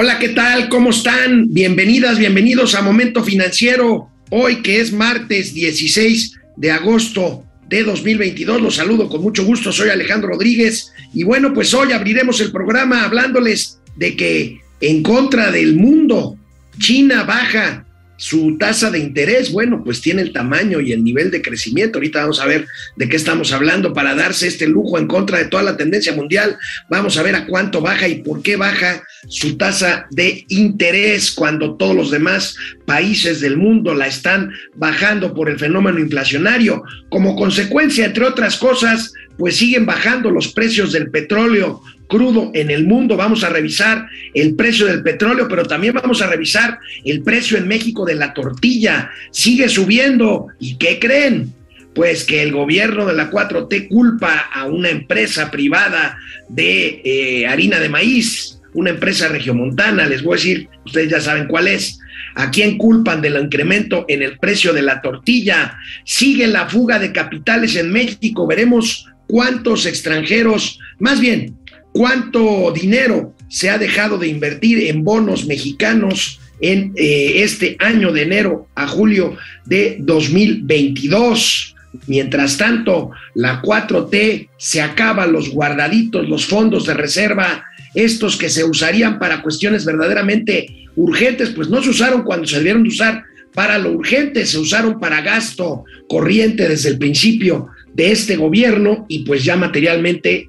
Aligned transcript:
Hola, 0.00 0.20
¿qué 0.20 0.28
tal? 0.28 0.68
¿Cómo 0.68 0.90
están? 0.90 1.52
Bienvenidas, 1.52 2.20
bienvenidos 2.20 2.76
a 2.76 2.82
Momento 2.82 3.24
Financiero. 3.24 4.08
Hoy 4.30 4.62
que 4.62 4.80
es 4.80 4.92
martes 4.92 5.54
16 5.54 6.38
de 6.56 6.70
agosto 6.70 7.42
de 7.68 7.82
2022. 7.82 8.62
Los 8.62 8.76
saludo 8.76 9.08
con 9.08 9.22
mucho 9.22 9.44
gusto. 9.44 9.72
Soy 9.72 9.90
Alejandro 9.90 10.28
Rodríguez. 10.28 10.92
Y 11.12 11.24
bueno, 11.24 11.52
pues 11.52 11.74
hoy 11.74 11.90
abriremos 11.90 12.40
el 12.40 12.52
programa 12.52 13.02
hablándoles 13.02 13.80
de 13.96 14.14
que 14.14 14.60
en 14.80 15.02
contra 15.02 15.50
del 15.50 15.74
mundo, 15.74 16.38
China 16.78 17.24
baja 17.24 17.84
su 18.18 18.56
tasa 18.58 18.90
de 18.90 18.98
interés, 18.98 19.52
bueno, 19.52 19.82
pues 19.84 20.00
tiene 20.00 20.22
el 20.22 20.32
tamaño 20.32 20.80
y 20.80 20.92
el 20.92 21.04
nivel 21.04 21.30
de 21.30 21.40
crecimiento. 21.40 21.98
Ahorita 21.98 22.22
vamos 22.22 22.40
a 22.40 22.46
ver 22.46 22.66
de 22.96 23.08
qué 23.08 23.16
estamos 23.16 23.52
hablando 23.52 23.94
para 23.94 24.16
darse 24.16 24.48
este 24.48 24.66
lujo 24.66 24.98
en 24.98 25.06
contra 25.06 25.38
de 25.38 25.44
toda 25.44 25.62
la 25.62 25.76
tendencia 25.76 26.12
mundial. 26.12 26.58
Vamos 26.90 27.16
a 27.16 27.22
ver 27.22 27.36
a 27.36 27.46
cuánto 27.46 27.80
baja 27.80 28.08
y 28.08 28.16
por 28.16 28.42
qué 28.42 28.56
baja 28.56 29.04
su 29.28 29.56
tasa 29.56 30.08
de 30.10 30.44
interés 30.48 31.30
cuando 31.30 31.76
todos 31.76 31.94
los 31.94 32.10
demás 32.10 32.56
países 32.86 33.40
del 33.40 33.56
mundo 33.56 33.94
la 33.94 34.08
están 34.08 34.50
bajando 34.74 35.32
por 35.32 35.48
el 35.48 35.58
fenómeno 35.58 36.00
inflacionario. 36.00 36.82
Como 37.10 37.36
consecuencia, 37.36 38.04
entre 38.04 38.24
otras 38.24 38.56
cosas, 38.56 39.12
pues 39.38 39.56
siguen 39.56 39.86
bajando 39.86 40.32
los 40.32 40.48
precios 40.48 40.92
del 40.92 41.10
petróleo 41.12 41.80
crudo 42.08 42.50
en 42.54 42.70
el 42.70 42.86
mundo. 42.86 43.16
Vamos 43.16 43.44
a 43.44 43.50
revisar 43.50 44.06
el 44.34 44.54
precio 44.54 44.86
del 44.86 45.02
petróleo, 45.02 45.46
pero 45.48 45.64
también 45.64 45.94
vamos 45.94 46.20
a 46.20 46.26
revisar 46.26 46.78
el 47.04 47.22
precio 47.22 47.56
en 47.56 47.68
México 47.68 48.04
de 48.04 48.16
la 48.16 48.34
tortilla. 48.34 49.10
Sigue 49.30 49.68
subiendo. 49.68 50.48
¿Y 50.58 50.76
qué 50.76 50.98
creen? 50.98 51.52
Pues 51.94 52.24
que 52.24 52.42
el 52.42 52.52
gobierno 52.52 53.06
de 53.06 53.14
la 53.14 53.30
4T 53.30 53.88
culpa 53.88 54.48
a 54.52 54.66
una 54.66 54.88
empresa 54.88 55.50
privada 55.50 56.18
de 56.48 57.02
eh, 57.04 57.46
harina 57.46 57.78
de 57.78 57.88
maíz, 57.88 58.60
una 58.74 58.90
empresa 58.90 59.28
regiomontana, 59.28 60.06
les 60.06 60.22
voy 60.22 60.34
a 60.34 60.36
decir, 60.36 60.68
ustedes 60.84 61.10
ya 61.10 61.20
saben 61.20 61.46
cuál 61.46 61.68
es. 61.68 62.00
¿A 62.34 62.50
quién 62.52 62.78
culpan 62.78 63.20
del 63.20 63.36
incremento 63.36 64.04
en 64.08 64.22
el 64.22 64.38
precio 64.38 64.72
de 64.72 64.82
la 64.82 65.00
tortilla? 65.00 65.76
Sigue 66.04 66.46
la 66.46 66.68
fuga 66.68 67.00
de 67.00 67.12
capitales 67.12 67.74
en 67.74 67.90
México. 67.90 68.46
Veremos 68.46 69.08
cuántos 69.26 69.86
extranjeros, 69.86 70.78
más 71.00 71.20
bien, 71.20 71.56
cuánto 71.98 72.70
dinero 72.72 73.34
se 73.48 73.70
ha 73.70 73.76
dejado 73.76 74.18
de 74.18 74.28
invertir 74.28 74.86
en 74.86 75.02
bonos 75.02 75.46
mexicanos 75.46 76.38
en 76.60 76.92
eh, 76.94 77.42
este 77.42 77.76
año 77.80 78.12
de 78.12 78.22
enero 78.22 78.68
a 78.76 78.86
julio 78.86 79.36
de 79.64 79.96
2022. 79.98 81.74
Mientras 82.06 82.56
tanto, 82.56 83.10
la 83.34 83.60
4T 83.60 84.48
se 84.56 84.80
acaba 84.80 85.26
los 85.26 85.50
guardaditos, 85.50 86.28
los 86.28 86.46
fondos 86.46 86.86
de 86.86 86.94
reserva, 86.94 87.64
estos 87.96 88.36
que 88.36 88.48
se 88.48 88.62
usarían 88.62 89.18
para 89.18 89.42
cuestiones 89.42 89.84
verdaderamente 89.84 90.86
urgentes, 90.94 91.50
pues 91.50 91.68
no 91.68 91.82
se 91.82 91.90
usaron 91.90 92.22
cuando 92.22 92.46
se 92.46 92.58
debieron 92.58 92.84
de 92.84 92.90
usar 92.90 93.24
para 93.54 93.76
lo 93.76 93.90
urgente, 93.90 94.46
se 94.46 94.58
usaron 94.58 95.00
para 95.00 95.20
gasto 95.20 95.82
corriente 96.08 96.68
desde 96.68 96.90
el 96.90 96.98
principio 96.98 97.70
de 97.92 98.12
este 98.12 98.36
gobierno 98.36 99.04
y 99.08 99.24
pues 99.24 99.42
ya 99.42 99.56
materialmente 99.56 100.48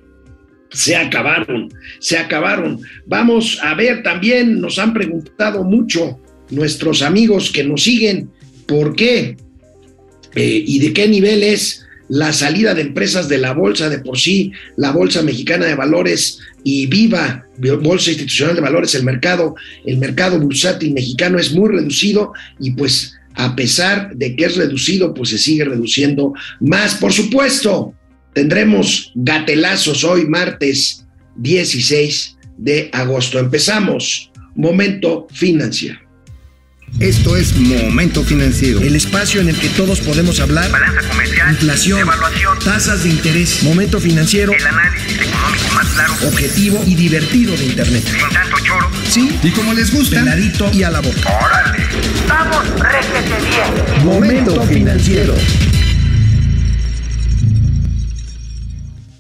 se 0.72 0.96
acabaron, 0.96 1.70
se 2.00 2.18
acabaron. 2.18 2.82
Vamos 3.06 3.60
a 3.62 3.74
ver 3.74 4.04
también, 4.04 4.60
nos 4.60 4.80
han 4.80 4.94
preguntado 4.94 5.64
mucho 5.64 6.20
nuestros 6.50 7.02
amigos 7.02 7.52
que 7.52 7.64
nos 7.64 7.84
siguen, 7.84 8.30
¿por 8.68 8.96
qué 8.96 9.38
eh, 10.36 10.64
y 10.66 10.80
de 10.80 10.94
qué 10.94 11.08
nivel 11.08 11.44
es 11.44 11.86
la 12.08 12.34
salida 12.34 12.74
de 12.74 12.82
empresas 12.82 13.30
de 13.30 13.38
la 13.38 13.54
bolsa 13.54 13.88
de 13.90 14.00
por 14.00 14.18
sí, 14.18 14.52
la 14.78 14.92
Bolsa 14.92 15.22
Mexicana 15.22 15.68
de 15.68 15.76
Valores 15.76 16.40
y 16.64 16.88
Viva, 16.88 17.46
Bolsa 17.58 18.10
Institucional 18.10 18.56
de 18.56 18.62
Valores, 18.62 18.96
el 18.96 19.04
mercado, 19.04 19.56
el 19.86 19.98
mercado 19.98 20.40
bursátil 20.40 20.94
mexicano 20.94 21.38
es 21.38 21.54
muy 21.54 21.70
reducido 21.70 22.34
y 22.60 22.72
pues 22.72 23.16
a 23.36 23.56
pesar 23.56 24.16
de 24.16 24.36
que 24.36 24.46
es 24.46 24.58
reducido, 24.58 25.14
pues 25.14 25.30
se 25.30 25.38
sigue 25.38 25.64
reduciendo 25.66 26.34
más. 26.60 26.96
Por 26.96 27.14
supuesto, 27.14 27.94
Tendremos 28.34 29.12
gatelazos 29.16 30.04
hoy, 30.04 30.28
martes 30.28 31.06
16 31.38 32.38
de 32.58 32.90
agosto. 32.94 33.40
Empezamos. 33.40 34.32
Momento 34.56 35.28
financiero. 35.32 36.10
Esto 37.00 37.38
es 37.38 37.56
Momento 37.56 38.24
Financiero. 38.24 38.82
El 38.82 38.96
espacio 38.96 39.40
en 39.40 39.50
el 39.50 39.56
que 39.56 39.70
todos 39.70 40.02
podemos 40.02 40.40
hablar. 40.42 40.70
Balanza 40.70 41.08
comercial. 41.08 41.52
Inflación. 41.52 42.00
Evaluación. 42.00 42.60
Tasas 42.60 43.04
de 43.04 43.10
interés. 43.10 43.64
Momento 43.64 44.02
financiero. 44.02 44.52
El 44.52 44.66
análisis 44.66 45.22
económico 45.22 45.76
más 45.76 45.88
claro. 45.88 46.14
Objetivo 46.28 46.84
y 46.86 46.96
divertido 46.96 47.56
de 47.56 47.66
Internet. 47.68 48.04
Sin 48.04 48.30
tanto 48.34 48.58
choro. 48.66 48.90
Sí. 49.08 49.30
Y 49.42 49.52
como 49.52 49.74
les 49.74 49.94
gusta. 49.94 50.20
Peladito 50.20 50.70
y 50.74 50.84
a 50.84 50.92
la 50.92 51.00
boca. 51.00 51.40
Órale. 51.42 51.86
Vamos, 52.28 52.66
réjete 52.80 53.46
bien. 53.46 54.06
Momento 54.06 54.62
financiero. 54.64 55.36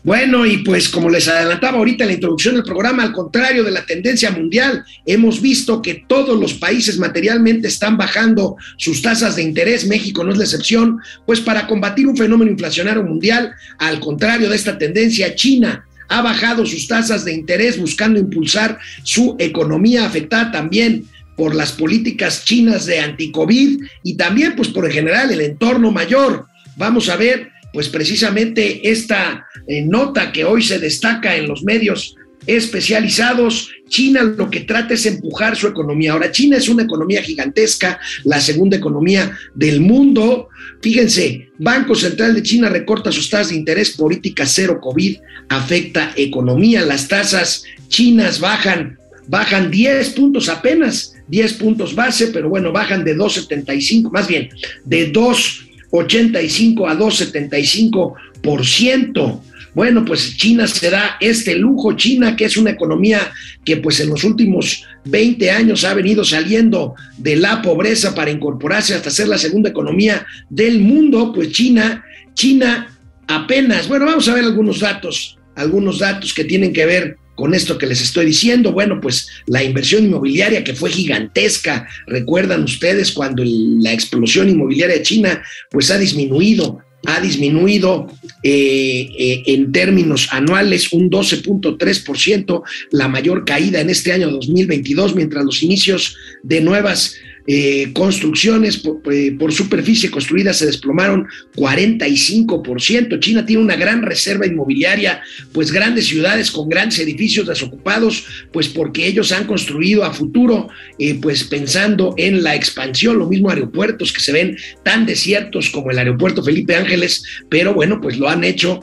Bueno, 0.09 0.43
y 0.43 0.57
pues 0.57 0.89
como 0.89 1.07
les 1.07 1.27
adelantaba 1.27 1.77
ahorita 1.77 2.03
en 2.03 2.07
la 2.07 2.13
introducción 2.15 2.55
del 2.55 2.63
programa, 2.63 3.03
al 3.03 3.11
contrario 3.11 3.63
de 3.63 3.69
la 3.69 3.85
tendencia 3.85 4.31
mundial, 4.31 4.83
hemos 5.05 5.39
visto 5.39 5.83
que 5.83 6.03
todos 6.07 6.39
los 6.39 6.55
países 6.55 6.97
materialmente 6.97 7.67
están 7.67 7.95
bajando 7.95 8.55
sus 8.77 9.03
tasas 9.03 9.35
de 9.35 9.43
interés, 9.43 9.85
México 9.85 10.23
no 10.23 10.31
es 10.31 10.39
la 10.39 10.45
excepción, 10.45 10.97
pues 11.27 11.41
para 11.41 11.67
combatir 11.67 12.07
un 12.07 12.17
fenómeno 12.17 12.49
inflacionario 12.49 13.03
mundial, 13.03 13.53
al 13.77 13.99
contrario 13.99 14.49
de 14.49 14.55
esta 14.55 14.79
tendencia, 14.79 15.35
China 15.35 15.85
ha 16.07 16.23
bajado 16.23 16.65
sus 16.65 16.87
tasas 16.87 17.23
de 17.23 17.33
interés 17.33 17.79
buscando 17.79 18.19
impulsar 18.19 18.79
su 19.03 19.35
economía 19.37 20.07
afectada 20.07 20.51
también 20.51 21.05
por 21.37 21.53
las 21.53 21.71
políticas 21.71 22.45
chinas 22.45 22.87
de 22.87 22.99
anti-COVID 22.99 23.83
y 24.01 24.15
también 24.15 24.55
pues 24.55 24.69
por 24.69 24.85
en 24.87 24.91
general 24.91 25.29
el 25.29 25.41
entorno 25.41 25.91
mayor. 25.91 26.47
Vamos 26.77 27.09
a 27.09 27.15
ver 27.15 27.58
pues 27.74 27.90
precisamente 27.90 28.90
esta 28.90 29.47
eh, 29.68 29.81
nota 29.81 30.31
que 30.31 30.46
hoy 30.46 30.63
se 30.63 30.80
destaca 30.80 31.35
en 31.35 31.47
los 31.47 31.63
medios 31.63 32.16
especializados. 32.46 33.69
China 33.88 34.24
lo 34.24 34.50
que 34.50 34.62
trata 34.62 34.94
es 34.94 35.06
empujar 35.06 35.56
su 35.56 35.68
economía. 35.68 36.13
Ahora, 36.13 36.31
China 36.31 36.57
es 36.57 36.69
una 36.69 36.84
economía 36.84 37.22
gigantesca, 37.22 38.00
la 38.24 38.40
segunda 38.40 38.78
economía 38.78 39.38
del 39.53 39.81
mundo. 39.81 40.50
Fíjense, 40.81 41.50
Banco 41.57 41.96
Central 41.96 42.35
de 42.35 42.44
China 42.44 42.69
recorta 42.69 43.12
sus 43.12 43.30
tasas 43.30 43.50
de 43.50 43.56
interés, 43.56 43.91
política 43.91 44.46
cero 44.46 44.80
COVID, 44.81 45.18
afecta 45.50 46.13
economía. 46.16 46.86
Las 46.86 47.07
tasas 47.07 47.63
chinas 47.88 48.40
bajan, 48.40 48.97
bajan 49.28 49.69
10 49.69 50.09
puntos 50.12 50.50
apenas, 50.50 51.16
10 51.28 51.53
puntos 51.53 51.94
base, 51.94 52.28
pero 52.28 52.50
bueno, 52.50 52.72
bajan 52.72 53.03
de 53.03 53.16
2,75, 53.16 54.12
más 54.12 54.28
bien, 54.28 54.50
de 54.86 55.07
2 55.07 55.69
85 55.91 56.88
a 56.88 56.97
2,75%. 56.97 59.41
Bueno, 59.73 60.03
pues 60.03 60.35
China 60.35 60.67
se 60.67 60.89
da 60.89 61.17
este 61.19 61.55
lujo, 61.55 61.94
China 61.94 62.35
que 62.35 62.45
es 62.45 62.57
una 62.57 62.72
economía 62.72 63.31
que 63.63 63.77
pues 63.77 64.00
en 64.00 64.09
los 64.09 64.23
últimos 64.23 64.83
20 65.05 65.51
años 65.51 65.83
ha 65.83 65.94
venido 65.94 66.25
saliendo 66.25 66.95
de 67.17 67.35
la 67.35 67.61
pobreza 67.61 68.16
para 68.16 68.31
incorporarse 68.31 68.95
hasta 68.95 69.11
ser 69.11 69.27
la 69.27 69.38
segunda 69.38 69.69
economía 69.69 70.25
del 70.50 70.79
mundo, 70.79 71.31
pues 71.33 71.51
China, 71.51 72.03
China 72.33 72.88
apenas, 73.27 73.88
bueno, 73.88 74.06
vamos 74.06 74.27
a 74.27 74.33
ver 74.33 74.44
algunos 74.44 74.79
datos, 74.79 75.38
algunos 75.56 76.00
datos 76.00 76.33
que 76.33 76.45
tienen 76.45 76.73
que 76.73 76.85
ver 76.85 77.17
con 77.39 77.53
esto 77.53 77.77
que 77.77 77.88
les 77.88 78.01
estoy 78.01 78.25
diciendo? 78.25 78.73
Bueno, 78.73 79.00
pues 79.00 79.29
la 79.47 79.63
inversión 79.63 80.03
inmobiliaria 80.03 80.61
que 80.61 80.73
fue 80.73 80.91
gigantesca, 80.91 81.88
recuerdan 82.05 82.66
ustedes 82.66 83.13
cuando 83.13 83.44
la 83.45 83.94
explosión 83.94 84.50
inmobiliaria 84.50 84.97
de 84.97 85.03
China 85.03 85.41
pues 85.72 85.89
ha 85.89 85.97
disminuido, 85.97 86.79
ha 87.05 87.22
disminuido 87.22 88.11
eh, 88.44 89.07
eh, 89.17 89.44
en 89.45 89.72
términos 89.72 90.27
anuales 90.31 90.91
un 90.91 91.09
12.3%, 91.09 92.61
la 92.91 93.07
mayor 93.07 93.45
caída 93.45 93.79
en 93.79 93.89
este 93.89 94.11
año 94.11 94.29
2022, 94.31 95.16
mientras 95.16 95.45
los 95.45 95.63
inicios 95.63 96.18
de 96.44 96.59
nuevas 96.59 97.15
eh, 97.51 97.94
construcciones 97.94 98.80
eh, 99.12 99.31
por, 99.31 99.51
superficie 99.51 100.12
construida 100.12 100.54
se 100.54 100.68
desplomaron 100.68 101.28
45%. 101.56 103.19
China 103.19 103.44
tiene 103.44 103.63
una 103.63 103.75
gran 103.75 104.04
reserva 104.04 104.46
inmobiliaria, 104.46 105.24
pues 105.51 105.72
grandes 105.72 106.06
ciudades 106.06 106.51
con 106.51 106.69
grandes 106.69 107.00
edificios 107.00 107.48
desocupados, 107.48 108.24
pues 108.54 108.68
porque 108.68 109.07
ellos 109.07 109.31
han 109.31 109.48
construido 109.48 110.04
a 110.04 110.13
futuro, 110.13 110.69
eh, 111.00 111.18
pues 111.19 111.44
pensando 111.44 112.13
en 112.18 112.44
la 112.44 112.54
expansión, 112.54 113.18
lo 113.18 113.28
mismo 113.28 113.50
aeropuertos 113.50 114.13
que 114.13 114.22
se 114.22 114.31
ven 114.31 114.56
tan 114.84 115.07
desiertos 115.07 115.72
como 115.72 115.90
el 115.90 115.98
aeropuerto 115.98 116.44
Felipe 116.44 116.75
Ángeles, 116.75 117.24
pero 117.50 117.74
bueno, 117.74 118.00
pues 118.00 118.19
lo 118.19 118.30
han 118.30 118.44
hecho 118.44 118.80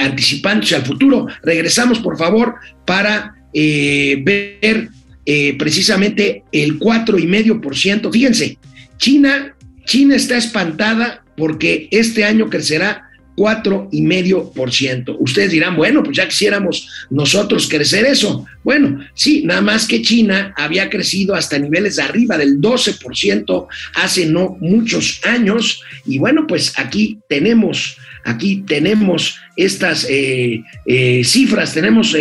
anticipándose 0.00 0.74
al 0.74 0.84
futuro. 0.84 1.28
Regresamos, 1.44 2.00
por 2.00 2.18
favor, 2.18 2.56
para 2.84 3.36
ver 3.54 4.88
eh, 5.32 5.54
precisamente 5.56 6.42
el 6.50 6.80
4,5%. 6.80 8.10
Fíjense, 8.12 8.58
China, 8.96 9.54
China 9.84 10.16
está 10.16 10.36
espantada 10.36 11.22
porque 11.36 11.86
este 11.92 12.24
año 12.24 12.50
crecerá 12.50 13.08
cuatro 13.36 13.88
y 13.92 14.02
medio 14.02 14.50
por 14.50 14.72
ciento. 14.72 15.16
Ustedes 15.20 15.52
dirán, 15.52 15.76
bueno, 15.76 16.02
pues 16.02 16.16
ya 16.16 16.26
quisiéramos 16.26 17.06
nosotros 17.10 17.68
crecer 17.68 18.06
eso. 18.06 18.44
Bueno, 18.64 19.06
sí, 19.14 19.44
nada 19.44 19.60
más 19.60 19.86
que 19.86 20.02
China 20.02 20.52
había 20.56 20.90
crecido 20.90 21.36
hasta 21.36 21.60
niveles 21.60 21.94
de 21.94 22.02
arriba 22.02 22.36
del 22.36 22.60
12% 22.60 23.68
hace 23.94 24.26
no 24.26 24.56
muchos 24.60 25.20
años. 25.22 25.80
Y 26.06 26.18
bueno, 26.18 26.48
pues 26.48 26.72
aquí 26.76 27.20
tenemos, 27.28 27.98
aquí 28.24 28.64
tenemos 28.66 29.36
estas 29.56 30.08
eh, 30.10 30.64
eh, 30.86 31.22
cifras, 31.24 31.72
tenemos 31.72 32.16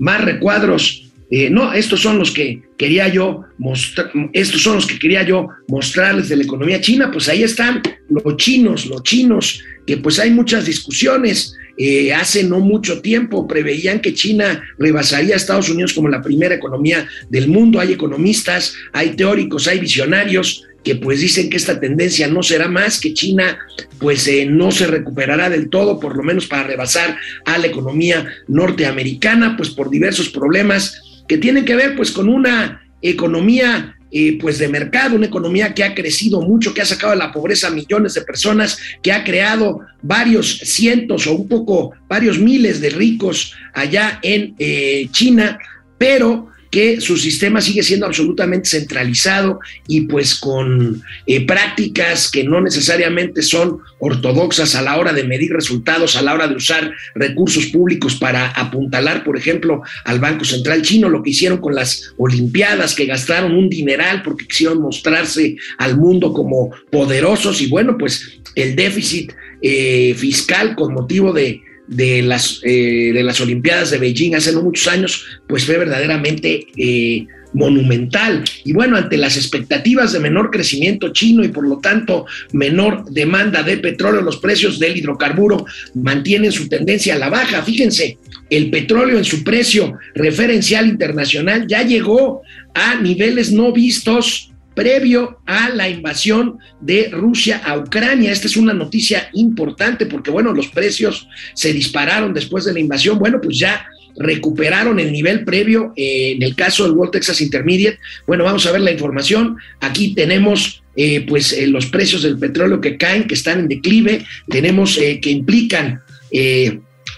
más 0.00 0.24
recuadros 0.24 1.04
eh, 1.30 1.50
no, 1.50 1.72
estos 1.74 2.00
son 2.00 2.18
los 2.18 2.30
que 2.30 2.62
quería 2.78 3.08
yo 3.08 3.44
mostrar, 3.58 4.10
estos 4.32 4.62
son 4.62 4.76
los 4.76 4.86
que 4.86 4.98
quería 4.98 5.22
yo 5.24 5.48
mostrarles 5.68 6.28
de 6.30 6.36
la 6.36 6.44
economía 6.44 6.80
china, 6.80 7.10
pues 7.12 7.28
ahí 7.28 7.42
están 7.42 7.82
los 8.08 8.36
chinos, 8.36 8.86
los 8.86 9.02
chinos, 9.02 9.62
que 9.86 9.98
pues 9.98 10.18
hay 10.18 10.30
muchas 10.30 10.64
discusiones. 10.64 11.54
Eh, 11.80 12.12
hace 12.12 12.42
no 12.42 12.58
mucho 12.58 13.00
tiempo 13.00 13.46
preveían 13.46 14.00
que 14.00 14.12
China 14.12 14.60
rebasaría 14.78 15.34
a 15.34 15.36
Estados 15.36 15.70
Unidos 15.70 15.92
como 15.92 16.08
la 16.08 16.20
primera 16.20 16.56
economía 16.56 17.06
del 17.28 17.46
mundo. 17.46 17.78
Hay 17.78 17.92
economistas, 17.92 18.74
hay 18.92 19.10
teóricos, 19.10 19.68
hay 19.68 19.78
visionarios 19.78 20.64
que 20.82 20.96
pues 20.96 21.20
dicen 21.20 21.48
que 21.50 21.56
esta 21.56 21.78
tendencia 21.78 22.26
no 22.26 22.42
será 22.42 22.66
más, 22.68 22.98
que 23.00 23.14
China 23.14 23.58
pues 24.00 24.26
eh, 24.26 24.46
no 24.46 24.72
se 24.72 24.88
recuperará 24.88 25.50
del 25.50 25.68
todo, 25.68 26.00
por 26.00 26.16
lo 26.16 26.24
menos 26.24 26.46
para 26.46 26.64
rebasar 26.64 27.16
a 27.44 27.58
la 27.58 27.66
economía 27.66 28.26
norteamericana, 28.48 29.56
pues 29.56 29.70
por 29.70 29.88
diversos 29.88 30.30
problemas 30.30 31.07
que 31.28 31.38
tienen 31.38 31.64
que 31.64 31.76
ver 31.76 31.94
pues 31.94 32.10
con 32.10 32.28
una 32.28 32.82
economía 33.02 33.94
eh, 34.10 34.38
pues 34.40 34.58
de 34.58 34.68
mercado, 34.68 35.16
una 35.16 35.26
economía 35.26 35.74
que 35.74 35.84
ha 35.84 35.94
crecido 35.94 36.40
mucho, 36.40 36.72
que 36.72 36.80
ha 36.80 36.86
sacado 36.86 37.12
de 37.12 37.18
la 37.18 37.30
pobreza 37.30 37.68
a 37.68 37.70
millones 37.70 38.14
de 38.14 38.22
personas, 38.22 38.78
que 39.02 39.12
ha 39.12 39.22
creado 39.22 39.80
varios 40.00 40.60
cientos 40.60 41.26
o 41.26 41.34
un 41.34 41.46
poco, 41.46 41.92
varios 42.08 42.38
miles 42.38 42.80
de 42.80 42.88
ricos 42.88 43.54
allá 43.74 44.18
en 44.22 44.54
eh, 44.58 45.08
China, 45.10 45.58
pero 45.98 46.48
que 46.70 47.00
su 47.00 47.16
sistema 47.16 47.60
sigue 47.60 47.82
siendo 47.82 48.06
absolutamente 48.06 48.68
centralizado 48.68 49.60
y 49.86 50.02
pues 50.02 50.34
con 50.34 51.02
eh, 51.26 51.46
prácticas 51.46 52.30
que 52.30 52.44
no 52.44 52.60
necesariamente 52.60 53.42
son 53.42 53.78
ortodoxas 53.98 54.74
a 54.74 54.82
la 54.82 54.96
hora 54.96 55.12
de 55.12 55.24
medir 55.24 55.52
resultados, 55.52 56.16
a 56.16 56.22
la 56.22 56.34
hora 56.34 56.46
de 56.48 56.56
usar 56.56 56.92
recursos 57.14 57.66
públicos 57.66 58.16
para 58.16 58.48
apuntalar, 58.50 59.24
por 59.24 59.36
ejemplo, 59.36 59.82
al 60.04 60.20
Banco 60.20 60.44
Central 60.44 60.82
chino, 60.82 61.08
lo 61.08 61.22
que 61.22 61.30
hicieron 61.30 61.58
con 61.58 61.74
las 61.74 62.12
Olimpiadas, 62.16 62.94
que 62.94 63.06
gastaron 63.06 63.54
un 63.54 63.68
dineral 63.68 64.22
porque 64.22 64.46
quisieron 64.46 64.80
mostrarse 64.80 65.56
al 65.78 65.96
mundo 65.96 66.32
como 66.32 66.70
poderosos. 66.90 67.60
Y 67.60 67.68
bueno, 67.68 67.96
pues 67.98 68.38
el 68.54 68.76
déficit 68.76 69.32
eh, 69.62 70.14
fiscal 70.16 70.74
con 70.76 70.94
motivo 70.94 71.32
de 71.32 71.62
de 71.88 72.22
las, 72.22 72.60
eh, 72.62 73.10
de 73.12 73.22
las 73.22 73.40
Olimpiadas 73.40 73.90
de 73.90 73.98
Beijing 73.98 74.34
hace 74.34 74.52
no 74.52 74.62
muchos 74.62 74.86
años, 74.88 75.24
pues 75.48 75.64
fue 75.64 75.78
verdaderamente 75.78 76.66
eh, 76.76 77.26
monumental. 77.54 78.44
Y 78.64 78.72
bueno, 78.72 78.96
ante 78.96 79.16
las 79.16 79.36
expectativas 79.36 80.12
de 80.12 80.20
menor 80.20 80.50
crecimiento 80.50 81.12
chino 81.12 81.42
y 81.42 81.48
por 81.48 81.66
lo 81.66 81.78
tanto 81.78 82.26
menor 82.52 83.10
demanda 83.10 83.62
de 83.62 83.78
petróleo, 83.78 84.20
los 84.20 84.36
precios 84.36 84.78
del 84.78 84.96
hidrocarburo 84.96 85.64
mantienen 85.94 86.52
su 86.52 86.68
tendencia 86.68 87.14
a 87.14 87.18
la 87.18 87.30
baja. 87.30 87.62
Fíjense, 87.62 88.18
el 88.50 88.70
petróleo 88.70 89.18
en 89.18 89.24
su 89.24 89.42
precio 89.42 89.98
referencial 90.14 90.86
internacional 90.86 91.66
ya 91.66 91.82
llegó 91.82 92.42
a 92.74 92.96
niveles 93.00 93.50
no 93.50 93.72
vistos 93.72 94.52
previo 94.78 95.40
a 95.44 95.70
la 95.70 95.88
invasión 95.88 96.58
de 96.80 97.08
Rusia 97.10 97.60
a 97.64 97.76
Ucrania. 97.76 98.30
Esta 98.30 98.46
es 98.46 98.56
una 98.56 98.72
noticia 98.72 99.28
importante 99.32 100.06
porque, 100.06 100.30
bueno, 100.30 100.52
los 100.52 100.68
precios 100.68 101.26
se 101.52 101.72
dispararon 101.72 102.32
después 102.32 102.64
de 102.64 102.72
la 102.72 102.78
invasión. 102.78 103.18
Bueno, 103.18 103.40
pues 103.40 103.58
ya 103.58 103.88
recuperaron 104.16 105.00
el 105.00 105.10
nivel 105.10 105.44
previo 105.44 105.92
eh, 105.96 106.34
en 106.36 106.44
el 106.44 106.54
caso 106.54 106.84
del 106.84 106.92
World 106.92 107.10
Texas 107.10 107.40
Intermediate. 107.40 107.98
Bueno, 108.24 108.44
vamos 108.44 108.66
a 108.66 108.70
ver 108.70 108.82
la 108.82 108.92
información. 108.92 109.56
Aquí 109.80 110.14
tenemos 110.14 110.84
eh, 110.94 111.26
pues 111.26 111.52
eh, 111.52 111.66
los 111.66 111.86
precios 111.86 112.22
del 112.22 112.38
petróleo 112.38 112.80
que 112.80 112.96
caen, 112.96 113.26
que 113.26 113.34
están 113.34 113.58
en 113.58 113.68
declive. 113.68 114.24
Tenemos 114.48 114.96
que 114.96 115.30
implican 115.30 116.02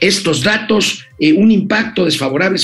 estos 0.00 0.42
datos, 0.42 1.04
un 1.36 1.50
impacto 1.50 2.04
desfavorable 2.04 2.58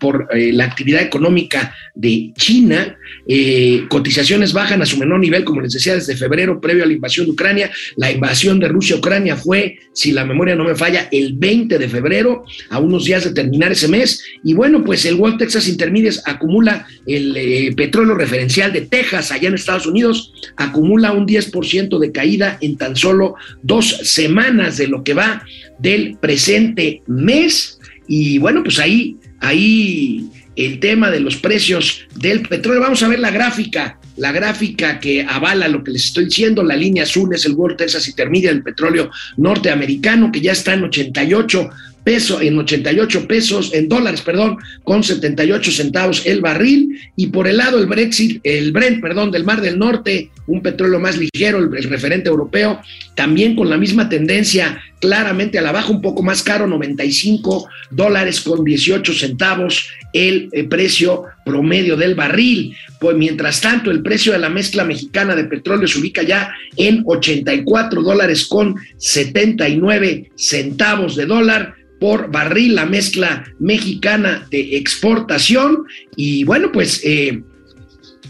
por 0.00 0.28
la 0.32 0.64
actividad 0.64 1.02
económica 1.02 1.74
de 1.94 2.32
China, 2.36 2.96
eh, 3.26 3.84
cotizaciones 3.88 4.52
bajan 4.52 4.82
a 4.82 4.86
su 4.86 4.98
menor 4.98 5.20
nivel, 5.20 5.44
como 5.44 5.60
les 5.60 5.72
decía, 5.72 5.94
desde 5.94 6.16
febrero, 6.16 6.60
previo 6.60 6.84
a 6.84 6.86
la 6.86 6.92
invasión 6.92 7.26
de 7.26 7.32
Ucrania. 7.32 7.70
La 7.96 8.10
invasión 8.10 8.58
de 8.58 8.68
Rusia 8.68 8.96
a 8.96 8.98
Ucrania 8.98 9.36
fue, 9.36 9.78
si 9.92 10.12
la 10.12 10.24
memoria 10.24 10.56
no 10.56 10.64
me 10.64 10.74
falla, 10.74 11.08
el 11.12 11.34
20 11.34 11.78
de 11.78 11.88
febrero, 11.88 12.44
a 12.70 12.78
unos 12.78 13.04
días 13.04 13.24
de 13.24 13.32
terminar 13.32 13.72
ese 13.72 13.88
mes. 13.88 14.24
Y 14.42 14.54
bueno, 14.54 14.82
pues 14.84 15.04
el 15.04 15.14
World 15.14 15.38
Texas 15.38 15.68
Intermediate 15.68 16.20
acumula 16.24 16.86
el 17.06 17.36
eh, 17.36 17.72
petróleo 17.76 18.14
referencial 18.14 18.72
de 18.72 18.82
Texas, 18.82 19.30
allá 19.30 19.48
en 19.48 19.54
Estados 19.54 19.86
Unidos, 19.86 20.32
acumula 20.56 21.12
un 21.12 21.26
10% 21.26 21.98
de 21.98 22.12
caída 22.12 22.58
en 22.60 22.76
tan 22.76 22.96
solo 22.96 23.34
dos 23.62 24.00
semanas 24.04 24.76
de 24.76 24.88
lo 24.88 25.04
que 25.04 25.14
va 25.14 25.44
del 25.78 26.16
presente 26.20 27.02
mes. 27.06 27.78
Y 28.14 28.36
bueno, 28.36 28.62
pues 28.62 28.78
ahí, 28.78 29.16
ahí 29.40 30.28
el 30.54 30.80
tema 30.80 31.10
de 31.10 31.20
los 31.20 31.36
precios 31.36 32.06
del 32.14 32.42
petróleo. 32.42 32.82
Vamos 32.82 33.02
a 33.02 33.08
ver 33.08 33.18
la 33.18 33.30
gráfica, 33.30 33.98
la 34.18 34.32
gráfica 34.32 35.00
que 35.00 35.22
avala 35.22 35.66
lo 35.66 35.82
que 35.82 35.92
les 35.92 36.04
estoy 36.04 36.26
diciendo. 36.26 36.62
La 36.62 36.76
línea 36.76 37.04
azul 37.04 37.34
es 37.34 37.46
el 37.46 37.54
World 37.54 37.78
Texas 37.78 38.06
Intermediate 38.06 38.56
del 38.56 38.62
petróleo 38.62 39.10
norteamericano, 39.38 40.30
que 40.30 40.42
ya 40.42 40.52
está 40.52 40.74
en 40.74 40.84
88 40.84 41.70
pesos, 42.04 42.42
en 42.42 42.58
88 42.58 43.26
pesos, 43.26 43.72
en 43.72 43.88
dólares, 43.88 44.20
perdón, 44.20 44.58
con 44.84 45.02
78 45.02 45.70
centavos 45.70 46.26
el 46.26 46.42
barril. 46.42 47.00
Y 47.16 47.28
por 47.28 47.48
el 47.48 47.56
lado 47.56 47.78
el 47.78 47.86
Brexit, 47.86 48.42
el 48.44 48.72
Brent, 48.72 49.00
perdón, 49.00 49.30
del 49.30 49.44
Mar 49.44 49.62
del 49.62 49.78
Norte, 49.78 50.30
un 50.52 50.62
petróleo 50.62 51.00
más 51.00 51.16
ligero, 51.16 51.58
el, 51.58 51.84
referente 51.84 52.28
europeo, 52.28 52.80
también 53.14 53.56
con 53.56 53.70
la 53.70 53.78
misma 53.78 54.08
tendencia 54.08 54.82
claramente 55.00 55.58
a 55.58 55.62
la 55.62 55.72
baja, 55.72 55.90
un 55.90 56.02
poco 56.02 56.22
más 56.22 56.42
caro, 56.42 56.66
95 56.66 57.68
dólares 57.90 58.40
con 58.42 58.62
18 58.62 59.12
centavos 59.14 59.88
el, 60.12 60.50
eh, 60.52 60.64
precio 60.64 61.24
promedio 61.44 61.96
del 61.96 62.14
barril. 62.14 62.76
Pues 63.00 63.16
mientras 63.16 63.60
tanto, 63.60 63.90
el 63.90 64.02
precio 64.02 64.32
de 64.32 64.38
la 64.38 64.50
mezcla 64.50 64.84
mexicana 64.84 65.34
de 65.34 65.44
petróleo 65.44 65.88
se 65.88 65.98
ubica 65.98 66.22
ya 66.22 66.52
en 66.76 67.02
84 67.06 68.02
dólares 68.02 68.46
con 68.46 68.76
79 68.98 70.30
centavos 70.36 71.16
de 71.16 71.26
dólar 71.26 71.74
por 71.98 72.30
barril, 72.30 72.74
la 72.74 72.84
mezcla 72.84 73.44
mexicana 73.58 74.46
de 74.50 74.76
exportación. 74.76 75.84
Y 76.14 76.44
bueno, 76.44 76.70
pues 76.72 77.00
eh, 77.04 77.42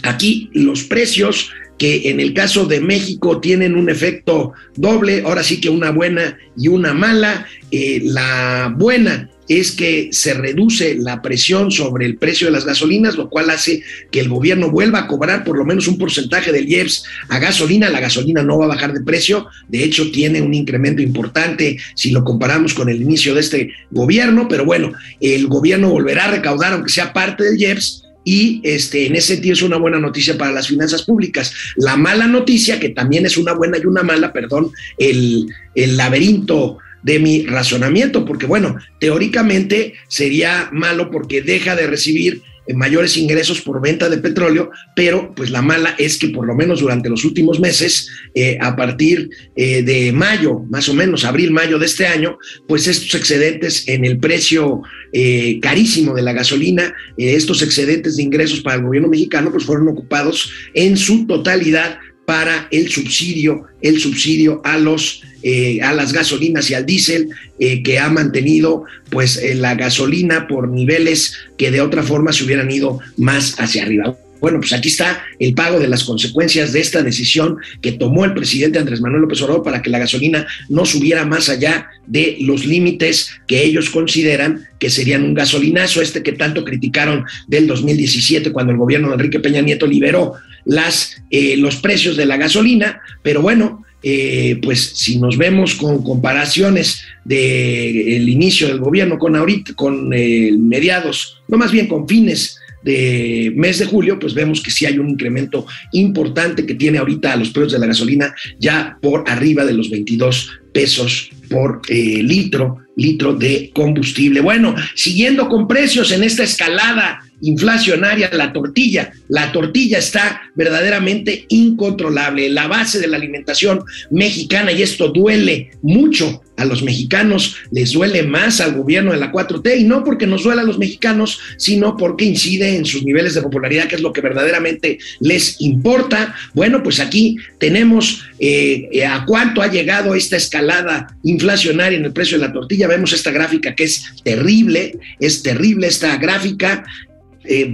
aquí 0.02 0.50
los 0.52 0.84
precios 0.84 1.50
que 1.82 2.10
en 2.10 2.20
el 2.20 2.32
caso 2.32 2.66
de 2.66 2.80
México 2.80 3.40
tienen 3.40 3.74
un 3.74 3.90
efecto 3.90 4.52
doble, 4.76 5.22
ahora 5.26 5.42
sí 5.42 5.60
que 5.60 5.68
una 5.68 5.90
buena 5.90 6.38
y 6.56 6.68
una 6.68 6.94
mala. 6.94 7.44
Eh, 7.72 8.02
la 8.04 8.72
buena 8.78 9.28
es 9.48 9.72
que 9.72 10.10
se 10.12 10.34
reduce 10.34 10.94
la 10.94 11.20
presión 11.22 11.72
sobre 11.72 12.06
el 12.06 12.18
precio 12.18 12.46
de 12.46 12.52
las 12.52 12.64
gasolinas, 12.64 13.16
lo 13.16 13.28
cual 13.28 13.50
hace 13.50 13.82
que 14.12 14.20
el 14.20 14.28
gobierno 14.28 14.70
vuelva 14.70 15.00
a 15.00 15.06
cobrar 15.08 15.42
por 15.42 15.58
lo 15.58 15.64
menos 15.64 15.88
un 15.88 15.98
porcentaje 15.98 16.52
del 16.52 16.68
IEPS 16.68 17.02
a 17.28 17.40
gasolina. 17.40 17.90
La 17.90 17.98
gasolina 17.98 18.44
no 18.44 18.58
va 18.58 18.66
a 18.66 18.74
bajar 18.76 18.92
de 18.92 19.00
precio, 19.00 19.48
de 19.66 19.82
hecho 19.82 20.12
tiene 20.12 20.40
un 20.40 20.54
incremento 20.54 21.02
importante 21.02 21.78
si 21.96 22.12
lo 22.12 22.22
comparamos 22.22 22.74
con 22.74 22.90
el 22.90 23.02
inicio 23.02 23.34
de 23.34 23.40
este 23.40 23.72
gobierno, 23.90 24.46
pero 24.46 24.64
bueno, 24.64 24.92
el 25.20 25.48
gobierno 25.48 25.90
volverá 25.90 26.26
a 26.26 26.30
recaudar, 26.30 26.74
aunque 26.74 26.92
sea 26.92 27.12
parte 27.12 27.42
del 27.42 27.60
IEPS, 27.60 28.04
y 28.24 28.60
este, 28.64 29.06
en 29.06 29.16
ese 29.16 29.34
sentido 29.34 29.54
es 29.54 29.62
una 29.62 29.76
buena 29.76 29.98
noticia 29.98 30.38
para 30.38 30.52
las 30.52 30.68
finanzas 30.68 31.02
públicas. 31.02 31.52
La 31.76 31.96
mala 31.96 32.26
noticia, 32.26 32.78
que 32.78 32.90
también 32.90 33.26
es 33.26 33.36
una 33.36 33.52
buena 33.52 33.78
y 33.78 33.86
una 33.86 34.02
mala, 34.02 34.32
perdón, 34.32 34.70
el, 34.98 35.46
el 35.74 35.96
laberinto 35.96 36.78
de 37.02 37.18
mi 37.18 37.44
razonamiento, 37.46 38.24
porque 38.24 38.46
bueno, 38.46 38.76
teóricamente 39.00 39.94
sería 40.08 40.68
malo 40.72 41.10
porque 41.10 41.42
deja 41.42 41.74
de 41.74 41.86
recibir 41.86 42.42
mayores 42.74 43.16
ingresos 43.16 43.60
por 43.60 43.80
venta 43.80 44.08
de 44.08 44.18
petróleo, 44.18 44.70
pero 44.94 45.34
pues 45.34 45.50
la 45.50 45.62
mala 45.62 45.94
es 45.98 46.18
que 46.18 46.28
por 46.28 46.46
lo 46.46 46.54
menos 46.54 46.80
durante 46.80 47.08
los 47.08 47.24
últimos 47.24 47.60
meses, 47.60 48.08
eh, 48.34 48.58
a 48.60 48.76
partir 48.76 49.30
eh, 49.56 49.82
de 49.82 50.12
mayo, 50.12 50.60
más 50.70 50.88
o 50.88 50.94
menos 50.94 51.24
abril, 51.24 51.50
mayo 51.50 51.78
de 51.78 51.86
este 51.86 52.06
año, 52.06 52.38
pues 52.68 52.86
estos 52.86 53.14
excedentes 53.14 53.88
en 53.88 54.04
el 54.04 54.18
precio 54.18 54.82
eh, 55.12 55.58
carísimo 55.60 56.14
de 56.14 56.22
la 56.22 56.32
gasolina, 56.32 56.94
estos 57.16 57.62
excedentes 57.62 58.16
de 58.16 58.22
ingresos 58.22 58.60
para 58.60 58.76
el 58.76 58.82
gobierno 58.82 59.08
mexicano, 59.08 59.50
pues 59.50 59.64
fueron 59.64 59.88
ocupados 59.88 60.52
en 60.74 60.96
su 60.96 61.26
totalidad 61.26 61.98
para 62.24 62.68
el 62.70 62.88
subsidio, 62.88 63.66
el 63.80 63.98
subsidio 63.98 64.60
a 64.64 64.78
los 64.78 65.22
eh, 65.44 65.80
a 65.82 65.92
las 65.92 66.12
gasolinas 66.12 66.70
y 66.70 66.74
al 66.74 66.86
diésel 66.86 67.30
eh, 67.58 67.82
que 67.82 67.98
ha 67.98 68.08
mantenido 68.08 68.84
pues 69.10 69.36
eh, 69.38 69.56
la 69.56 69.74
gasolina 69.74 70.46
por 70.46 70.68
niveles 70.68 71.36
que 71.58 71.72
de 71.72 71.80
otra 71.80 72.04
forma 72.04 72.32
se 72.32 72.44
hubieran 72.44 72.70
ido 72.70 73.00
más 73.16 73.58
hacia 73.58 73.82
arriba. 73.82 74.16
Bueno, 74.40 74.60
pues 74.60 74.72
aquí 74.72 74.88
está 74.88 75.24
el 75.40 75.54
pago 75.54 75.80
de 75.80 75.88
las 75.88 76.04
consecuencias 76.04 76.72
de 76.72 76.80
esta 76.80 77.02
decisión 77.02 77.58
que 77.80 77.92
tomó 77.92 78.24
el 78.24 78.34
presidente 78.34 78.78
Andrés 78.78 79.00
Manuel 79.00 79.22
López 79.22 79.40
Obrador 79.42 79.64
para 79.64 79.82
que 79.82 79.90
la 79.90 79.98
gasolina 79.98 80.46
no 80.68 80.84
subiera 80.84 81.24
más 81.24 81.48
allá 81.48 81.88
de 82.06 82.38
los 82.40 82.64
límites 82.64 83.30
que 83.48 83.64
ellos 83.64 83.90
consideran 83.90 84.68
que 84.78 84.90
serían 84.90 85.22
un 85.22 85.34
gasolinazo, 85.34 86.02
este 86.02 86.22
que 86.22 86.32
tanto 86.32 86.64
criticaron 86.64 87.24
del 87.46 87.66
2017 87.68 88.52
cuando 88.52 88.72
el 88.72 88.78
gobierno 88.78 89.08
de 89.08 89.14
Enrique 89.14 89.38
Peña 89.40 89.60
Nieto 89.60 89.86
liberó 89.86 90.34
las, 90.64 91.22
eh, 91.30 91.56
los 91.56 91.76
precios 91.76 92.16
de 92.16 92.26
la 92.26 92.36
gasolina, 92.36 93.00
pero 93.22 93.42
bueno, 93.42 93.84
eh, 94.04 94.58
pues 94.60 94.94
si 94.96 95.18
nos 95.18 95.38
vemos 95.38 95.76
con 95.76 96.02
comparaciones 96.02 97.04
del 97.24 98.28
inicio 98.28 98.66
del 98.66 98.80
gobierno 98.80 99.16
con 99.16 99.36
ahorita, 99.36 99.74
con 99.74 100.12
eh, 100.12 100.50
mediados, 100.58 101.40
no 101.46 101.56
más 101.56 101.70
bien 101.70 101.86
con 101.86 102.08
fines 102.08 102.58
de 102.82 103.52
mes 103.54 103.78
de 103.78 103.86
julio, 103.86 104.18
pues 104.18 104.34
vemos 104.34 104.60
que 104.60 104.72
sí 104.72 104.86
hay 104.86 104.98
un 104.98 105.08
incremento 105.08 105.66
importante 105.92 106.66
que 106.66 106.74
tiene 106.74 106.98
ahorita 106.98 107.32
a 107.32 107.36
los 107.36 107.50
precios 107.50 107.72
de 107.72 107.78
la 107.78 107.86
gasolina 107.86 108.34
ya 108.58 108.98
por 109.00 109.22
arriba 109.30 109.64
de 109.64 109.74
los 109.74 109.88
22 109.88 110.50
pesos 110.72 111.30
por 111.48 111.82
eh, 111.88 112.22
litro, 112.24 112.78
litro 112.96 113.34
de 113.34 113.70
combustible. 113.72 114.40
Bueno, 114.40 114.74
siguiendo 114.96 115.48
con 115.48 115.68
precios 115.68 116.10
en 116.10 116.24
esta 116.24 116.42
escalada 116.42 117.20
inflacionaria, 117.42 118.30
la 118.32 118.52
tortilla. 118.52 119.12
La 119.28 119.52
tortilla 119.52 119.98
está 119.98 120.42
verdaderamente 120.54 121.44
incontrolable, 121.48 122.48
la 122.48 122.66
base 122.66 122.98
de 122.98 123.06
la 123.06 123.16
alimentación 123.16 123.84
mexicana 124.10 124.72
y 124.72 124.82
esto 124.82 125.08
duele 125.08 125.70
mucho 125.82 126.42
a 126.56 126.64
los 126.64 126.82
mexicanos, 126.82 127.56
les 127.70 127.92
duele 127.92 128.22
más 128.22 128.60
al 128.60 128.74
gobierno 128.74 129.12
de 129.12 129.18
la 129.18 129.32
4T 129.32 129.80
y 129.80 129.84
no 129.84 130.04
porque 130.04 130.26
nos 130.26 130.44
duela 130.44 130.62
a 130.62 130.64
los 130.64 130.78
mexicanos, 130.78 131.40
sino 131.56 131.96
porque 131.96 132.24
incide 132.24 132.76
en 132.76 132.84
sus 132.84 133.02
niveles 133.02 133.34
de 133.34 133.42
popularidad, 133.42 133.88
que 133.88 133.96
es 133.96 134.02
lo 134.02 134.12
que 134.12 134.20
verdaderamente 134.20 134.98
les 135.20 135.60
importa. 135.60 136.34
Bueno, 136.54 136.82
pues 136.82 137.00
aquí 137.00 137.36
tenemos 137.58 138.24
eh, 138.38 138.88
eh, 138.92 139.04
a 139.04 139.24
cuánto 139.26 139.62
ha 139.62 139.70
llegado 139.70 140.14
esta 140.14 140.36
escalada 140.36 141.16
inflacionaria 141.22 141.98
en 141.98 142.04
el 142.04 142.12
precio 142.12 142.38
de 142.38 142.46
la 142.46 142.52
tortilla. 142.52 142.86
Vemos 142.86 143.12
esta 143.12 143.30
gráfica 143.30 143.74
que 143.74 143.84
es 143.84 144.04
terrible, 144.22 144.98
es 145.20 145.42
terrible 145.42 145.86
esta 145.86 146.16
gráfica 146.16 146.84
21 146.84 147.11
eh, 147.44 147.70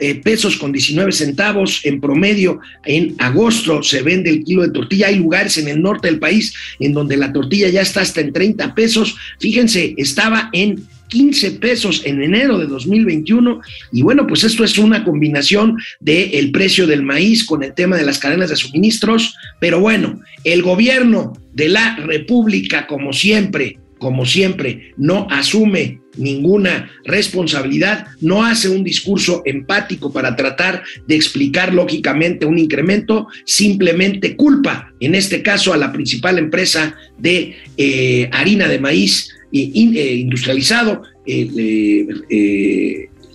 eh, 0.00 0.14
pesos 0.22 0.56
con 0.56 0.72
19 0.72 1.12
centavos 1.12 1.80
en 1.84 2.00
promedio. 2.00 2.60
En 2.84 3.14
agosto 3.18 3.82
se 3.82 4.02
vende 4.02 4.30
el 4.30 4.44
kilo 4.44 4.62
de 4.62 4.70
tortilla. 4.70 5.08
Hay 5.08 5.16
lugares 5.16 5.58
en 5.58 5.68
el 5.68 5.80
norte 5.82 6.08
del 6.08 6.18
país 6.18 6.54
en 6.80 6.92
donde 6.92 7.16
la 7.16 7.32
tortilla 7.32 7.68
ya 7.68 7.82
está 7.82 8.00
hasta 8.00 8.20
en 8.20 8.32
30 8.32 8.74
pesos. 8.74 9.16
Fíjense, 9.38 9.94
estaba 9.96 10.50
en 10.52 10.86
15 11.08 11.52
pesos 11.52 12.02
en 12.04 12.22
enero 12.22 12.58
de 12.58 12.66
2021. 12.66 13.60
Y 13.92 14.02
bueno, 14.02 14.26
pues 14.26 14.44
esto 14.44 14.64
es 14.64 14.78
una 14.78 15.04
combinación 15.04 15.76
del 16.00 16.30
el 16.34 16.50
precio 16.50 16.86
del 16.86 17.02
maíz 17.02 17.44
con 17.44 17.62
el 17.62 17.74
tema 17.74 17.96
de 17.96 18.04
las 18.04 18.18
cadenas 18.18 18.50
de 18.50 18.56
suministros. 18.56 19.34
Pero 19.60 19.80
bueno, 19.80 20.20
el 20.44 20.62
gobierno 20.62 21.32
de 21.52 21.68
la 21.68 21.96
República, 21.96 22.86
como 22.86 23.12
siempre, 23.12 23.78
como 23.98 24.24
siempre, 24.26 24.94
no 24.96 25.26
asume 25.30 26.00
ninguna 26.16 26.90
responsabilidad, 27.04 28.06
no 28.20 28.44
hace 28.44 28.68
un 28.68 28.82
discurso 28.84 29.42
empático 29.44 30.12
para 30.12 30.36
tratar 30.36 30.82
de 31.06 31.14
explicar 31.14 31.72
lógicamente 31.72 32.46
un 32.46 32.58
incremento, 32.58 33.28
simplemente 33.44 34.36
culpa, 34.36 34.92
en 35.00 35.14
este 35.14 35.42
caso, 35.42 35.72
a 35.72 35.76
la 35.76 35.92
principal 35.92 36.38
empresa 36.38 36.96
de 37.18 37.56
eh, 37.76 38.28
harina 38.32 38.68
de 38.68 38.80
maíz 38.80 39.34
eh, 39.52 39.70
eh, 39.74 40.14
industrializado, 40.14 41.02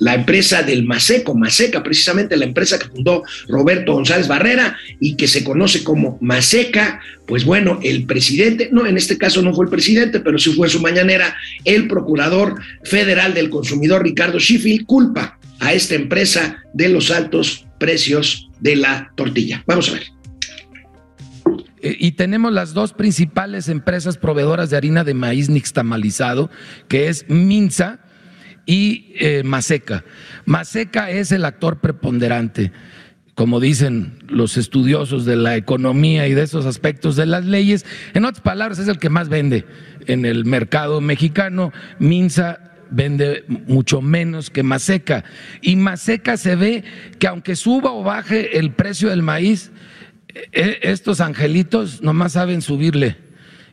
la 0.04 0.16
empresa 0.16 0.64
del 0.64 0.84
Maseco, 0.84 1.34
Maseca, 1.34 1.82
precisamente 1.82 2.36
la 2.36 2.44
empresa 2.44 2.78
que 2.78 2.90
fundó 2.90 3.24
Roberto 3.48 3.94
González 3.94 4.28
Barrera 4.28 4.78
y 5.00 5.16
que 5.16 5.30
se 5.30 5.46
conoce 5.46 5.82
como 5.84 6.18
Maseca, 6.20 7.00
pues 7.26 7.46
bueno, 7.46 7.80
el 7.84 8.06
presidente, 8.06 8.68
no, 8.74 8.86
en 8.86 8.98
este 8.98 9.18
caso 9.18 9.42
no 9.42 9.54
fue 9.54 9.66
el 9.66 9.72
presidente, 9.72 10.20
pero 10.20 10.38
sí 10.38 10.52
fue 10.52 10.68
su 10.68 10.82
mañanera, 10.82 11.38
el 11.64 11.88
procurador 11.88 12.56
federal 12.84 13.34
del 13.34 13.50
consumidor 13.50 14.04
Ricardo 14.04 14.40
Sheffield 14.40 14.86
culpa 14.86 15.40
a 15.62 15.74
esta 15.74 15.96
empresa 15.96 16.58
de 16.74 16.90
los 16.90 17.10
altos 17.10 17.66
precios 17.80 18.50
de 18.60 18.76
la 18.76 19.14
tortilla. 19.16 19.64
Vamos 19.66 19.90
a 19.90 19.94
ver. 19.94 20.04
Eh, 21.82 21.96
y 21.98 22.12
tenemos 22.12 22.52
las 22.52 22.74
dos 22.74 22.92
principales 22.92 23.70
empresas 23.70 24.18
proveedoras 24.18 24.70
de 24.70 24.76
harina 24.76 25.06
de 25.06 25.14
maíz 25.14 25.48
nixtamalizado, 25.48 26.50
que 26.90 27.08
es 27.08 27.26
Minza, 27.30 28.00
y 28.66 29.14
eh, 29.16 29.44
Maseca. 29.44 30.04
Maseca 30.46 31.10
es 31.10 31.32
el 31.32 31.46
actor 31.46 31.80
preponderante, 31.80 32.72
como 33.36 33.60
dicen 33.60 34.20
los 34.28 34.58
estudiosos 34.58 35.26
de 35.26 35.36
la 35.36 35.56
economía 35.56 36.28
y 36.28 36.34
de 36.34 36.44
esos 36.44 36.66
aspectos 36.66 37.16
de 37.16 37.26
las 37.26 37.46
leyes. 37.46 37.86
En 38.14 38.26
otras 38.26 38.42
palabras, 38.42 38.80
es 38.80 38.88
el 38.88 39.00
que 39.00 39.10
más 39.10 39.30
vende 39.30 39.66
en 40.08 40.26
el 40.26 40.46
mercado 40.46 41.02
mexicano. 41.02 41.72
Minza 42.00 42.60
vende 42.90 43.44
mucho 43.48 44.02
menos 44.02 44.50
que 44.50 44.64
Maseca. 44.64 45.24
Y 45.62 45.76
Maseca 45.76 46.38
se 46.38 46.56
ve 46.56 46.84
que 47.20 47.28
aunque 47.28 47.56
suba 47.56 47.92
o 47.92 48.04
baje 48.04 48.58
el 48.60 48.72
precio 48.72 49.10
del 49.10 49.24
maíz, 49.24 49.72
e, 50.52 50.80
estos 50.84 51.22
angelitos 51.22 52.02
nomás 52.02 52.34
saben 52.34 52.62
subirle 52.62 53.18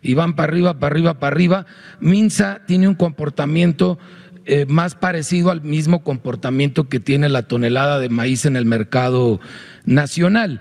y 0.02 0.14
van 0.14 0.34
para 0.34 0.52
arriba, 0.52 0.78
para 0.78 0.92
arriba, 0.92 1.18
para 1.18 1.34
arriba. 1.34 1.66
Minza 2.00 2.62
tiene 2.66 2.88
un 2.88 2.94
comportamiento 2.94 3.98
eh, 4.46 4.66
más 4.66 4.94
parecido 4.94 5.50
al 5.50 5.62
mismo 5.62 6.02
comportamiento 6.02 6.88
que 6.88 7.00
tiene 7.00 7.28
la 7.28 7.42
tonelada 7.42 7.98
de 7.98 8.08
maíz 8.08 8.46
en 8.46 8.56
el 8.56 8.64
mercado 8.64 9.40
nacional. 9.84 10.60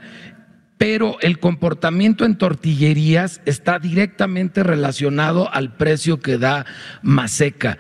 Pero 0.77 1.17
el 1.21 1.39
comportamiento 1.39 2.25
en 2.25 2.37
tortillerías 2.37 3.41
está 3.45 3.79
directamente 3.79 4.63
relacionado 4.63 5.53
al 5.53 5.75
precio 5.75 6.19
que 6.19 6.37
da 6.37 6.65
Maseca. 7.01 7.77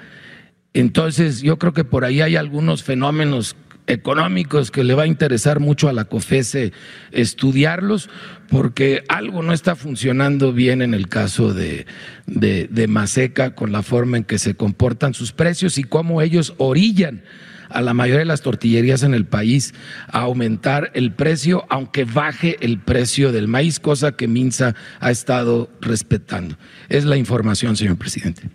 Entonces, 0.73 1.41
yo 1.41 1.57
creo 1.57 1.73
que 1.73 1.85
por 1.85 2.05
ahí 2.05 2.21
hay 2.21 2.35
algunos 2.35 2.83
fenómenos 2.83 3.55
económicos 3.87 4.71
que 4.71 4.83
le 4.83 4.93
va 4.93 5.03
a 5.03 5.07
interesar 5.07 5.59
mucho 5.59 5.89
a 5.89 5.93
la 5.93 6.05
COFESE 6.05 6.73
estudiarlos, 7.11 8.09
porque 8.49 9.03
algo 9.07 9.43
no 9.43 9.53
está 9.53 9.75
funcionando 9.75 10.53
bien 10.53 10.81
en 10.81 10.93
el 10.93 11.07
caso 11.07 11.53
de, 11.53 11.85
de, 12.25 12.87
Maseca 12.87 13.55
con 13.55 13.71
la 13.71 13.83
forma 13.83 14.17
en 14.17 14.23
que 14.23 14.39
se 14.39 14.55
comportan 14.55 15.13
sus 15.13 15.31
precios 15.31 15.77
y 15.77 15.83
cómo 15.83 16.21
ellos 16.21 16.55
orillan 16.57 17.21
a 17.69 17.81
la 17.81 17.93
mayoría 17.93 18.19
de 18.19 18.25
las 18.25 18.41
tortillerías 18.41 19.03
en 19.03 19.13
el 19.13 19.25
país 19.25 19.75
a 20.07 20.21
aumentar 20.21 20.89
el 20.95 21.11
precio, 21.11 21.65
aunque 21.69 22.03
baje 22.03 22.57
el 22.61 22.79
precio 22.79 23.31
del 23.31 23.47
maíz, 23.47 23.79
cosa 23.79 24.13
que 24.13 24.27
Minsa 24.27 24.75
ha 24.99 25.11
estado 25.11 25.69
respetando. 25.79 26.57
Es 26.89 27.05
la 27.05 27.17
información, 27.17 27.77
señor 27.77 27.97
presidente. 27.97 28.49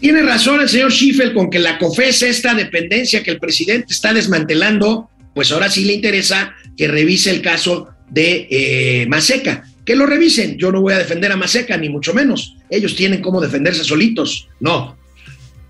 Tiene 0.00 0.22
razón 0.22 0.60
el 0.60 0.68
señor 0.68 0.92
Schiffel 0.92 1.32
con 1.32 1.50
que 1.50 1.58
la 1.58 1.78
COFES, 1.78 2.22
esta 2.22 2.54
dependencia 2.54 3.22
que 3.22 3.30
el 3.30 3.38
presidente 3.38 3.92
está 3.92 4.12
desmantelando, 4.12 5.10
pues 5.34 5.50
ahora 5.52 5.70
sí 5.70 5.84
le 5.84 5.94
interesa 5.94 6.54
que 6.76 6.88
revise 6.88 7.30
el 7.30 7.42
caso 7.42 7.88
de 8.10 8.46
eh. 8.50 9.08
Que 9.84 9.94
lo 9.94 10.06
revisen. 10.06 10.58
Yo 10.58 10.72
no 10.72 10.80
voy 10.80 10.94
a 10.94 10.98
defender 10.98 11.30
a 11.30 11.36
Maseca, 11.36 11.76
ni 11.76 11.88
mucho 11.88 12.12
menos. 12.12 12.56
Ellos 12.68 12.96
tienen 12.96 13.22
cómo 13.22 13.40
defenderse 13.40 13.84
solitos. 13.84 14.48
No. 14.58 14.96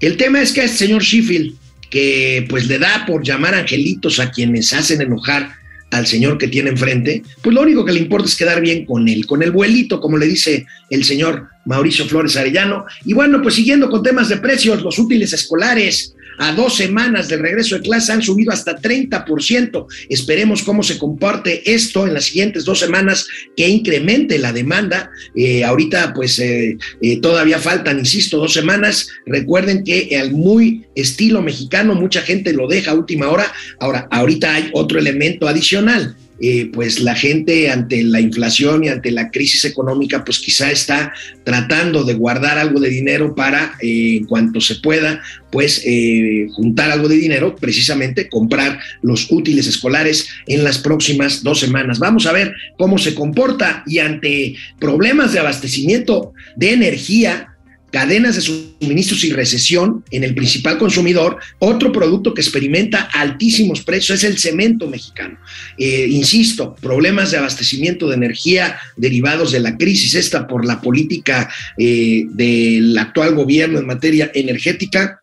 El 0.00 0.16
tema 0.16 0.40
es 0.40 0.52
que 0.52 0.64
este 0.64 0.86
señor 0.86 1.04
Schiffel, 1.04 1.54
que 1.90 2.46
pues 2.48 2.66
le 2.66 2.78
da 2.78 3.04
por 3.06 3.22
llamar 3.22 3.54
angelitos 3.54 4.18
a 4.18 4.30
quienes 4.30 4.72
hacen 4.72 5.02
enojar 5.02 5.52
al 5.90 6.06
señor 6.06 6.36
que 6.36 6.48
tiene 6.48 6.70
enfrente, 6.70 7.22
pues 7.42 7.54
lo 7.54 7.62
único 7.62 7.84
que 7.84 7.92
le 7.92 8.00
importa 8.00 8.28
es 8.28 8.36
quedar 8.36 8.60
bien 8.60 8.84
con 8.84 9.08
él, 9.08 9.26
con 9.26 9.42
el 9.42 9.50
vuelito, 9.52 10.00
como 10.00 10.18
le 10.18 10.26
dice 10.26 10.66
el 10.90 11.04
señor 11.04 11.48
Mauricio 11.64 12.06
Flores 12.06 12.36
Arellano. 12.36 12.84
Y 13.04 13.14
bueno, 13.14 13.40
pues 13.40 13.54
siguiendo 13.54 13.88
con 13.88 14.02
temas 14.02 14.28
de 14.28 14.38
precios, 14.38 14.82
los 14.82 14.98
útiles 14.98 15.32
escolares 15.32 16.15
a 16.38 16.52
dos 16.52 16.76
semanas 16.76 17.28
del 17.28 17.40
regreso 17.40 17.76
de 17.76 17.82
clase 17.82 18.12
han 18.12 18.22
subido 18.22 18.52
hasta 18.52 18.76
30%. 18.76 19.86
Esperemos 20.08 20.62
cómo 20.62 20.82
se 20.82 20.98
comparte 20.98 21.72
esto 21.72 22.06
en 22.06 22.14
las 22.14 22.24
siguientes 22.26 22.64
dos 22.64 22.78
semanas, 22.78 23.26
que 23.56 23.68
incremente 23.68 24.38
la 24.38 24.52
demanda. 24.52 25.10
Eh, 25.34 25.64
ahorita 25.64 26.12
pues 26.14 26.38
eh, 26.38 26.76
eh, 27.00 27.20
todavía 27.20 27.58
faltan, 27.58 27.98
insisto, 27.98 28.38
dos 28.38 28.52
semanas. 28.52 29.08
Recuerden 29.26 29.84
que 29.84 30.16
al 30.18 30.32
muy 30.32 30.84
estilo 30.94 31.42
mexicano 31.42 31.94
mucha 31.94 32.22
gente 32.22 32.52
lo 32.52 32.68
deja 32.68 32.90
a 32.90 32.94
última 32.94 33.28
hora. 33.28 33.52
Ahora, 33.80 34.08
ahorita 34.10 34.54
hay 34.54 34.70
otro 34.72 34.98
elemento 34.98 35.48
adicional 35.48 36.16
eh, 36.40 36.70
pues 36.72 37.00
la 37.00 37.14
gente 37.14 37.70
ante 37.70 38.02
la 38.02 38.20
inflación 38.20 38.84
y 38.84 38.88
ante 38.88 39.10
la 39.10 39.30
crisis 39.30 39.64
económica, 39.64 40.24
pues 40.24 40.38
quizá 40.38 40.70
está 40.70 41.12
tratando 41.44 42.04
de 42.04 42.14
guardar 42.14 42.58
algo 42.58 42.78
de 42.78 42.90
dinero 42.90 43.34
para, 43.34 43.74
eh, 43.80 44.18
en 44.18 44.26
cuanto 44.26 44.60
se 44.60 44.76
pueda, 44.76 45.22
pues 45.50 45.82
eh, 45.86 46.48
juntar 46.52 46.90
algo 46.90 47.08
de 47.08 47.16
dinero, 47.16 47.56
precisamente 47.56 48.28
comprar 48.28 48.78
los 49.00 49.30
útiles 49.30 49.66
escolares 49.66 50.28
en 50.46 50.62
las 50.62 50.78
próximas 50.78 51.42
dos 51.42 51.60
semanas. 51.60 51.98
Vamos 51.98 52.26
a 52.26 52.32
ver 52.32 52.52
cómo 52.76 52.98
se 52.98 53.14
comporta 53.14 53.82
y 53.86 54.00
ante 54.00 54.56
problemas 54.78 55.32
de 55.32 55.38
abastecimiento 55.38 56.34
de 56.56 56.72
energía, 56.72 57.55
cadenas 57.90 58.36
de 58.36 58.42
suministros 58.42 59.24
y 59.24 59.32
recesión 59.32 60.04
en 60.10 60.24
el 60.24 60.34
principal 60.34 60.78
consumidor, 60.78 61.38
otro 61.58 61.92
producto 61.92 62.34
que 62.34 62.40
experimenta 62.40 63.08
altísimos 63.12 63.82
precios 63.82 64.22
es 64.22 64.24
el 64.24 64.38
cemento 64.38 64.88
mexicano. 64.88 65.38
Eh, 65.78 66.06
insisto, 66.10 66.74
problemas 66.80 67.30
de 67.30 67.38
abastecimiento 67.38 68.08
de 68.08 68.16
energía 68.16 68.78
derivados 68.96 69.52
de 69.52 69.60
la 69.60 69.76
crisis 69.76 70.14
esta 70.14 70.46
por 70.46 70.66
la 70.66 70.80
política 70.80 71.48
eh, 71.78 72.24
del 72.30 72.96
actual 72.98 73.34
gobierno 73.34 73.78
en 73.78 73.86
materia 73.86 74.30
energética. 74.34 75.20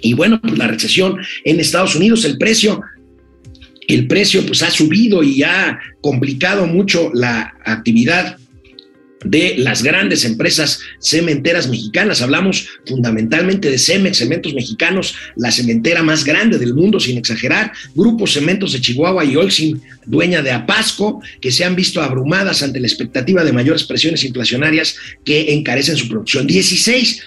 Y 0.00 0.12
bueno, 0.12 0.40
pues 0.40 0.58
la 0.58 0.68
recesión 0.68 1.16
en 1.44 1.60
Estados 1.60 1.96
Unidos, 1.96 2.24
el 2.24 2.38
precio 2.38 2.82
el 3.86 4.06
precio 4.06 4.44
pues 4.46 4.62
ha 4.62 4.70
subido 4.70 5.22
y 5.22 5.42
ha 5.42 5.78
complicado 6.00 6.66
mucho 6.66 7.10
la 7.12 7.54
actividad 7.64 8.38
de 9.24 9.54
las 9.58 9.82
grandes 9.82 10.24
empresas 10.24 10.80
cementeras 11.00 11.68
mexicanas. 11.68 12.22
Hablamos 12.22 12.68
fundamentalmente 12.86 13.70
de 13.70 13.78
Cemex, 13.78 14.18
Cementos 14.18 14.54
Mexicanos, 14.54 15.16
la 15.36 15.50
cementera 15.50 16.02
más 16.02 16.24
grande 16.24 16.58
del 16.58 16.74
mundo, 16.74 17.00
sin 17.00 17.18
exagerar, 17.18 17.72
Grupos 17.94 18.32
Cementos 18.32 18.72
de 18.72 18.80
Chihuahua 18.80 19.24
y 19.24 19.36
Olsin, 19.36 19.80
dueña 20.06 20.42
de 20.42 20.52
Apasco, 20.52 21.22
que 21.40 21.50
se 21.50 21.64
han 21.64 21.74
visto 21.74 22.02
abrumadas 22.02 22.62
ante 22.62 22.80
la 22.80 22.86
expectativa 22.86 23.42
de 23.44 23.52
mayores 23.52 23.84
presiones 23.84 24.24
inflacionarias 24.24 24.96
que 25.24 25.52
encarecen 25.54 25.96
su 25.96 26.08
producción. 26.08 26.46
16%, 26.46 27.22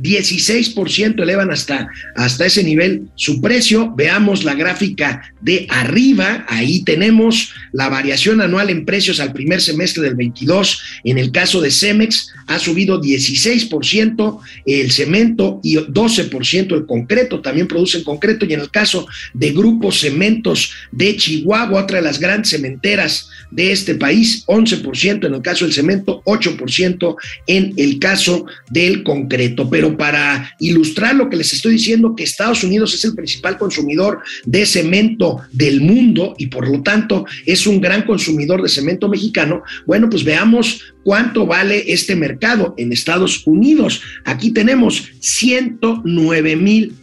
16% 0.00 1.22
elevan 1.22 1.50
hasta, 1.50 1.88
hasta 2.16 2.46
ese 2.46 2.62
nivel 2.62 3.08
su 3.16 3.40
precio. 3.40 3.92
Veamos 3.96 4.44
la 4.44 4.54
gráfica 4.54 5.34
de 5.40 5.66
arriba, 5.68 6.44
ahí 6.48 6.82
tenemos 6.84 7.52
la 7.72 7.88
variación 7.88 8.40
anual 8.40 8.70
en 8.70 8.84
precios 8.84 9.20
al 9.20 9.32
primer 9.32 9.60
semestre 9.60 10.02
del 10.02 10.14
22 10.14 10.59
en 11.04 11.18
el 11.18 11.30
caso 11.30 11.60
de 11.60 11.70
Cemex 11.70 12.32
ha 12.46 12.58
subido 12.58 13.00
16% 13.00 14.40
el 14.66 14.90
cemento 14.90 15.60
y 15.62 15.76
12% 15.76 16.74
el 16.74 16.86
concreto, 16.86 17.40
también 17.40 17.68
producen 17.68 18.02
concreto. 18.02 18.44
Y 18.44 18.54
en 18.54 18.60
el 18.60 18.70
caso 18.70 19.06
de 19.34 19.52
Grupo 19.52 19.92
Cementos 19.92 20.72
de 20.90 21.16
Chihuahua, 21.16 21.82
otra 21.82 21.98
de 21.98 22.02
las 22.02 22.18
grandes 22.18 22.50
cementeras 22.50 23.28
de 23.50 23.72
este 23.72 23.94
país, 23.94 24.44
11% 24.46 25.26
en 25.26 25.34
el 25.34 25.42
caso 25.42 25.64
del 25.64 25.74
cemento, 25.74 26.22
8% 26.24 27.16
en 27.46 27.72
el 27.76 27.98
caso 27.98 28.46
del 28.68 29.02
concreto. 29.02 29.68
Pero 29.70 29.96
para 29.96 30.54
ilustrar 30.58 31.14
lo 31.14 31.28
que 31.28 31.36
les 31.36 31.52
estoy 31.52 31.74
diciendo, 31.74 32.14
que 32.16 32.24
Estados 32.24 32.64
Unidos 32.64 32.94
es 32.94 33.04
el 33.04 33.14
principal 33.14 33.58
consumidor 33.58 34.20
de 34.44 34.66
cemento 34.66 35.40
del 35.52 35.80
mundo 35.80 36.34
y 36.38 36.46
por 36.46 36.68
lo 36.68 36.82
tanto 36.82 37.26
es 37.46 37.66
un 37.66 37.80
gran 37.80 38.02
consumidor 38.02 38.62
de 38.62 38.68
cemento 38.68 39.08
mexicano, 39.08 39.62
bueno, 39.86 40.08
pues 40.10 40.24
veamos 40.24 40.49
cuánto 41.02 41.46
vale 41.46 41.92
este 41.92 42.16
mercado 42.16 42.74
en 42.76 42.92
Estados 42.92 43.46
Unidos. 43.46 44.02
Aquí 44.24 44.52
tenemos 44.52 45.10
109 45.20 46.56
mil 46.56 46.94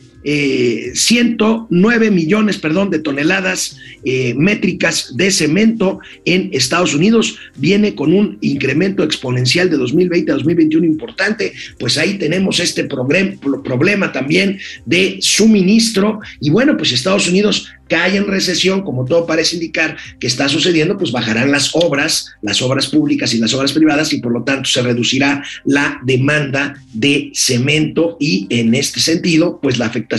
109 0.94 2.08
eh, 2.08 2.12
millones, 2.12 2.58
perdón, 2.58 2.90
de 2.90 3.00
toneladas 3.00 3.78
eh, 4.04 4.34
métricas 4.36 5.16
de 5.16 5.32
cemento 5.32 6.00
en 6.26 6.50
Estados 6.52 6.94
Unidos. 6.94 7.38
Viene 7.56 7.96
con 7.96 8.14
un 8.14 8.38
incremento 8.42 9.04
exponencial 9.04 9.70
de 9.70 9.78
2020 9.78 10.32
a 10.32 10.36
2021 10.36 10.86
importante. 10.86 11.54
Pues 11.80 11.98
ahí 11.98 12.18
tenemos 12.18 12.60
este 12.60 12.84
problema 12.84 14.12
también 14.12 14.60
de 14.86 15.18
suministro. 15.22 16.20
Y 16.42 16.50
bueno, 16.50 16.76
pues 16.76 16.92
Estados 16.92 17.30
Unidos 17.30 17.70
cae 17.88 18.18
en 18.18 18.28
recesión, 18.28 18.84
como 18.84 19.06
todo 19.06 19.26
parece 19.26 19.56
indicar 19.56 19.96
que 20.20 20.28
está 20.28 20.50
sucediendo, 20.50 20.98
pues 20.98 21.14
bajarán 21.14 21.52
las 21.52 21.72
obras, 21.74 22.34
las 22.42 22.62
obras 22.62 22.88
públicas 22.88 23.34
y 23.34 23.38
las 23.38 23.54
obras 23.54 23.72
privadas 23.72 24.12
y 24.12 24.20
por 24.20 24.34
lo 24.34 24.44
tanto 24.44 24.70
se 24.70 24.82
reducirá 24.82 25.42
la 25.64 26.02
demanda 26.04 26.84
de 26.94 27.32
cemento 27.34 28.18
y 28.20 28.46
en 28.50 28.76
este 28.76 29.00
sentido, 29.00 29.60
pues 29.62 29.78
la 29.78 29.86
afectación 29.86 30.17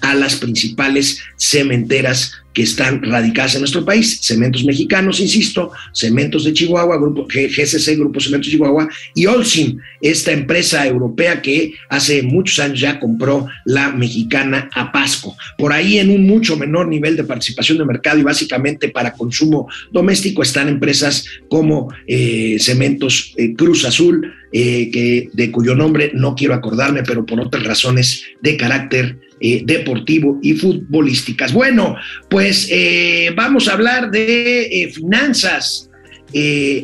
a 0.00 0.14
las 0.14 0.36
principales 0.36 1.20
cementeras 1.36 2.32
que 2.58 2.64
están 2.64 3.02
radicadas 3.02 3.54
en 3.54 3.60
nuestro 3.60 3.84
país, 3.84 4.18
Cementos 4.20 4.64
Mexicanos, 4.64 5.20
insisto, 5.20 5.70
Cementos 5.92 6.42
de 6.42 6.52
Chihuahua, 6.52 6.96
Grupo 6.96 7.24
GCC, 7.24 7.96
Grupo 7.96 8.18
Cementos 8.18 8.50
Chihuahua, 8.50 8.88
y 9.14 9.26
Olsim, 9.26 9.78
esta 10.00 10.32
empresa 10.32 10.84
europea 10.84 11.40
que 11.40 11.74
hace 11.88 12.22
muchos 12.22 12.58
años 12.58 12.80
ya 12.80 12.98
compró 12.98 13.46
la 13.64 13.92
mexicana 13.92 14.68
Apasco. 14.74 15.36
Por 15.56 15.72
ahí 15.72 15.98
en 15.98 16.10
un 16.10 16.26
mucho 16.26 16.56
menor 16.56 16.88
nivel 16.88 17.16
de 17.16 17.22
participación 17.22 17.78
de 17.78 17.84
mercado 17.84 18.18
y 18.18 18.24
básicamente 18.24 18.88
para 18.88 19.12
consumo 19.12 19.68
doméstico 19.92 20.42
están 20.42 20.68
empresas 20.68 21.26
como 21.48 21.92
eh, 22.08 22.56
Cementos 22.58 23.34
eh, 23.36 23.54
Cruz 23.54 23.84
Azul, 23.84 24.34
eh, 24.52 24.90
que, 24.90 25.30
de 25.32 25.50
cuyo 25.50 25.74
nombre 25.74 26.10
no 26.14 26.34
quiero 26.34 26.54
acordarme, 26.54 27.02
pero 27.02 27.24
por 27.26 27.40
otras 27.40 27.64
razones 27.64 28.24
de 28.40 28.56
carácter 28.56 29.18
eh, 29.40 29.62
deportivo 29.64 30.40
y 30.42 30.54
futbolísticas. 30.54 31.52
Bueno, 31.52 31.94
pues 32.28 32.66
eh, 32.72 33.30
vamos 33.36 33.68
a 33.68 33.74
hablar 33.74 34.10
de 34.10 34.62
eh, 34.62 34.90
finanzas, 34.92 35.88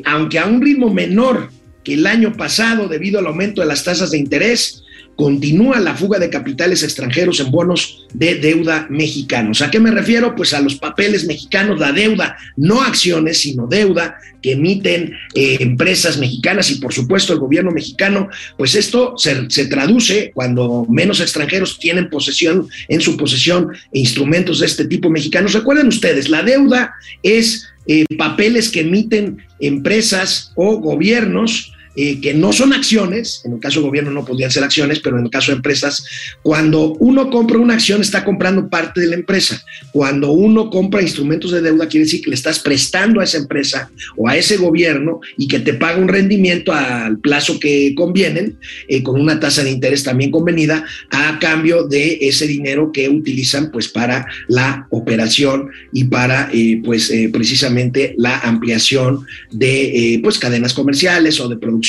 aunque 0.05 0.39
a 0.39 0.47
un 0.47 0.63
ritmo 0.63 0.93
menor 0.95 1.51
que 1.83 1.95
el 1.95 2.07
año 2.07 2.33
pasado 2.33 2.87
debido 2.87 3.19
al 3.19 3.27
aumento 3.27 3.61
de 3.61 3.67
las 3.67 3.83
tasas 3.83 4.13
de 4.13 4.19
interés, 4.19 4.84
continúa 5.17 5.81
la 5.81 5.95
fuga 5.95 6.19
de 6.19 6.31
capitales 6.31 6.83
extranjeros 6.83 7.41
en 7.41 7.51
bonos 7.51 8.07
de 8.13 8.37
deuda 8.37 8.87
mexicanos. 8.91 9.63
¿A 9.63 9.71
qué 9.71 9.81
me 9.81 9.91
refiero? 9.91 10.35
Pues 10.35 10.55
a 10.55 10.61
los 10.61 10.77
papeles 10.77 11.27
mexicanos, 11.27 11.79
la 11.79 11.93
deuda, 11.93 12.37
no 12.57 12.83
acciones, 12.83 13.39
sino 13.39 13.67
deuda 13.67 14.17
que 14.43 14.53
emiten 14.53 15.15
eh, 15.35 15.57
empresas 15.61 16.19
mexicanas 16.19 16.71
y 16.71 16.77
por 16.77 16.93
supuesto 16.93 17.33
el 17.33 17.39
gobierno 17.39 17.71
mexicano, 17.71 18.29
pues 18.59 18.75
esto 18.75 19.15
se, 19.17 19.67
traduce 19.67 20.33
cuando 20.35 20.87
menos 20.89 21.21
extranjeros 21.21 21.79
tienen 21.79 22.11
posesión, 22.11 22.69
en 22.89 23.01
su 23.01 23.17
posesión, 23.17 23.69
instrumentos 23.93 24.61
de 24.61 24.67
este 24.67 24.85
tipo 24.85 25.11
mexicanos. 25.11 25.55
Recuerden 25.55 25.89
ustedes, 25.89 26.29
la 26.29 26.43
deuda 26.43 26.95
es 27.23 27.69
eh, 27.87 28.05
papeles 28.19 28.69
que 28.69 28.81
emiten 28.81 29.39
empresas 29.61 30.53
o 30.57 30.79
gobiernos 30.79 31.74
eh, 31.97 32.21
que 32.21 32.35
no 32.35 32.53
son 32.53 32.73
acciones, 32.73 33.43
en 33.45 33.53
el 33.53 33.61
caso 33.61 33.79
del 33.79 33.89
gobierno 33.89 34.11
no 34.11 34.25
podrían 34.25 34.51
ser 34.51 34.65
acciones, 34.65 34.99
pero 34.99 35.17
en 35.17 35.25
el 35.25 35.31
caso 35.31 35.53
de 35.53 35.57
empresas, 35.57 36.05
cuando 36.43 36.95
uno 36.95 37.31
compra 37.31 37.59
una 37.59 37.75
acción 37.75 38.01
está 38.01 38.25
comprando 38.25 38.69
parte 38.69 39.01
de 39.01 39.07
la 39.07 39.15
empresa. 39.15 39.63
Cuando 39.93 40.33
uno 40.33 40.71
compra 40.71 41.03
instrumentos 41.03 41.53
de 41.53 41.61
deuda 41.61 41.87
quiere 41.87 42.07
decir 42.07 42.21
que 42.21 42.31
le 42.31 42.37
estás 42.37 42.59
prestando 42.59 43.21
a 43.21 43.25
esa 43.25 43.39
empresa 43.39 43.91
o 44.17 44.29
a 44.29 44.37
ese 44.37 44.57
gobierno 44.57 45.21
y 45.37 45.47
que 45.47 45.61
te 45.61 45.75
paga 45.75 45.99
un 45.99 46.09
rendimiento 46.09 46.73
al 46.73 47.19
plazo 47.21 47.61
que 47.61 47.95
convienen, 47.95 48.59
eh, 48.89 49.05
con 49.05 49.21
una 49.21 49.39
tasa 49.39 49.63
de 49.63 49.71
interés 49.71 50.03
también 50.03 50.33
convenida, 50.33 50.85
a 51.11 51.39
cambio 51.39 51.85
de 51.85 52.19
ese 52.23 52.49
dinero 52.49 52.91
que 52.93 53.09
utilizan 53.09 53.71
pues 53.71 53.87
para 53.87 54.27
la 54.49 54.89
operación 54.91 55.69
y 55.93 56.05
para 56.05 56.51
eh, 56.53 56.81
pues 56.85 57.13
precisamente 57.33 58.15
la 58.19 58.39
ampliación 58.41 59.25
de 59.53 60.19
pues 60.23 60.39
cadenas 60.39 60.75
comerciales 60.75 61.39
o 61.41 61.49
de 61.49 61.57
producción 61.57 61.84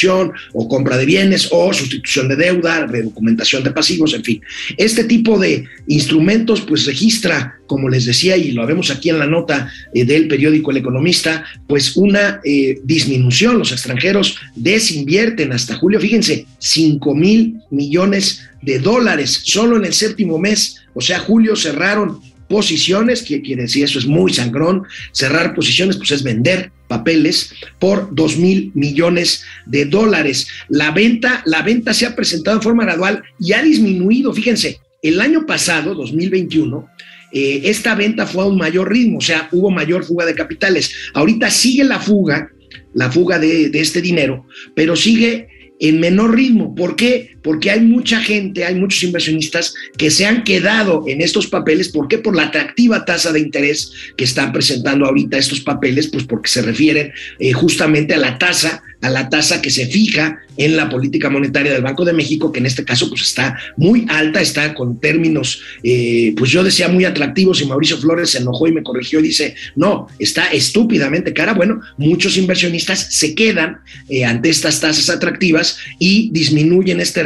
o 0.53 0.67
compra 0.67 0.97
de 0.97 1.05
bienes 1.05 1.49
o 1.51 1.73
sustitución 1.73 2.27
de 2.27 2.35
deuda, 2.35 2.85
redocumentación 2.85 3.63
de 3.63 3.71
pasivos, 3.71 4.13
en 4.13 4.23
fin. 4.23 4.41
Este 4.77 5.03
tipo 5.03 5.39
de 5.39 5.65
instrumentos 5.87 6.61
pues 6.61 6.85
registra, 6.85 7.55
como 7.67 7.89
les 7.89 8.05
decía 8.05 8.37
y 8.37 8.51
lo 8.51 8.65
vemos 8.65 8.91
aquí 8.91 9.09
en 9.09 9.19
la 9.19 9.27
nota 9.27 9.71
eh, 9.93 10.05
del 10.05 10.27
periódico 10.27 10.71
El 10.71 10.77
Economista, 10.77 11.45
pues 11.67 11.95
una 11.95 12.41
eh, 12.43 12.79
disminución. 12.83 13.57
Los 13.57 13.71
extranjeros 13.71 14.37
desinvierten 14.55 15.51
hasta 15.53 15.75
julio, 15.75 15.99
fíjense, 15.99 16.45
5 16.59 17.15
mil 17.15 17.55
millones 17.71 18.41
de 18.61 18.79
dólares 18.79 19.41
solo 19.43 19.77
en 19.77 19.85
el 19.85 19.93
séptimo 19.93 20.39
mes, 20.39 20.81
o 20.93 21.01
sea, 21.01 21.19
julio 21.19 21.55
cerraron 21.55 22.19
posiciones, 22.47 23.23
que 23.23 23.41
quiere 23.41 23.63
decir 23.63 23.83
eso 23.83 23.99
es 23.99 24.05
muy 24.05 24.33
sangrón, 24.33 24.83
cerrar 25.11 25.53
posiciones 25.53 25.97
pues 25.97 26.11
es 26.11 26.23
vender 26.23 26.71
papeles 26.87 27.53
por 27.79 28.13
dos 28.13 28.37
mil 28.37 28.71
millones 28.73 29.43
de 29.65 29.85
dólares. 29.85 30.47
La 30.69 30.91
venta, 30.91 31.41
la 31.45 31.61
venta 31.61 31.93
se 31.93 32.05
ha 32.05 32.15
presentado 32.15 32.57
en 32.57 32.63
forma 32.63 32.85
gradual 32.85 33.23
y 33.39 33.53
ha 33.53 33.61
disminuido, 33.61 34.33
fíjense, 34.33 34.79
el 35.01 35.21
año 35.21 35.45
pasado, 35.45 35.93
2021, 35.93 36.87
eh, 37.31 37.61
esta 37.65 37.95
venta 37.95 38.25
fue 38.25 38.43
a 38.43 38.47
un 38.47 38.57
mayor 38.57 38.91
ritmo, 38.91 39.17
o 39.17 39.21
sea, 39.21 39.49
hubo 39.51 39.69
mayor 39.69 40.05
fuga 40.05 40.25
de 40.25 40.35
capitales. 40.35 40.91
Ahorita 41.13 41.49
sigue 41.49 41.83
la 41.83 41.99
fuga, 41.99 42.49
la 42.93 43.11
fuga 43.11 43.39
de, 43.39 43.69
de 43.69 43.79
este 43.81 44.01
dinero, 44.01 44.47
pero 44.73 44.95
sigue 44.95 45.47
en 45.79 45.99
menor 45.99 46.35
ritmo. 46.35 46.73
¿Por 46.73 46.95
qué? 46.95 47.34
Porque 47.45 47.69
hay 47.69 47.81
mucha 47.81 48.19
gente, 48.21 48.65
hay 48.65 48.73
muchos 48.73 49.03
inversionistas 49.03 49.75
que 49.97 50.09
se 50.09 50.25
han 50.25 50.43
quedado 50.43 51.03
en 51.07 51.21
estos 51.21 51.45
papeles. 51.45 51.89
¿Por 51.89 52.07
qué? 52.07 52.17
Por 52.17 52.35
la 52.35 52.45
atractiva 52.45 53.05
tasa 53.05 53.31
de 53.31 53.39
interés 53.39 53.91
que 54.17 54.23
están 54.23 54.51
presentando 54.51 55.05
ahorita 55.05 55.37
estos 55.37 55.61
papeles, 55.61 56.07
pues 56.07 56.23
porque 56.23 56.49
se 56.49 56.63
refieren 56.63 57.13
eh, 57.37 57.53
justamente 57.53 58.15
a 58.15 58.17
la 58.17 58.39
tasa 58.39 58.81
a 59.05 59.09
la 59.09 59.29
tasa 59.29 59.61
que 59.61 59.69
se 59.69 59.85
fija 59.85 60.39
en 60.57 60.75
la 60.77 60.89
política 60.89 61.29
monetaria 61.29 61.73
del 61.73 61.83
Banco 61.83 62.05
de 62.05 62.13
México, 62.13 62.51
que 62.51 62.59
en 62.59 62.65
este 62.65 62.85
caso 62.85 63.09
pues 63.09 63.21
está 63.21 63.57
muy 63.77 64.05
alta, 64.09 64.41
está 64.41 64.73
con 64.73 64.99
términos, 64.99 65.61
eh, 65.83 66.33
pues 66.37 66.49
yo 66.49 66.63
decía 66.63 66.87
muy 66.87 67.05
atractivos 67.05 67.61
y 67.61 67.65
Mauricio 67.65 67.97
Flores 67.97 68.31
se 68.31 68.39
enojó 68.39 68.67
y 68.67 68.71
me 68.71 68.81
corrigió 68.81 69.19
y 69.19 69.23
dice, 69.23 69.55
no, 69.75 70.07
está 70.17 70.47
estúpidamente 70.47 71.33
cara. 71.33 71.53
Bueno, 71.53 71.81
muchos 71.97 72.37
inversionistas 72.37 73.07
se 73.11 73.35
quedan 73.35 73.79
eh, 74.09 74.25
ante 74.25 74.49
estas 74.49 74.79
tasas 74.79 75.09
atractivas 75.09 75.77
y 75.99 76.29
disminuyen 76.31 76.99
este 76.99 77.23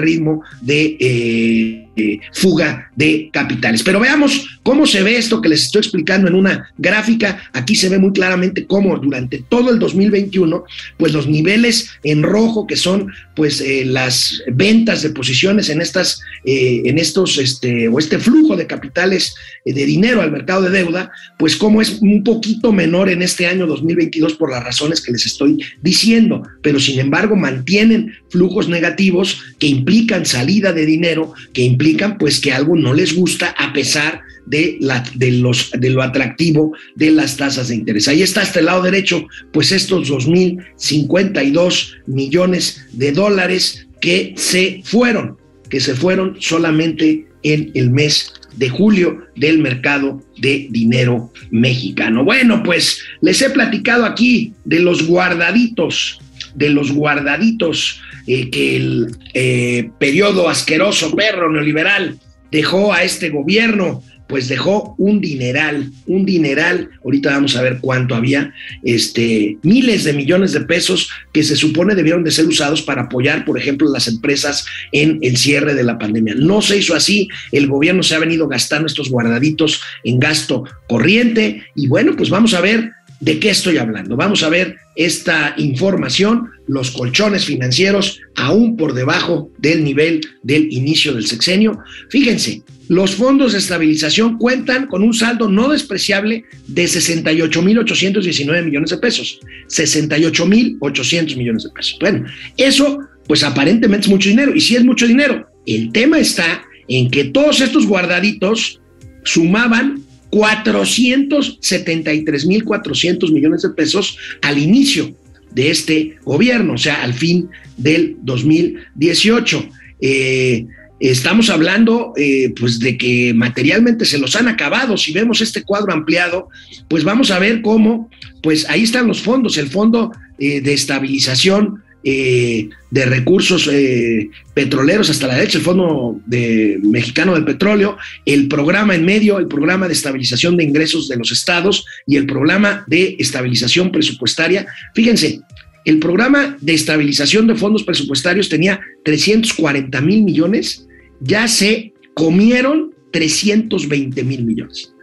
de... 0.62 0.98
Eh, 1.00 1.89
fuga 2.34 2.92
de 2.96 3.30
capitales. 3.32 3.84
Pero 3.84 4.00
veamos 4.00 4.60
cómo 4.64 4.86
se 4.86 5.04
ve 5.04 5.18
esto 5.18 5.42
que 5.42 5.50
les 5.50 5.64
estoy 5.64 5.80
explicando 5.80 6.28
en 6.28 6.36
una 6.36 6.72
gráfica. 6.78 7.42
Aquí 7.54 7.76
se 7.76 7.90
ve 7.90 7.98
muy 7.98 8.12
claramente 8.12 8.66
cómo 8.66 8.98
durante 8.98 9.44
todo 9.50 9.72
el 9.72 9.80
2021, 9.80 10.64
pues 10.98 11.14
los 11.14 11.28
niveles 11.28 11.90
en 12.04 12.24
rojo 12.24 12.68
que 12.68 12.76
son 12.76 13.12
pues 13.36 13.62
eh, 13.62 13.86
las 13.86 14.44
ventas 14.52 15.02
de 15.02 15.12
posiciones 15.12 15.70
en 15.70 15.82
estas, 15.82 16.22
eh, 16.46 16.82
en 16.86 16.98
estos, 16.98 17.38
este, 17.38 17.88
o 17.88 17.98
este 17.98 18.20
flujo 18.20 18.56
de 18.56 18.68
capitales 18.68 19.34
eh, 19.66 19.74
de 19.74 19.86
dinero 19.86 20.22
al 20.22 20.32
mercado 20.32 20.64
de 20.64 20.72
deuda, 20.72 21.12
pues 21.38 21.56
como 21.56 21.82
es 21.82 22.00
un 22.02 22.24
poquito 22.24 22.72
menor 22.74 23.10
en 23.10 23.22
este 23.22 23.48
año 23.48 23.66
2022 23.66 24.34
por 24.36 24.52
las 24.52 24.64
razones 24.64 25.02
que 25.02 25.12
les 25.12 25.26
estoy 25.26 25.58
diciendo, 25.82 26.44
pero 26.62 26.80
sin 26.80 27.00
embargo 27.00 27.36
mantienen 27.36 28.14
flujos 28.30 28.68
negativos 28.70 29.42
que 29.58 29.68
implican 29.68 30.26
salida 30.26 30.74
de 30.74 30.86
dinero, 30.86 31.34
que 31.54 31.64
implican 31.64 31.89
pues 32.18 32.40
que 32.40 32.52
algo 32.52 32.76
no 32.76 32.94
les 32.94 33.16
gusta 33.16 33.56
a 33.58 33.74
pesar 33.74 34.22
de, 34.46 34.78
la, 34.82 35.04
de, 35.16 35.32
los, 35.32 35.72
de 35.78 35.90
lo 35.90 36.02
atractivo 36.02 36.74
de 36.96 37.12
las 37.12 37.38
tasas 37.38 37.70
de 37.70 37.76
interés. 37.76 38.08
Ahí 38.08 38.22
está 38.22 38.42
hasta 38.42 38.60
el 38.60 38.66
lado 38.66 38.82
derecho, 38.82 39.28
pues 39.52 39.72
estos 39.72 40.10
2.052 40.12 41.96
millones 42.08 42.86
de 42.92 43.12
dólares 43.12 43.88
que 44.02 44.34
se 44.38 44.82
fueron, 44.84 45.38
que 45.70 45.80
se 45.80 45.96
fueron 45.96 46.38
solamente 46.40 47.28
en 47.44 47.72
el 47.76 47.92
mes 47.92 48.34
de 48.56 48.70
julio 48.70 49.26
del 49.36 49.60
mercado 49.60 50.24
de 50.38 50.68
dinero 50.72 51.32
mexicano. 51.52 52.24
Bueno, 52.26 52.64
pues 52.64 53.02
les 53.22 53.42
he 53.42 53.50
platicado 53.52 54.06
aquí 54.06 54.54
de 54.66 54.80
los 54.80 55.08
guardaditos, 55.08 56.20
de 56.56 56.70
los 56.70 56.92
guardaditos 56.92 58.02
eh, 58.32 58.52
que 58.52 58.76
el 58.76 59.18
eh, 59.34 59.90
periodo 59.98 60.50
asqueroso 60.50 61.16
perro 61.16 61.52
neoliberal 61.52 62.20
dejó 62.52 62.94
a 62.94 63.02
este 63.04 63.30
gobierno, 63.30 64.04
pues 64.28 64.48
dejó 64.48 64.94
un 65.00 65.20
dineral, 65.20 65.90
un 66.06 66.28
dineral, 66.28 66.92
ahorita 67.04 67.32
vamos 67.32 67.56
a 67.56 67.64
ver 67.64 67.80
cuánto 67.82 68.14
había, 68.14 68.54
este, 68.84 69.58
miles 69.64 70.04
de 70.04 70.14
millones 70.14 70.54
de 70.54 70.62
pesos 70.62 71.10
que 71.34 71.42
se 71.42 71.56
supone 71.56 71.96
debieron 71.96 72.24
de 72.24 72.30
ser 72.30 72.46
usados 72.46 72.84
para 72.84 73.02
apoyar, 73.02 73.46
por 73.46 73.58
ejemplo, 73.58 73.92
las 73.92 74.08
empresas 74.08 74.64
en 74.92 75.18
el 75.24 75.36
cierre 75.36 75.74
de 75.74 75.84
la 75.84 75.98
pandemia. 75.98 76.36
No 76.36 76.62
se 76.62 76.78
hizo 76.78 76.94
así, 76.94 77.30
el 77.52 77.66
gobierno 77.66 78.04
se 78.04 78.14
ha 78.14 78.20
venido 78.20 78.48
gastando 78.48 78.86
estos 78.86 79.10
guardaditos 79.10 79.82
en 80.04 80.20
gasto 80.20 80.66
corriente. 80.88 81.64
Y 81.74 81.88
bueno, 81.88 82.16
pues 82.16 82.30
vamos 82.30 82.54
a 82.54 82.62
ver 82.62 82.92
de 83.20 83.40
qué 83.40 83.50
estoy 83.50 83.78
hablando. 83.78 84.16
Vamos 84.16 84.44
a 84.44 84.50
ver 84.50 84.78
esta 84.96 85.54
información, 85.58 86.50
los 86.68 86.92
colchones 86.92 87.46
financieros 87.46 88.20
aún 88.36 88.78
por 88.78 88.94
debajo 88.94 89.52
del 89.58 89.84
nivel 89.84 90.22
del 90.44 90.72
inicio 90.72 91.14
del 91.14 91.28
sexenio. 91.28 91.80
Fíjense, 92.10 92.64
los 92.88 93.16
fondos 93.16 93.52
de 93.52 93.60
estabilización 93.60 94.38
cuentan 94.38 94.88
con 94.88 95.04
un 95.04 95.14
saldo 95.14 95.48
no 95.48 95.70
despreciable 95.70 96.44
de 96.68 96.86
68.819 96.86 98.66
millones 98.66 98.90
de 98.90 98.98
pesos. 98.98 99.40
68.800 99.68 101.38
millones 101.38 101.64
de 101.64 101.70
pesos. 101.70 101.98
Bueno, 102.00 102.26
eso 102.58 103.00
pues 103.28 103.44
aparentemente 103.44 104.08
es 104.08 104.12
mucho 104.12 104.30
dinero 104.30 104.56
y 104.56 104.60
sí 104.60 104.76
es 104.76 104.84
mucho 104.84 105.06
dinero. 105.06 105.48
El 105.68 105.92
tema 105.92 106.18
está 106.18 106.64
en 106.88 107.12
que 107.12 107.26
todos 107.26 107.62
estos 107.62 107.86
guardaditos 107.86 108.82
sumaban 109.24 110.02
473.400 110.32 113.32
millones 113.32 113.64
de 113.64 113.70
pesos 113.70 114.18
al 114.42 114.58
inicio 114.58 115.14
de 115.52 115.72
este 115.72 116.18
gobierno, 116.24 116.74
o 116.74 116.78
sea, 116.78 117.04
al 117.04 117.14
fin 117.14 117.50
del 117.78 118.18
2018. 118.22 119.70
Eh, 120.02 120.66
estamos 121.00 121.50
hablando 121.50 122.14
eh, 122.18 122.54
pues 122.60 122.80
de 122.80 122.98
que 122.98 123.34
materialmente 123.34 124.06
se 124.06 124.20
los 124.20 124.36
han 124.36 124.48
acabado. 124.48 124.98
Si 124.98 125.12
vemos 125.12 125.42
este 125.42 125.64
cuadro 125.64 125.94
ampliado, 125.94 126.50
pues 126.88 127.04
vamos 127.04 127.32
a 127.32 127.40
ver 127.40 127.62
cómo, 127.62 128.10
pues 128.42 128.70
ahí 128.70 128.84
están 128.84 129.08
los 129.08 129.22
fondos, 129.22 129.58
el 129.58 129.70
fondo 129.70 130.12
eh, 130.38 130.62
de 130.62 130.74
estabilización 130.74 131.84
eh, 132.04 132.70
de 132.92 133.06
recursos 133.06 133.70
eh, 133.72 134.30
petroleros 134.54 135.10
hasta 135.10 135.28
la 135.28 135.36
derecha, 135.36 135.58
el 135.58 135.64
Fondo 135.64 136.20
de, 136.26 136.80
Mexicano 136.82 137.34
del 137.34 137.46
Petróleo, 137.46 137.98
el 138.26 138.48
programa 138.48 138.96
en 138.96 139.06
medio, 139.06 139.38
el 139.38 139.48
programa 139.48 139.88
de 139.88 139.94
estabilización 139.94 140.56
de 140.56 140.64
ingresos 140.64 141.08
de 141.08 141.18
los 141.18 141.32
estados 141.32 141.86
y 142.08 142.16
el 142.16 142.26
programa 142.26 142.84
de 142.88 143.16
estabilización 143.20 143.92
presupuestaria. 143.92 144.66
Fíjense, 144.96 145.42
el 145.86 146.00
programa 146.00 146.58
de 146.62 146.74
estabilización 146.74 147.48
de 147.48 147.56
fondos 147.56 147.84
presupuestarios 147.84 148.50
tenía 148.50 148.80
340 149.04 150.02
mil 150.02 150.24
millones, 150.24 150.88
ya 151.20 151.48
se 151.48 151.94
comieron 152.14 152.94
320 153.12 154.24
mil 154.24 154.46
millones. 154.46 154.94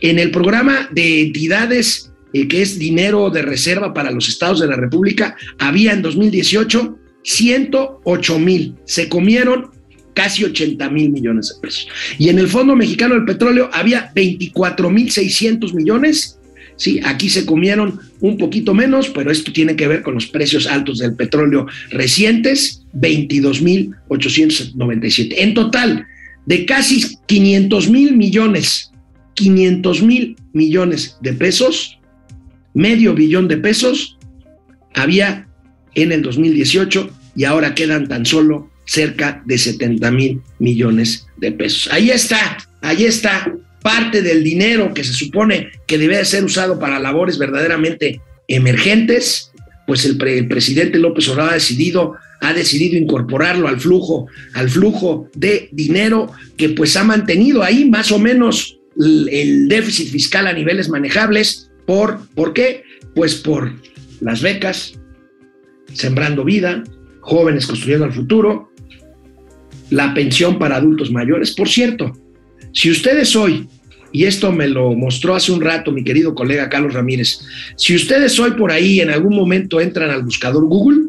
En 0.00 0.18
el 0.18 0.30
programa 0.30 0.88
de 0.92 1.22
entidades 1.22 2.12
eh, 2.34 2.48
que 2.48 2.60
es 2.60 2.78
dinero 2.78 3.30
de 3.30 3.42
reserva 3.42 3.94
para 3.94 4.10
los 4.10 4.28
estados 4.28 4.60
de 4.60 4.66
la 4.66 4.76
República, 4.76 5.36
había 5.58 5.92
en 5.92 6.02
2018 6.02 6.98
108 7.22 8.38
mil. 8.38 8.74
Se 8.84 9.08
comieron 9.08 9.70
casi 10.14 10.44
80 10.44 10.90
mil 10.90 11.10
millones 11.10 11.48
de 11.48 11.60
pesos. 11.60 11.88
Y 12.18 12.28
en 12.28 12.38
el 12.38 12.48
Fondo 12.48 12.76
Mexicano 12.76 13.14
del 13.14 13.24
Petróleo 13.24 13.70
había 13.72 14.10
24 14.14 14.90
mil 14.90 15.10
600 15.10 15.74
millones. 15.74 16.38
Sí, 16.76 17.00
aquí 17.04 17.28
se 17.30 17.46
comieron 17.46 18.00
un 18.20 18.36
poquito 18.36 18.74
menos, 18.74 19.08
pero 19.08 19.30
esto 19.30 19.52
tiene 19.52 19.76
que 19.76 19.86
ver 19.86 20.02
con 20.02 20.14
los 20.14 20.26
precios 20.26 20.66
altos 20.66 20.98
del 20.98 21.14
petróleo 21.14 21.66
recientes, 21.90 22.82
22 22.94 23.62
mil 23.62 23.94
897. 24.08 25.42
En 25.42 25.54
total, 25.54 26.04
de 26.46 26.66
casi 26.66 27.16
500 27.26 27.88
mil 27.90 28.16
millones, 28.16 28.90
500 29.34 30.02
mil 30.02 30.36
millones 30.52 31.16
de 31.20 31.32
pesos, 31.32 32.00
medio 32.74 33.14
billón 33.14 33.48
de 33.48 33.56
pesos 33.56 34.18
había 34.94 35.48
en 35.94 36.12
el 36.12 36.22
2018 36.22 37.10
y 37.36 37.44
ahora 37.44 37.74
quedan 37.74 38.08
tan 38.08 38.26
solo 38.26 38.70
cerca 38.84 39.42
de 39.46 39.58
70 39.58 40.10
mil 40.10 40.40
millones 40.58 41.26
de 41.38 41.52
pesos. 41.52 41.92
Ahí 41.92 42.10
está, 42.10 42.58
ahí 42.82 43.04
está 43.04 43.52
parte 43.82 44.22
del 44.22 44.42
dinero 44.42 44.92
que 44.94 45.04
se 45.04 45.12
supone 45.12 45.70
que 45.86 45.98
debe 45.98 46.24
ser 46.24 46.44
usado 46.44 46.78
para 46.78 46.98
labores 46.98 47.38
verdaderamente 47.38 48.20
emergentes, 48.48 49.52
pues 49.86 50.04
el, 50.04 50.16
presidente 50.16 50.98
López 50.98 51.28
Obrador 51.28 51.52
ha 51.52 51.54
decidido 51.54 52.14
ha 52.40 52.52
decidido 52.52 52.98
incorporarlo 52.98 53.68
al 53.68 53.80
flujo 53.80 54.26
al 54.52 54.68
flujo 54.68 55.30
de 55.34 55.70
dinero 55.72 56.30
que 56.58 56.70
pues 56.70 56.94
ha 56.96 57.04
mantenido 57.04 57.62
ahí 57.62 57.88
más 57.88 58.12
o 58.12 58.18
menos 58.18 58.78
el 58.98 59.68
déficit 59.68 60.10
fiscal 60.10 60.46
a 60.46 60.52
niveles 60.52 60.88
manejables 60.90 61.70
por 61.86 62.26
¿por 62.34 62.52
qué? 62.52 62.84
Pues 63.14 63.36
por 63.36 63.72
las 64.20 64.42
becas, 64.42 64.98
Sembrando 65.92 66.44
Vida, 66.44 66.82
Jóvenes 67.20 67.66
Construyendo 67.66 68.06
el 68.06 68.12
Futuro, 68.12 68.70
la 69.90 70.14
pensión 70.14 70.58
para 70.58 70.76
adultos 70.76 71.10
mayores. 71.10 71.52
Por 71.52 71.68
cierto, 71.68 72.12
si 72.72 72.90
ustedes 72.90 73.36
hoy, 73.36 73.68
y 74.12 74.24
esto 74.24 74.52
me 74.52 74.68
lo 74.68 74.94
mostró 74.94 75.34
hace 75.34 75.52
un 75.52 75.60
rato 75.60 75.92
mi 75.92 76.04
querido 76.04 76.34
colega 76.34 76.68
Carlos 76.68 76.94
Ramírez, 76.94 77.40
si 77.76 77.94
ustedes 77.94 78.38
hoy 78.38 78.52
por 78.52 78.70
ahí 78.70 79.00
en 79.00 79.10
algún 79.10 79.36
momento 79.36 79.80
entran 79.80 80.10
al 80.10 80.22
buscador 80.22 80.64
Google, 80.64 81.08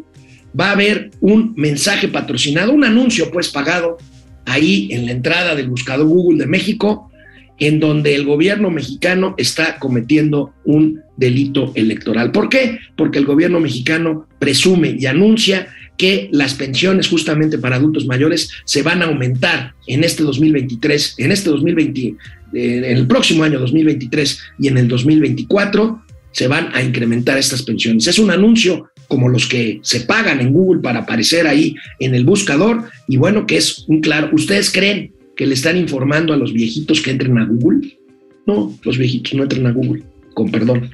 va 0.59 0.69
a 0.69 0.73
haber 0.73 1.11
un 1.21 1.53
mensaje 1.55 2.07
patrocinado, 2.07 2.71
un 2.71 2.83
anuncio 2.83 3.31
pues 3.31 3.49
pagado 3.49 3.97
ahí 4.45 4.89
en 4.91 5.05
la 5.05 5.11
entrada 5.11 5.55
del 5.55 5.69
buscador 5.69 6.07
Google 6.07 6.39
de 6.39 6.47
México 6.47 7.11
en 7.59 7.79
donde 7.79 8.15
el 8.15 8.25
gobierno 8.25 8.69
mexicano 8.69 9.35
está 9.37 9.77
cometiendo 9.77 10.53
un 10.65 11.01
delito 11.17 11.71
electoral. 11.75 12.31
¿Por 12.31 12.49
qué? 12.49 12.79
Porque 12.97 13.19
el 13.19 13.25
gobierno 13.25 13.59
mexicano 13.59 14.27
presume 14.39 14.95
y 14.99 15.05
anuncia 15.05 15.67
que 15.97 16.29
las 16.31 16.55
pensiones 16.55 17.07
justamente 17.07 17.57
para 17.57 17.77
adultos 17.77 18.05
mayores 18.05 18.49
se 18.65 18.83
van 18.83 19.01
a 19.01 19.05
aumentar 19.05 19.73
en 19.87 20.03
este 20.03 20.23
2023, 20.23 21.15
en 21.19 21.31
este 21.31 21.49
2020, 21.49 22.01
eh, 22.01 22.15
en 22.53 22.97
el 22.97 23.07
próximo 23.07 23.43
año 23.43 23.59
2023 23.59 24.39
y 24.59 24.67
en 24.67 24.77
el 24.77 24.87
2024 24.87 26.03
se 26.31 26.47
van 26.49 26.69
a 26.73 26.83
incrementar 26.83 27.37
estas 27.37 27.63
pensiones. 27.63 28.07
Es 28.07 28.19
un 28.19 28.29
anuncio 28.29 28.89
como 29.07 29.29
los 29.29 29.47
que 29.47 29.79
se 29.83 30.01
pagan 30.01 30.41
en 30.41 30.51
Google 30.51 30.81
para 30.81 30.99
aparecer 30.99 31.47
ahí 31.47 31.75
en 31.99 32.13
el 32.15 32.25
buscador 32.25 32.83
y 33.07 33.15
bueno, 33.15 33.45
que 33.45 33.55
es 33.55 33.85
un 33.87 34.01
claro, 34.01 34.29
¿ustedes 34.33 34.69
creen 34.71 35.14
que 35.35 35.45
le 35.45 35.53
están 35.53 35.77
informando 35.77 36.33
a 36.33 36.37
los 36.37 36.53
viejitos 36.53 37.01
que 37.01 37.11
entren 37.11 37.37
a 37.37 37.45
Google. 37.45 37.97
No, 38.45 38.77
los 38.83 38.97
viejitos 38.97 39.33
no 39.33 39.43
entren 39.43 39.67
a 39.67 39.71
Google, 39.71 40.03
con 40.33 40.51
perdón. 40.51 40.91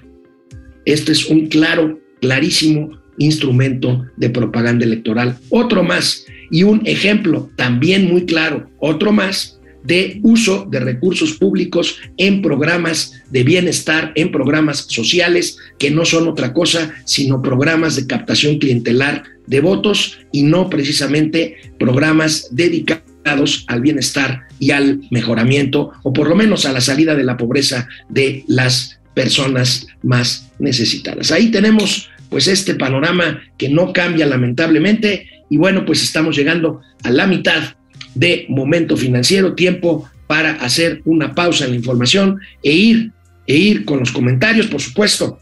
Este 0.85 1.11
es 1.11 1.25
un 1.27 1.47
claro, 1.47 1.99
clarísimo 2.21 2.91
instrumento 3.17 4.05
de 4.17 4.29
propaganda 4.29 4.85
electoral. 4.85 5.37
Otro 5.49 5.83
más, 5.83 6.25
y 6.49 6.63
un 6.63 6.81
ejemplo 6.85 7.49
también 7.55 8.07
muy 8.07 8.25
claro, 8.25 8.69
otro 8.79 9.11
más, 9.11 9.59
de 9.83 10.19
uso 10.23 10.67
de 10.69 10.79
recursos 10.79 11.33
públicos 11.33 11.97
en 12.17 12.41
programas 12.41 13.13
de 13.31 13.43
bienestar, 13.43 14.11
en 14.15 14.31
programas 14.31 14.85
sociales, 14.89 15.57
que 15.79 15.89
no 15.89 16.05
son 16.05 16.27
otra 16.27 16.53
cosa 16.53 16.93
sino 17.05 17.41
programas 17.41 17.95
de 17.95 18.05
captación 18.05 18.59
clientelar 18.59 19.23
de 19.47 19.59
votos 19.59 20.19
y 20.31 20.43
no 20.43 20.69
precisamente 20.69 21.55
programas 21.79 22.49
dedicados 22.51 23.10
al 23.23 23.81
bienestar 23.81 24.47
y 24.59 24.71
al 24.71 25.01
mejoramiento 25.11 25.91
o 26.03 26.13
por 26.13 26.27
lo 26.27 26.35
menos 26.35 26.65
a 26.65 26.71
la 26.71 26.81
salida 26.81 27.15
de 27.15 27.23
la 27.23 27.37
pobreza 27.37 27.87
de 28.09 28.43
las 28.47 28.99
personas 29.13 29.87
más 30.03 30.51
necesitadas. 30.59 31.31
Ahí 31.31 31.51
tenemos 31.51 32.09
pues 32.29 32.47
este 32.47 32.75
panorama 32.75 33.41
que 33.57 33.69
no 33.69 33.91
cambia 33.91 34.25
lamentablemente 34.25 35.27
y 35.49 35.57
bueno, 35.57 35.85
pues 35.85 36.01
estamos 36.01 36.35
llegando 36.35 36.81
a 37.03 37.11
la 37.11 37.27
mitad 37.27 37.75
de 38.15 38.45
momento 38.49 38.95
financiero, 38.95 39.53
tiempo 39.53 40.09
para 40.27 40.51
hacer 40.51 41.01
una 41.03 41.35
pausa 41.35 41.65
en 41.65 41.71
la 41.71 41.77
información 41.77 42.39
e 42.63 42.71
ir, 42.71 43.11
e 43.47 43.57
ir 43.57 43.83
con 43.83 43.99
los 43.99 44.11
comentarios, 44.11 44.67
por 44.67 44.79
supuesto, 44.79 45.39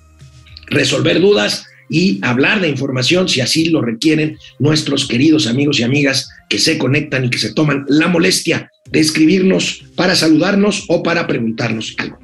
resolver 0.68 1.22
dudas 1.22 1.69
y 1.90 2.20
hablar 2.22 2.62
de 2.62 2.70
información 2.70 3.28
si 3.28 3.42
así 3.42 3.70
lo 3.70 3.82
requieren 3.82 4.38
nuestros 4.60 5.08
queridos 5.08 5.48
amigos 5.48 5.80
y 5.80 5.84
amigas 5.84 6.30
que 6.50 6.60
se 6.60 6.78
conectan 6.78 7.26
y 7.26 7.30
que 7.30 7.40
se 7.40 7.54
toman 7.54 7.86
la 7.88 8.08
molestia 8.08 8.72
de 8.92 9.00
escribirnos 9.00 9.84
para 9.96 10.16
saludarnos 10.16 10.86
o 10.88 11.04
para 11.04 11.28
preguntarnos 11.28 11.96
algo. 11.98 12.20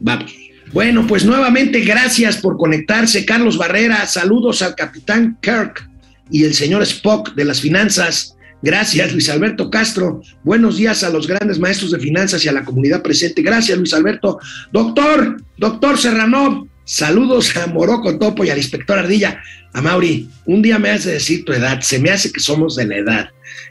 Vamos. 0.00 0.34
Bueno, 0.72 1.06
pues 1.06 1.24
nuevamente 1.24 1.80
gracias 1.80 2.36
por 2.36 2.58
conectarse. 2.58 3.24
Carlos 3.24 3.56
Barrera, 3.56 4.06
saludos 4.06 4.60
al 4.60 4.74
capitán 4.74 5.38
Kirk 5.40 5.88
y 6.30 6.44
el 6.44 6.54
señor 6.54 6.82
Spock 6.82 7.34
de 7.34 7.44
las 7.46 7.60
finanzas. 7.60 8.36
Gracias, 8.60 9.12
Luis 9.12 9.30
Alberto 9.30 9.70
Castro. 9.70 10.20
Buenos 10.42 10.76
días 10.76 11.04
a 11.04 11.10
los 11.10 11.26
grandes 11.26 11.58
maestros 11.58 11.92
de 11.92 12.00
finanzas 12.00 12.44
y 12.44 12.48
a 12.48 12.52
la 12.52 12.64
comunidad 12.64 13.02
presente. 13.02 13.40
Gracias, 13.40 13.78
Luis 13.78 13.94
Alberto. 13.94 14.38
Doctor, 14.72 15.40
doctor 15.56 15.96
Serrano, 15.96 16.67
saludos 16.88 17.54
a 17.56 17.66
Moroco 17.66 18.18
Topo 18.18 18.44
y 18.44 18.50
al 18.50 18.58
inspector 18.58 18.98
Ardilla. 18.98 19.42
A 19.74 19.82
Mauri, 19.82 20.28
un 20.46 20.62
día 20.62 20.78
me 20.78 20.90
hace 20.90 21.12
decir 21.12 21.44
tu 21.44 21.52
edad, 21.52 21.80
se 21.82 21.98
me 21.98 22.10
hace 22.10 22.32
que 22.32 22.40
somos 22.40 22.76
de 22.76 22.86
la 22.86 22.96
edad. 22.96 23.28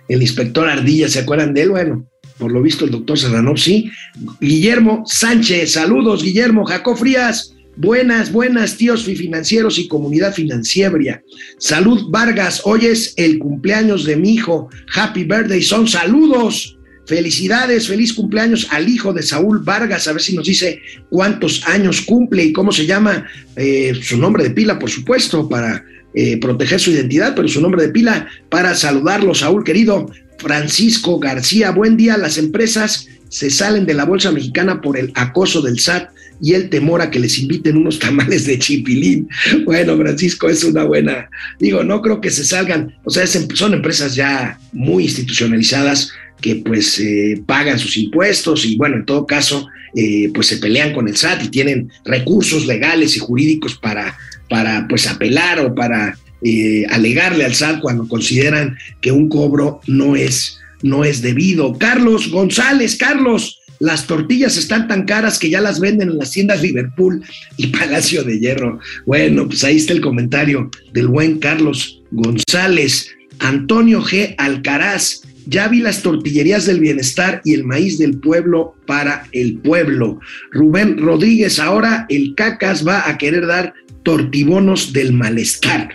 El 0.07 0.21
inspector 0.21 0.69
Ardilla, 0.69 1.09
¿se 1.09 1.19
acuerdan 1.19 1.53
de 1.53 1.63
él? 1.63 1.71
Bueno, 1.71 2.07
por 2.37 2.51
lo 2.51 2.61
visto 2.61 2.85
el 2.85 2.91
doctor 2.91 3.17
Serrano, 3.17 3.57
sí. 3.57 3.91
Guillermo 4.39 5.03
Sánchez, 5.07 5.73
saludos, 5.73 6.23
Guillermo. 6.23 6.65
Jacob 6.65 6.95
Frías, 6.95 7.55
Buenas, 7.79 8.31
buenas, 8.31 8.75
tíos 8.75 9.03
financieros 9.03 9.77
y 9.77 9.87
comunidad 9.87 10.33
financiera. 10.33 11.21
Salud 11.59 12.09
Vargas, 12.09 12.61
hoy 12.63 12.87
es 12.87 13.13
el 13.17 13.37
cumpleaños 13.37 14.03
de 14.03 14.15
mi 14.15 14.33
hijo. 14.33 14.67
Happy 14.95 15.25
birthday, 15.25 15.61
son 15.61 15.87
saludos. 15.87 16.76
Felicidades, 17.07 17.87
feliz 17.87 18.13
cumpleaños 18.13 18.67
al 18.69 18.89
hijo 18.89 19.13
de 19.13 19.23
Saúl 19.23 19.59
Vargas. 19.59 20.07
A 20.07 20.11
ver 20.13 20.21
si 20.21 20.35
nos 20.35 20.45
dice 20.45 20.81
cuántos 21.09 21.65
años 21.65 22.01
cumple 22.01 22.43
y 22.43 22.51
cómo 22.53 22.73
se 22.73 22.85
llama 22.85 23.25
eh, 23.55 23.93
su 24.03 24.17
nombre 24.17 24.43
de 24.43 24.49
pila, 24.49 24.77
por 24.77 24.89
supuesto, 24.89 25.47
para 25.47 25.85
eh, 26.13 26.37
proteger 26.37 26.81
su 26.81 26.91
identidad, 26.91 27.33
pero 27.33 27.47
su 27.47 27.61
nombre 27.61 27.81
de 27.81 27.89
pila 27.89 28.27
para 28.49 28.75
saludarlo, 28.75 29.33
Saúl 29.33 29.63
querido. 29.63 30.11
Francisco 30.37 31.17
García, 31.17 31.71
buen 31.71 31.97
día. 31.97 32.17
Las 32.17 32.37
empresas 32.37 33.07
se 33.29 33.49
salen 33.49 33.85
de 33.85 33.93
la 33.93 34.05
bolsa 34.05 34.31
mexicana 34.31 34.81
por 34.81 34.97
el 34.97 35.11
acoso 35.15 35.61
del 35.61 35.79
SAT 35.79 36.09
y 36.41 36.53
el 36.53 36.69
temor 36.69 37.01
a 37.01 37.09
que 37.09 37.19
les 37.19 37.39
inviten 37.39 37.77
unos 37.77 37.99
tamales 38.07 38.45
de 38.45 38.59
chipilín. 38.59 39.29
Bueno, 39.65 39.97
Francisco, 39.97 40.49
es 40.49 40.63
una 40.63 40.83
buena, 40.83 41.29
digo, 41.59 41.83
no 41.83 42.01
creo 42.01 42.21
que 42.21 42.31
se 42.31 42.43
salgan, 42.43 42.95
o 43.03 43.09
sea, 43.09 43.25
son 43.27 43.73
empresas 43.73 44.15
ya 44.15 44.59
muy 44.71 45.03
institucionalizadas 45.03 46.11
que 46.41 46.57
pues 46.57 46.99
eh, 46.99 47.41
pagan 47.45 47.79
sus 47.79 47.97
impuestos 47.97 48.65
y 48.65 48.77
bueno, 48.77 48.97
en 48.97 49.05
todo 49.05 49.25
caso, 49.25 49.67
eh, 49.95 50.29
pues 50.33 50.47
se 50.47 50.57
pelean 50.57 50.93
con 50.93 51.07
el 51.07 51.17
SAT 51.17 51.45
y 51.45 51.49
tienen 51.49 51.91
recursos 52.05 52.67
legales 52.67 53.15
y 53.15 53.19
jurídicos 53.19 53.75
para, 53.75 54.15
para 54.49 54.87
pues 54.87 55.07
apelar 55.07 55.59
o 55.59 55.73
para 55.73 56.17
eh, 56.43 56.85
alegarle 56.89 57.45
al 57.45 57.55
SAT 57.55 57.81
cuando 57.81 58.07
consideran 58.07 58.77
que 59.01 59.11
un 59.11 59.29
cobro 59.29 59.81
no 59.87 60.15
es, 60.15 60.59
no 60.83 61.03
es 61.03 61.21
debido. 61.21 61.77
Carlos 61.77 62.29
González, 62.29 62.95
Carlos, 62.95 63.61
las 63.79 64.07
tortillas 64.07 64.57
están 64.57 64.87
tan 64.87 65.05
caras 65.05 65.39
que 65.39 65.49
ya 65.49 65.61
las 65.61 65.79
venden 65.79 66.09
en 66.09 66.17
las 66.17 66.31
tiendas 66.31 66.61
Liverpool 66.61 67.23
y 67.57 67.67
Palacio 67.67 68.23
de 68.23 68.39
Hierro. 68.39 68.79
Bueno, 69.05 69.47
pues 69.47 69.63
ahí 69.63 69.77
está 69.77 69.93
el 69.93 70.01
comentario 70.01 70.69
del 70.93 71.07
buen 71.07 71.39
Carlos 71.39 72.01
González. 72.11 73.09
Antonio 73.39 74.01
G. 74.01 74.33
Alcaraz, 74.37 75.21
ya 75.45 75.67
vi 75.67 75.79
las 75.79 76.01
tortillerías 76.01 76.65
del 76.65 76.79
bienestar 76.79 77.41
y 77.45 77.53
el 77.53 77.63
maíz 77.63 77.97
del 77.97 78.19
pueblo 78.19 78.75
para 78.85 79.27
el 79.31 79.59
pueblo. 79.59 80.19
Rubén 80.51 80.97
Rodríguez, 80.97 81.59
ahora 81.59 82.05
el 82.09 82.33
cacas 82.35 82.85
va 82.85 83.07
a 83.07 83.17
querer 83.17 83.45
dar 83.45 83.73
tortibonos 84.03 84.93
del 84.93 85.13
malestar. 85.13 85.89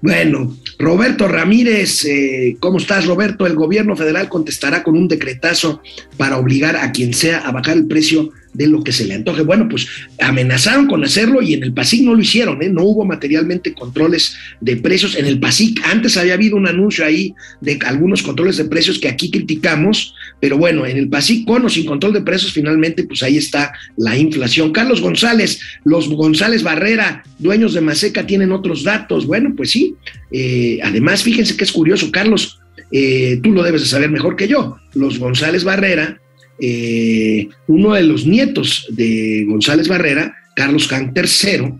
Bueno, 0.00 0.56
Roberto 0.78 1.28
Ramírez, 1.28 2.04
eh, 2.04 2.56
¿cómo 2.60 2.78
estás 2.78 3.06
Roberto? 3.06 3.46
El 3.46 3.56
gobierno 3.56 3.96
federal 3.96 4.28
contestará 4.28 4.82
con 4.82 4.96
un 4.96 5.08
decretazo 5.08 5.82
para 6.16 6.38
obligar 6.38 6.76
a 6.76 6.92
quien 6.92 7.12
sea 7.14 7.38
a 7.38 7.52
bajar 7.52 7.76
el 7.76 7.86
precio 7.86 8.30
de 8.58 8.66
lo 8.66 8.82
que 8.82 8.90
se 8.90 9.06
le 9.06 9.14
antoje. 9.14 9.42
Bueno, 9.42 9.68
pues 9.68 9.86
amenazaron 10.18 10.88
con 10.88 11.04
hacerlo 11.04 11.40
y 11.40 11.54
en 11.54 11.62
el 11.62 11.72
PASIC 11.72 12.02
no 12.02 12.14
lo 12.14 12.20
hicieron, 12.20 12.60
¿eh? 12.60 12.68
no 12.68 12.82
hubo 12.82 13.04
materialmente 13.04 13.72
controles 13.72 14.36
de 14.60 14.76
precios. 14.76 15.14
En 15.14 15.26
el 15.26 15.38
PASIC 15.38 15.80
antes 15.84 16.16
había 16.16 16.34
habido 16.34 16.56
un 16.56 16.66
anuncio 16.66 17.04
ahí 17.04 17.34
de 17.60 17.78
algunos 17.86 18.20
controles 18.20 18.56
de 18.56 18.64
precios 18.64 18.98
que 18.98 19.06
aquí 19.06 19.30
criticamos, 19.30 20.12
pero 20.40 20.58
bueno, 20.58 20.84
en 20.86 20.96
el 20.96 21.08
PASIC 21.08 21.46
con 21.46 21.64
o 21.64 21.68
sin 21.68 21.86
control 21.86 22.14
de 22.14 22.22
precios, 22.22 22.52
finalmente, 22.52 23.04
pues 23.04 23.22
ahí 23.22 23.36
está 23.36 23.72
la 23.96 24.18
inflación. 24.18 24.72
Carlos 24.72 25.00
González, 25.00 25.60
los 25.84 26.08
González 26.08 26.64
Barrera, 26.64 27.22
dueños 27.38 27.74
de 27.74 27.80
Maseca, 27.80 28.26
tienen 28.26 28.50
otros 28.50 28.82
datos. 28.82 29.24
Bueno, 29.24 29.54
pues 29.56 29.70
sí. 29.70 29.94
Eh, 30.32 30.80
además, 30.82 31.22
fíjense 31.22 31.56
que 31.56 31.62
es 31.62 31.70
curioso, 31.70 32.10
Carlos, 32.10 32.58
eh, 32.90 33.38
tú 33.40 33.52
lo 33.52 33.62
debes 33.62 33.82
de 33.82 33.86
saber 33.86 34.10
mejor 34.10 34.34
que 34.34 34.48
yo. 34.48 34.78
Los 34.94 35.20
González 35.20 35.62
Barrera 35.62 36.20
eh, 36.60 37.48
uno 37.66 37.94
de 37.94 38.02
los 38.02 38.26
nietos 38.26 38.86
de 38.90 39.44
González 39.48 39.88
Barrera, 39.88 40.36
Carlos 40.54 40.88
Hank 40.88 41.16
III, 41.16 41.74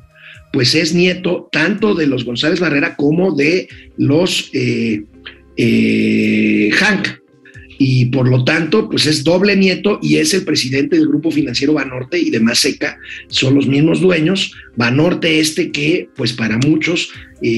pues 0.53 0.75
es 0.75 0.95
nieto 0.95 1.49
tanto 1.53 1.95
de 1.95 2.07
los 2.07 2.25
González 2.25 2.61
Barrera 2.61 2.97
como 2.97 3.35
de 3.35 3.69
los 3.97 4.51
eh, 4.53 5.05
eh, 5.57 6.71
Hank. 6.73 7.09
Y 7.79 8.07
por 8.07 8.29
lo 8.29 8.45
tanto, 8.45 8.89
pues 8.91 9.07
es 9.07 9.23
doble 9.23 9.57
nieto 9.57 10.01
y 10.03 10.17
es 10.17 10.35
el 10.35 10.45
presidente 10.45 10.97
del 10.97 11.07
grupo 11.07 11.31
financiero 11.31 11.75
Banorte 11.75 12.19
y 12.19 12.31
de 12.31 12.41
Maseca, 12.41 12.99
son 13.29 13.55
los 13.55 13.67
mismos 13.69 14.01
dueños. 14.01 14.53
Banorte 14.77 15.39
este 15.39 15.71
que, 15.71 16.09
pues 16.17 16.33
para 16.33 16.59
muchos, 16.59 17.11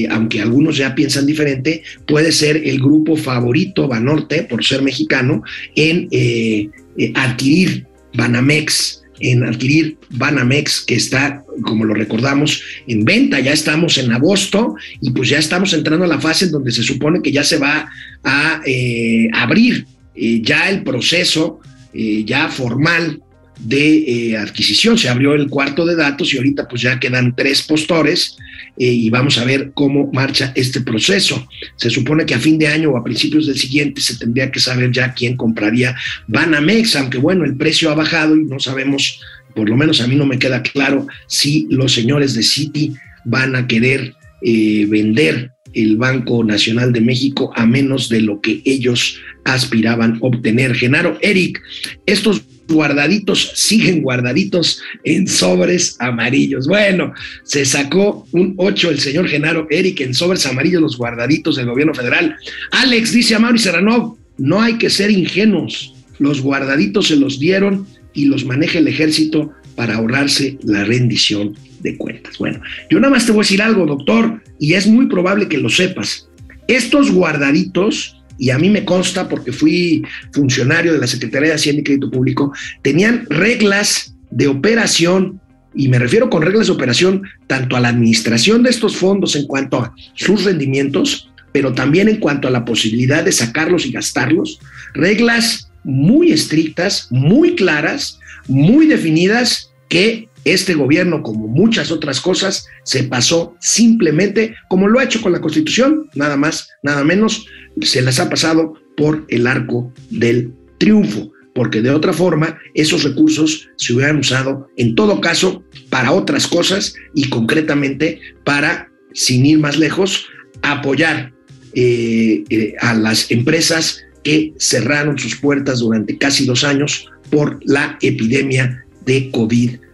aunque 0.09 0.41
algunos 0.41 0.77
ya 0.77 0.93
piensan 0.93 1.25
diferente, 1.25 1.83
puede 2.07 2.31
ser 2.31 2.57
el 2.57 2.79
grupo 2.79 3.15
favorito 3.15 3.87
Banorte, 3.87 4.43
por 4.43 4.63
ser 4.63 4.81
mexicano, 4.83 5.41
en 5.75 6.07
eh, 6.11 6.69
adquirir 7.15 7.87
Banamex, 8.13 9.03
en 9.19 9.43
adquirir 9.43 9.97
Banamex, 10.11 10.81
que 10.81 10.95
está, 10.95 11.43
como 11.63 11.85
lo 11.85 11.93
recordamos, 11.93 12.63
en 12.87 13.05
venta. 13.05 13.39
Ya 13.39 13.53
estamos 13.53 13.97
en 13.97 14.11
agosto 14.11 14.75
y 14.99 15.11
pues 15.11 15.29
ya 15.29 15.39
estamos 15.39 15.73
entrando 15.73 16.05
a 16.05 16.07
la 16.07 16.19
fase 16.19 16.45
en 16.45 16.51
donde 16.51 16.71
se 16.71 16.83
supone 16.83 17.21
que 17.21 17.31
ya 17.31 17.43
se 17.43 17.57
va 17.57 17.89
a 18.23 18.61
eh, 18.65 19.29
abrir 19.33 19.85
eh, 20.15 20.41
ya 20.41 20.69
el 20.69 20.83
proceso 20.83 21.59
ya 21.93 22.47
formal 22.47 23.21
de 23.59 24.37
adquisición. 24.37 24.97
Se 24.97 25.09
abrió 25.09 25.33
el 25.33 25.49
cuarto 25.49 25.85
de 25.85 25.97
datos 25.97 26.33
y 26.33 26.37
ahorita 26.37 26.69
pues 26.69 26.83
ya 26.83 26.99
quedan 27.01 27.35
tres 27.35 27.61
postores 27.63 28.37
eh, 28.77 28.85
y 28.85 29.09
vamos 29.09 29.37
a 29.37 29.45
ver 29.45 29.71
cómo 29.73 30.09
marcha 30.11 30.51
este 30.55 30.81
proceso. 30.81 31.47
Se 31.75 31.89
supone 31.89 32.25
que 32.25 32.33
a 32.33 32.39
fin 32.39 32.57
de 32.57 32.67
año 32.67 32.91
o 32.91 32.97
a 32.97 33.03
principios 33.03 33.47
del 33.47 33.57
siguiente 33.57 34.01
se 34.01 34.17
tendría 34.17 34.51
que 34.51 34.59
saber 34.59 34.91
ya 34.91 35.13
quién 35.13 35.35
compraría 35.35 35.95
Banamex, 36.27 36.95
aunque 36.95 37.17
bueno, 37.17 37.43
el 37.43 37.55
precio 37.57 37.91
ha 37.91 37.95
bajado 37.95 38.35
y 38.35 38.43
no 38.45 38.59
sabemos, 38.59 39.21
por 39.55 39.69
lo 39.69 39.75
menos 39.75 40.01
a 40.01 40.07
mí 40.07 40.15
no 40.15 40.25
me 40.25 40.39
queda 40.39 40.63
claro 40.63 41.07
si 41.27 41.67
los 41.69 41.93
señores 41.93 42.33
de 42.33 42.43
Citi 42.43 42.93
van 43.25 43.55
a 43.55 43.67
querer 43.67 44.15
eh, 44.41 44.85
vender 44.89 45.51
el 45.73 45.97
Banco 45.97 46.43
Nacional 46.43 46.91
de 46.93 47.01
México 47.01 47.51
a 47.55 47.65
menos 47.65 48.09
de 48.09 48.21
lo 48.21 48.41
que 48.41 48.61
ellos 48.65 49.19
aspiraban 49.43 50.17
obtener. 50.21 50.75
Genaro, 50.75 51.17
Eric, 51.21 51.61
estos 52.05 52.43
guardaditos, 52.67 53.51
siguen 53.55 54.01
guardaditos 54.01 54.81
en 55.03 55.27
sobres 55.27 55.95
amarillos. 55.99 56.67
Bueno, 56.67 57.13
se 57.43 57.65
sacó 57.65 58.27
un 58.31 58.53
8 58.57 58.91
el 58.91 58.99
señor 58.99 59.27
Genaro 59.27 59.67
Eric 59.69 60.01
en 60.01 60.13
sobres 60.13 60.45
amarillos, 60.45 60.81
los 60.81 60.97
guardaditos 60.97 61.57
del 61.57 61.67
gobierno 61.67 61.93
federal. 61.93 62.35
Alex 62.71 63.11
dice 63.11 63.35
a 63.35 63.39
Mauri 63.39 63.59
Serranov, 63.59 64.17
no 64.37 64.61
hay 64.61 64.77
que 64.77 64.89
ser 64.89 65.11
ingenuos, 65.11 65.93
los 66.19 66.41
guardaditos 66.41 67.07
se 67.07 67.15
los 67.15 67.39
dieron 67.39 67.87
y 68.13 68.25
los 68.25 68.45
maneja 68.45 68.79
el 68.79 68.87
ejército 68.87 69.51
para 69.75 69.95
ahorrarse 69.95 70.57
la 70.63 70.83
rendición 70.83 71.55
de 71.81 71.97
cuentas. 71.97 72.37
Bueno, 72.37 72.61
yo 72.89 72.99
nada 72.99 73.13
más 73.13 73.25
te 73.25 73.31
voy 73.31 73.41
a 73.41 73.43
decir 73.43 73.61
algo, 73.61 73.85
doctor, 73.85 74.41
y 74.59 74.73
es 74.73 74.87
muy 74.87 75.07
probable 75.07 75.47
que 75.47 75.57
lo 75.57 75.69
sepas. 75.69 76.29
Estos 76.67 77.11
guardaditos, 77.11 78.21
y 78.37 78.49
a 78.49 78.57
mí 78.57 78.69
me 78.69 78.85
consta 78.85 79.27
porque 79.27 79.51
fui 79.51 80.03
funcionario 80.31 80.93
de 80.93 80.99
la 80.99 81.07
Secretaría 81.07 81.49
de 81.49 81.55
Hacienda 81.55 81.81
y 81.81 81.83
Crédito 81.83 82.11
Público, 82.11 82.53
tenían 82.81 83.25
reglas 83.29 84.15
de 84.29 84.47
operación, 84.47 85.39
y 85.75 85.89
me 85.89 85.99
refiero 85.99 86.29
con 86.29 86.41
reglas 86.41 86.67
de 86.67 86.73
operación 86.73 87.23
tanto 87.47 87.75
a 87.75 87.79
la 87.79 87.89
administración 87.89 88.63
de 88.63 88.69
estos 88.69 88.95
fondos 88.95 89.35
en 89.35 89.47
cuanto 89.47 89.79
a 89.79 89.95
sus 90.15 90.43
rendimientos, 90.43 91.29
pero 91.51 91.73
también 91.73 92.07
en 92.07 92.17
cuanto 92.17 92.47
a 92.47 92.51
la 92.51 92.65
posibilidad 92.65 93.23
de 93.23 93.31
sacarlos 93.31 93.85
y 93.85 93.91
gastarlos, 93.91 94.59
reglas 94.93 95.69
muy 95.83 96.31
estrictas, 96.31 97.07
muy 97.09 97.55
claras, 97.55 98.19
muy 98.47 98.87
definidas, 98.87 99.71
que 99.89 100.29
este 100.45 100.73
gobierno, 100.73 101.23
como 101.23 101.47
muchas 101.47 101.91
otras 101.91 102.19
cosas, 102.19 102.65
se 102.83 103.03
pasó 103.03 103.55
simplemente, 103.59 104.55
como 104.69 104.87
lo 104.87 104.99
ha 104.99 105.03
hecho 105.03 105.21
con 105.21 105.31
la 105.31 105.41
Constitución, 105.41 106.09
nada 106.15 106.37
más, 106.37 106.69
nada 106.83 107.03
menos, 107.03 107.45
se 107.81 108.01
las 108.01 108.19
ha 108.19 108.29
pasado 108.29 108.73
por 108.97 109.25
el 109.29 109.47
arco 109.47 109.93
del 110.09 110.53
triunfo, 110.77 111.31
porque 111.53 111.81
de 111.81 111.91
otra 111.91 112.13
forma 112.13 112.57
esos 112.73 113.03
recursos 113.03 113.69
se 113.77 113.93
hubieran 113.93 114.17
usado 114.17 114.67
en 114.77 114.95
todo 114.95 115.21
caso 115.21 115.63
para 115.89 116.11
otras 116.11 116.47
cosas 116.47 116.95
y 117.13 117.29
concretamente 117.29 118.19
para, 118.43 118.89
sin 119.13 119.45
ir 119.45 119.59
más 119.59 119.77
lejos, 119.77 120.27
apoyar 120.61 121.33
eh, 121.73 122.43
eh, 122.49 122.73
a 122.79 122.93
las 122.93 123.31
empresas 123.31 124.03
que 124.23 124.53
cerraron 124.57 125.17
sus 125.17 125.35
puertas 125.35 125.79
durante 125.79 126.17
casi 126.17 126.45
dos 126.45 126.63
años 126.63 127.09
por 127.29 127.59
la 127.63 127.97
epidemia 128.01 128.85
de 129.05 129.31
COVID-19. 129.31 129.90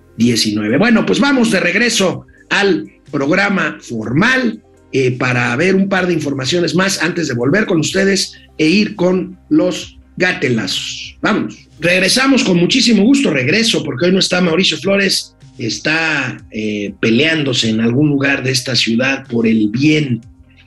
Bueno, 0.77 1.06
pues 1.06 1.19
vamos 1.19 1.51
de 1.51 1.60
regreso 1.60 2.25
al 2.49 2.91
programa 3.12 3.77
formal 3.80 4.62
eh, 4.91 5.12
para 5.12 5.56
ver 5.56 5.75
un 5.75 5.89
par 5.89 6.08
de 6.08 6.13
informaciones 6.13 6.75
más 6.75 7.01
antes 7.01 7.27
de 7.27 7.34
volver 7.34 7.65
con 7.65 7.80
ustedes 7.80 8.34
e 8.58 8.67
ir 8.67 8.95
con 8.95 9.38
los 9.49 9.97
gatelazos. 10.17 11.17
Vamos. 11.21 11.67
Regresamos 11.80 12.43
con 12.43 12.58
muchísimo 12.58 13.03
gusto, 13.03 13.30
regreso, 13.30 13.84
porque 13.84 14.08
hoy 14.08 14.12
no 14.12 14.19
está 14.19 14.41
Mauricio 14.41 14.77
Flores, 14.77 15.36
está 15.60 16.43
eh, 16.51 16.93
peleándose 16.99 17.69
en 17.69 17.82
algún 17.82 18.10
lugar 18.10 18.43
de 18.43 18.51
esta 18.51 18.75
ciudad 18.75 19.27
por 19.27 19.45
el 19.45 19.69
bien 19.69 20.21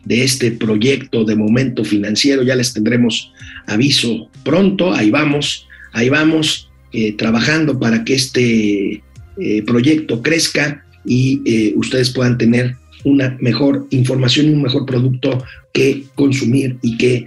de 0.04 0.22
este 0.22 0.52
proyecto 0.52 1.24
de 1.24 1.34
momento 1.34 1.84
financiero. 1.84 2.42
Ya 2.42 2.54
les 2.54 2.72
tendremos 2.72 3.32
aviso 3.66 4.30
pronto, 4.44 4.92
ahí 4.92 5.10
vamos, 5.10 5.66
ahí 5.92 6.08
vamos 6.08 6.70
eh, 6.92 7.12
trabajando 7.12 7.78
para 7.78 8.04
que 8.04 8.14
este 8.14 9.02
eh, 9.40 9.62
proyecto 9.62 10.22
crezca 10.22 10.85
y 11.05 11.40
eh, 11.44 11.72
ustedes 11.76 12.11
puedan 12.11 12.37
tener 12.37 12.76
una 13.05 13.37
mejor 13.40 13.87
información 13.90 14.46
y 14.46 14.50
un 14.50 14.62
mejor 14.62 14.85
producto 14.85 15.42
que 15.72 16.05
consumir 16.14 16.76
y 16.83 16.98
que 16.98 17.26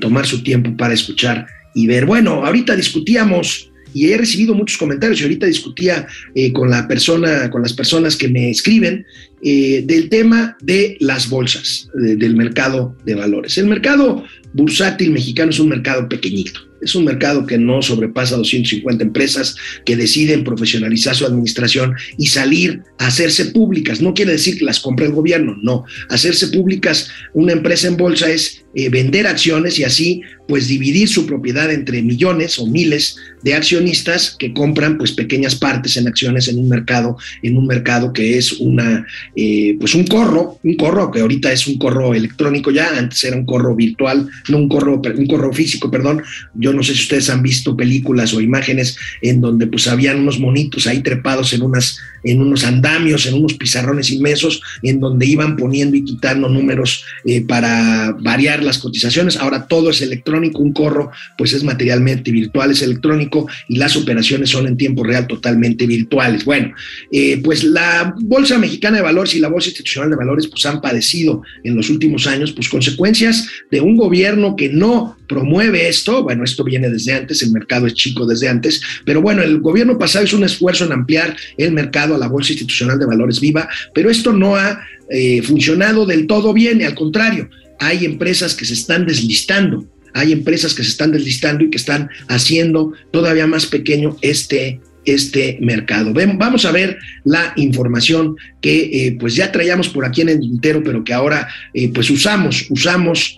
tomar 0.00 0.24
su 0.24 0.44
tiempo 0.44 0.76
para 0.76 0.94
escuchar 0.94 1.46
y 1.74 1.88
ver. 1.88 2.06
Bueno, 2.06 2.44
ahorita 2.44 2.76
discutíamos 2.76 3.72
y 3.92 4.10
he 4.10 4.16
recibido 4.16 4.54
muchos 4.54 4.78
comentarios 4.78 5.20
y 5.20 5.24
ahorita 5.24 5.46
discutía 5.46 6.06
con 6.52 6.70
la 6.70 6.86
persona, 6.86 7.50
con 7.50 7.62
las 7.62 7.72
personas 7.72 8.14
que 8.14 8.28
me 8.28 8.50
escriben 8.50 9.04
del 9.42 10.08
tema 10.10 10.56
de 10.62 10.96
las 11.00 11.28
bolsas, 11.28 11.88
del 11.94 12.36
mercado 12.36 12.94
de 13.04 13.16
valores. 13.16 13.58
El 13.58 13.66
mercado 13.66 14.22
bursátil 14.52 15.10
mexicano 15.10 15.50
es 15.50 15.58
un 15.58 15.70
mercado 15.70 16.08
pequeñito. 16.08 16.60
Es 16.84 16.94
un 16.94 17.04
mercado 17.04 17.46
que 17.46 17.58
no 17.58 17.80
sobrepasa 17.82 18.36
250 18.36 19.02
empresas 19.02 19.56
que 19.84 19.96
deciden 19.96 20.44
profesionalizar 20.44 21.16
su 21.16 21.24
administración 21.24 21.94
y 22.18 22.26
salir 22.26 22.82
a 22.98 23.06
hacerse 23.06 23.46
públicas. 23.46 24.00
No 24.02 24.14
quiere 24.14 24.32
decir 24.32 24.58
que 24.58 24.64
las 24.64 24.80
compre 24.80 25.06
el 25.06 25.12
gobierno, 25.12 25.56
no. 25.62 25.84
Hacerse 26.10 26.48
públicas 26.48 27.08
una 27.32 27.52
empresa 27.52 27.88
en 27.88 27.96
bolsa 27.96 28.30
es 28.30 28.63
eh, 28.74 28.88
vender 28.88 29.26
acciones 29.26 29.78
y 29.78 29.84
así 29.84 30.22
pues 30.46 30.68
dividir 30.68 31.08
su 31.08 31.26
propiedad 31.26 31.72
entre 31.72 32.02
millones 32.02 32.58
o 32.58 32.66
miles 32.66 33.16
de 33.42 33.54
accionistas 33.54 34.36
que 34.38 34.52
compran 34.52 34.98
pues 34.98 35.12
pequeñas 35.12 35.54
partes 35.54 35.96
en 35.96 36.06
acciones 36.06 36.48
en 36.48 36.58
un 36.58 36.68
mercado, 36.68 37.16
en 37.42 37.56
un 37.56 37.66
mercado 37.66 38.12
que 38.12 38.36
es 38.36 38.52
una 38.52 39.06
eh, 39.36 39.76
pues 39.78 39.94
un 39.94 40.06
corro, 40.06 40.58
un 40.62 40.76
corro 40.76 41.10
que 41.10 41.20
ahorita 41.20 41.52
es 41.52 41.66
un 41.66 41.78
corro 41.78 42.14
electrónico 42.14 42.70
ya, 42.70 42.98
antes 42.98 43.22
era 43.24 43.36
un 43.36 43.46
corro 43.46 43.74
virtual, 43.74 44.28
no 44.48 44.58
un 44.58 44.68
corro, 44.68 45.00
un 45.00 45.26
corro 45.26 45.52
físico, 45.52 45.90
perdón. 45.90 46.22
Yo 46.54 46.72
no 46.72 46.82
sé 46.82 46.94
si 46.94 47.02
ustedes 47.02 47.30
han 47.30 47.42
visto 47.42 47.76
películas 47.76 48.34
o 48.34 48.40
imágenes 48.40 48.96
en 49.22 49.40
donde 49.40 49.66
pues 49.66 49.86
habían 49.86 50.20
unos 50.20 50.40
monitos 50.40 50.86
ahí 50.86 51.02
trepados 51.02 51.52
en 51.52 51.62
unas 51.62 51.98
en 52.24 52.40
unos 52.40 52.64
andamios, 52.64 53.26
en 53.26 53.34
unos 53.34 53.54
pizarrones 53.54 54.10
inmensos, 54.10 54.62
en 54.82 54.98
donde 54.98 55.26
iban 55.26 55.56
poniendo 55.56 55.96
y 55.96 56.04
quitando 56.04 56.48
números 56.48 57.04
eh, 57.26 57.42
para 57.42 58.12
variar 58.20 58.63
las 58.64 58.78
cotizaciones. 58.78 59.36
Ahora 59.36 59.66
todo 59.66 59.90
es 59.90 60.02
electrónico, 60.02 60.60
un 60.60 60.72
corro 60.72 61.10
pues 61.36 61.52
es 61.52 61.62
materialmente 61.62 62.30
virtual, 62.30 62.70
es 62.70 62.82
electrónico 62.82 63.46
y 63.68 63.76
las 63.76 63.96
operaciones 63.96 64.50
son 64.50 64.66
en 64.66 64.76
tiempo 64.76 65.04
real 65.04 65.26
totalmente 65.26 65.86
virtuales. 65.86 66.44
Bueno, 66.44 66.74
eh, 67.10 67.40
pues 67.42 67.64
la 67.64 68.14
Bolsa 68.20 68.58
Mexicana 68.58 68.98
de 68.98 69.02
Valores 69.02 69.34
y 69.34 69.40
la 69.40 69.48
Bolsa 69.48 69.68
Institucional 69.68 70.10
de 70.10 70.16
Valores 70.16 70.48
pues 70.48 70.64
han 70.66 70.80
padecido 70.80 71.42
en 71.62 71.76
los 71.76 71.90
últimos 71.90 72.26
años 72.26 72.52
pues 72.52 72.68
consecuencias 72.68 73.48
de 73.70 73.80
un 73.80 73.96
gobierno 73.96 74.56
que 74.56 74.68
no 74.68 75.16
promueve 75.28 75.88
esto, 75.88 76.22
bueno, 76.22 76.44
esto 76.44 76.64
viene 76.64 76.90
desde 76.90 77.14
antes, 77.14 77.42
el 77.42 77.52
mercado 77.52 77.86
es 77.86 77.94
chico 77.94 78.26
desde 78.26 78.48
antes, 78.48 78.80
pero 79.04 79.22
bueno, 79.22 79.42
el 79.42 79.60
gobierno 79.60 79.98
pasado 79.98 80.24
hizo 80.24 80.36
un 80.36 80.44
esfuerzo 80.44 80.84
en 80.84 80.92
ampliar 80.92 81.36
el 81.56 81.72
mercado 81.72 82.14
a 82.14 82.18
la 82.18 82.28
Bolsa 82.28 82.52
Institucional 82.52 82.98
de 82.98 83.06
Valores 83.06 83.40
Viva, 83.40 83.68
pero 83.94 84.10
esto 84.10 84.32
no 84.32 84.56
ha 84.56 84.80
eh, 85.10 85.42
funcionado 85.42 86.06
del 86.06 86.26
todo 86.26 86.52
bien, 86.52 86.82
al 86.82 86.94
contrario, 86.94 87.48
hay 87.78 88.04
empresas 88.04 88.54
que 88.54 88.64
se 88.64 88.74
están 88.74 89.06
deslistando, 89.06 89.86
hay 90.12 90.32
empresas 90.32 90.74
que 90.74 90.82
se 90.82 90.90
están 90.90 91.12
deslistando 91.12 91.64
y 91.64 91.70
que 91.70 91.76
están 91.76 92.08
haciendo 92.28 92.92
todavía 93.10 93.46
más 93.46 93.66
pequeño 93.66 94.16
este 94.22 94.80
este 95.06 95.58
mercado. 95.60 96.14
vamos 96.14 96.64
a 96.64 96.72
ver 96.72 96.96
la 97.24 97.52
información 97.56 98.36
que 98.62 99.06
eh, 99.06 99.16
pues 99.20 99.34
ya 99.34 99.52
traíamos 99.52 99.90
por 99.90 100.06
aquí 100.06 100.22
en 100.22 100.30
el 100.30 100.42
entero, 100.42 100.82
pero 100.82 101.04
que 101.04 101.12
ahora 101.12 101.46
eh, 101.74 101.90
pues 101.92 102.08
usamos, 102.08 102.66
usamos 102.70 103.36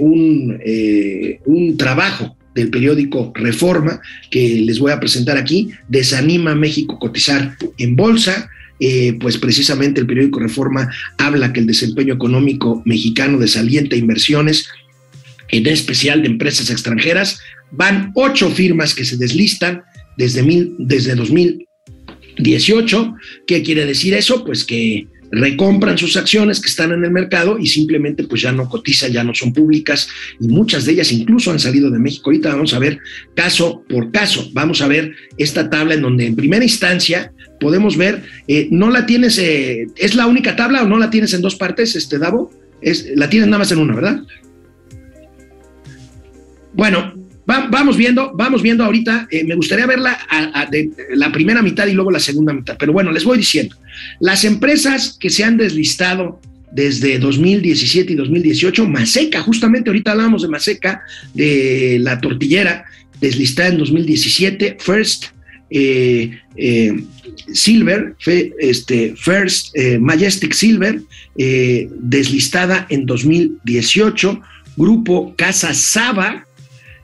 un, 0.00 0.60
un 1.46 1.76
trabajo 1.76 2.36
del 2.54 2.70
periódico 2.70 3.32
Reforma, 3.34 4.00
que 4.30 4.60
les 4.60 4.78
voy 4.78 4.92
a 4.92 5.00
presentar 5.00 5.36
aquí, 5.36 5.70
desanima 5.88 6.52
a 6.52 6.56
México 6.56 6.98
cotizar 6.98 7.56
en 7.78 7.96
bolsa. 7.96 8.50
Eh, 8.80 9.18
pues 9.20 9.36
precisamente 9.36 10.00
el 10.00 10.06
periódico 10.06 10.40
Reforma 10.40 10.88
habla 11.18 11.52
que 11.52 11.60
el 11.60 11.66
desempeño 11.66 12.14
económico 12.14 12.82
mexicano 12.86 13.38
desalienta 13.38 13.94
inversiones, 13.94 14.68
en 15.48 15.66
especial 15.66 16.22
de 16.22 16.28
empresas 16.28 16.70
extranjeras. 16.70 17.40
Van 17.70 18.10
ocho 18.14 18.50
firmas 18.50 18.94
que 18.94 19.04
se 19.04 19.18
deslistan 19.18 19.82
desde, 20.16 20.42
mil, 20.42 20.74
desde 20.78 21.14
2018. 21.14 23.14
¿Qué 23.46 23.62
quiere 23.62 23.84
decir 23.84 24.14
eso? 24.14 24.44
Pues 24.44 24.64
que 24.64 25.06
recompran 25.32 25.96
sus 25.96 26.16
acciones 26.16 26.60
que 26.60 26.68
están 26.68 26.92
en 26.92 27.04
el 27.04 27.10
mercado 27.10 27.58
y 27.58 27.66
simplemente 27.66 28.24
pues 28.24 28.42
ya 28.42 28.52
no 28.52 28.68
cotizan, 28.68 29.12
ya 29.12 29.22
no 29.22 29.34
son 29.34 29.52
públicas 29.52 30.08
y 30.40 30.48
muchas 30.48 30.84
de 30.84 30.92
ellas 30.92 31.12
incluso 31.12 31.50
han 31.50 31.60
salido 31.60 31.90
de 31.90 31.98
México. 31.98 32.30
Ahorita 32.30 32.50
vamos 32.50 32.74
a 32.74 32.78
ver 32.78 32.98
caso 33.34 33.84
por 33.88 34.10
caso, 34.10 34.50
vamos 34.52 34.80
a 34.80 34.88
ver 34.88 35.14
esta 35.36 35.70
tabla 35.70 35.94
en 35.94 36.02
donde 36.02 36.26
en 36.26 36.34
primera 36.34 36.64
instancia 36.64 37.32
podemos 37.60 37.96
ver, 37.96 38.24
eh, 38.48 38.68
no 38.70 38.90
la 38.90 39.06
tienes, 39.06 39.38
eh, 39.38 39.86
¿es 39.96 40.14
la 40.14 40.26
única 40.26 40.56
tabla 40.56 40.82
o 40.82 40.88
no 40.88 40.98
la 40.98 41.10
tienes 41.10 41.32
en 41.34 41.42
dos 41.42 41.54
partes, 41.54 41.94
este 41.94 42.18
Davo? 42.18 42.50
Es, 42.80 43.06
la 43.14 43.28
tienes 43.28 43.48
nada 43.48 43.58
más 43.58 43.70
en 43.70 43.78
una, 43.78 43.94
¿verdad? 43.94 44.22
Bueno, 46.72 47.12
vamos 47.46 47.96
viendo, 47.96 48.32
vamos 48.34 48.62
viendo 48.62 48.84
ahorita, 48.84 49.28
eh, 49.30 49.44
me 49.44 49.54
gustaría 49.54 49.86
verla 49.86 50.18
de 50.70 50.90
la 51.14 51.30
primera 51.30 51.62
mitad 51.62 51.86
y 51.86 51.92
luego 51.92 52.10
la 52.10 52.20
segunda 52.20 52.52
mitad, 52.52 52.76
pero 52.78 52.92
bueno, 52.92 53.12
les 53.12 53.24
voy 53.24 53.38
diciendo, 53.38 53.76
las 54.20 54.44
empresas 54.44 55.16
que 55.20 55.30
se 55.30 55.44
han 55.44 55.56
deslistado 55.56 56.40
desde 56.72 57.18
2017 57.18 58.12
y 58.12 58.16
2018, 58.16 58.88
Maseca, 58.88 59.42
justamente 59.42 59.90
ahorita 59.90 60.12
hablábamos 60.12 60.42
de 60.42 60.48
Maseca, 60.48 61.02
de 61.34 61.98
la 62.00 62.20
tortillera, 62.20 62.84
deslistada 63.20 63.70
en 63.70 63.78
2017, 63.78 64.78
First 64.80 65.26
eh, 65.70 66.40
eh, 66.56 67.04
Silver, 67.54 68.14
este, 68.58 69.14
First 69.16 69.76
Majestic 70.00 70.52
Silver, 70.52 71.00
deslistada 71.36 72.86
en 72.90 73.06
2018, 73.06 74.40
Grupo 74.76 75.34
Casa 75.36 75.74
Saba, 75.74 76.46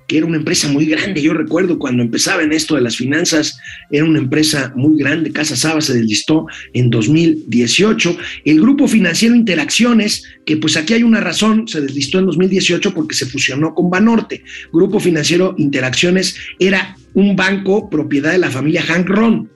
que 0.07 0.19
era 0.19 0.27
una 0.27 0.37
empresa 0.37 0.69
muy 0.69 0.87
grande. 0.87 1.21
Yo 1.21 1.35
recuerdo 1.35 1.79
cuando 1.79 2.03
empezaba 2.03 2.43
en 2.43 2.53
esto 2.53 2.77
de 2.77 2.81
las 2.81 2.97
finanzas, 2.97 3.59
era 3.91 4.05
una 4.05 4.19
empresa 4.19 4.73
muy 4.77 4.97
grande. 4.99 5.33
Casa 5.33 5.57
Saba 5.57 5.81
se 5.81 5.95
deslistó 5.95 6.47
en 6.73 6.91
2018. 6.91 8.17
El 8.45 8.61
grupo 8.61 8.87
financiero 8.87 9.35
Interacciones, 9.35 10.23
que 10.45 10.57
pues 10.57 10.77
aquí 10.77 10.95
hay 10.95 11.03
una 11.03 11.21
razón, 11.21 11.67
se 11.67 11.81
deslistó 11.81 12.21
en 12.21 12.27
2018 12.27 12.95
porque 12.95 13.17
se 13.17 13.27
fusionó 13.27 13.75
con 13.75 13.91
Banorte. 13.91 14.45
Grupo 14.73 15.01
financiero 15.01 15.55
Interacciones 15.59 16.37
era 16.59 16.97
un 17.15 17.35
banco 17.35 17.91
propiedad 17.91 18.33
de 18.33 18.39
la 18.39 18.51
familia 18.51 18.83
Hank 18.83 19.09
Ron 19.09 19.51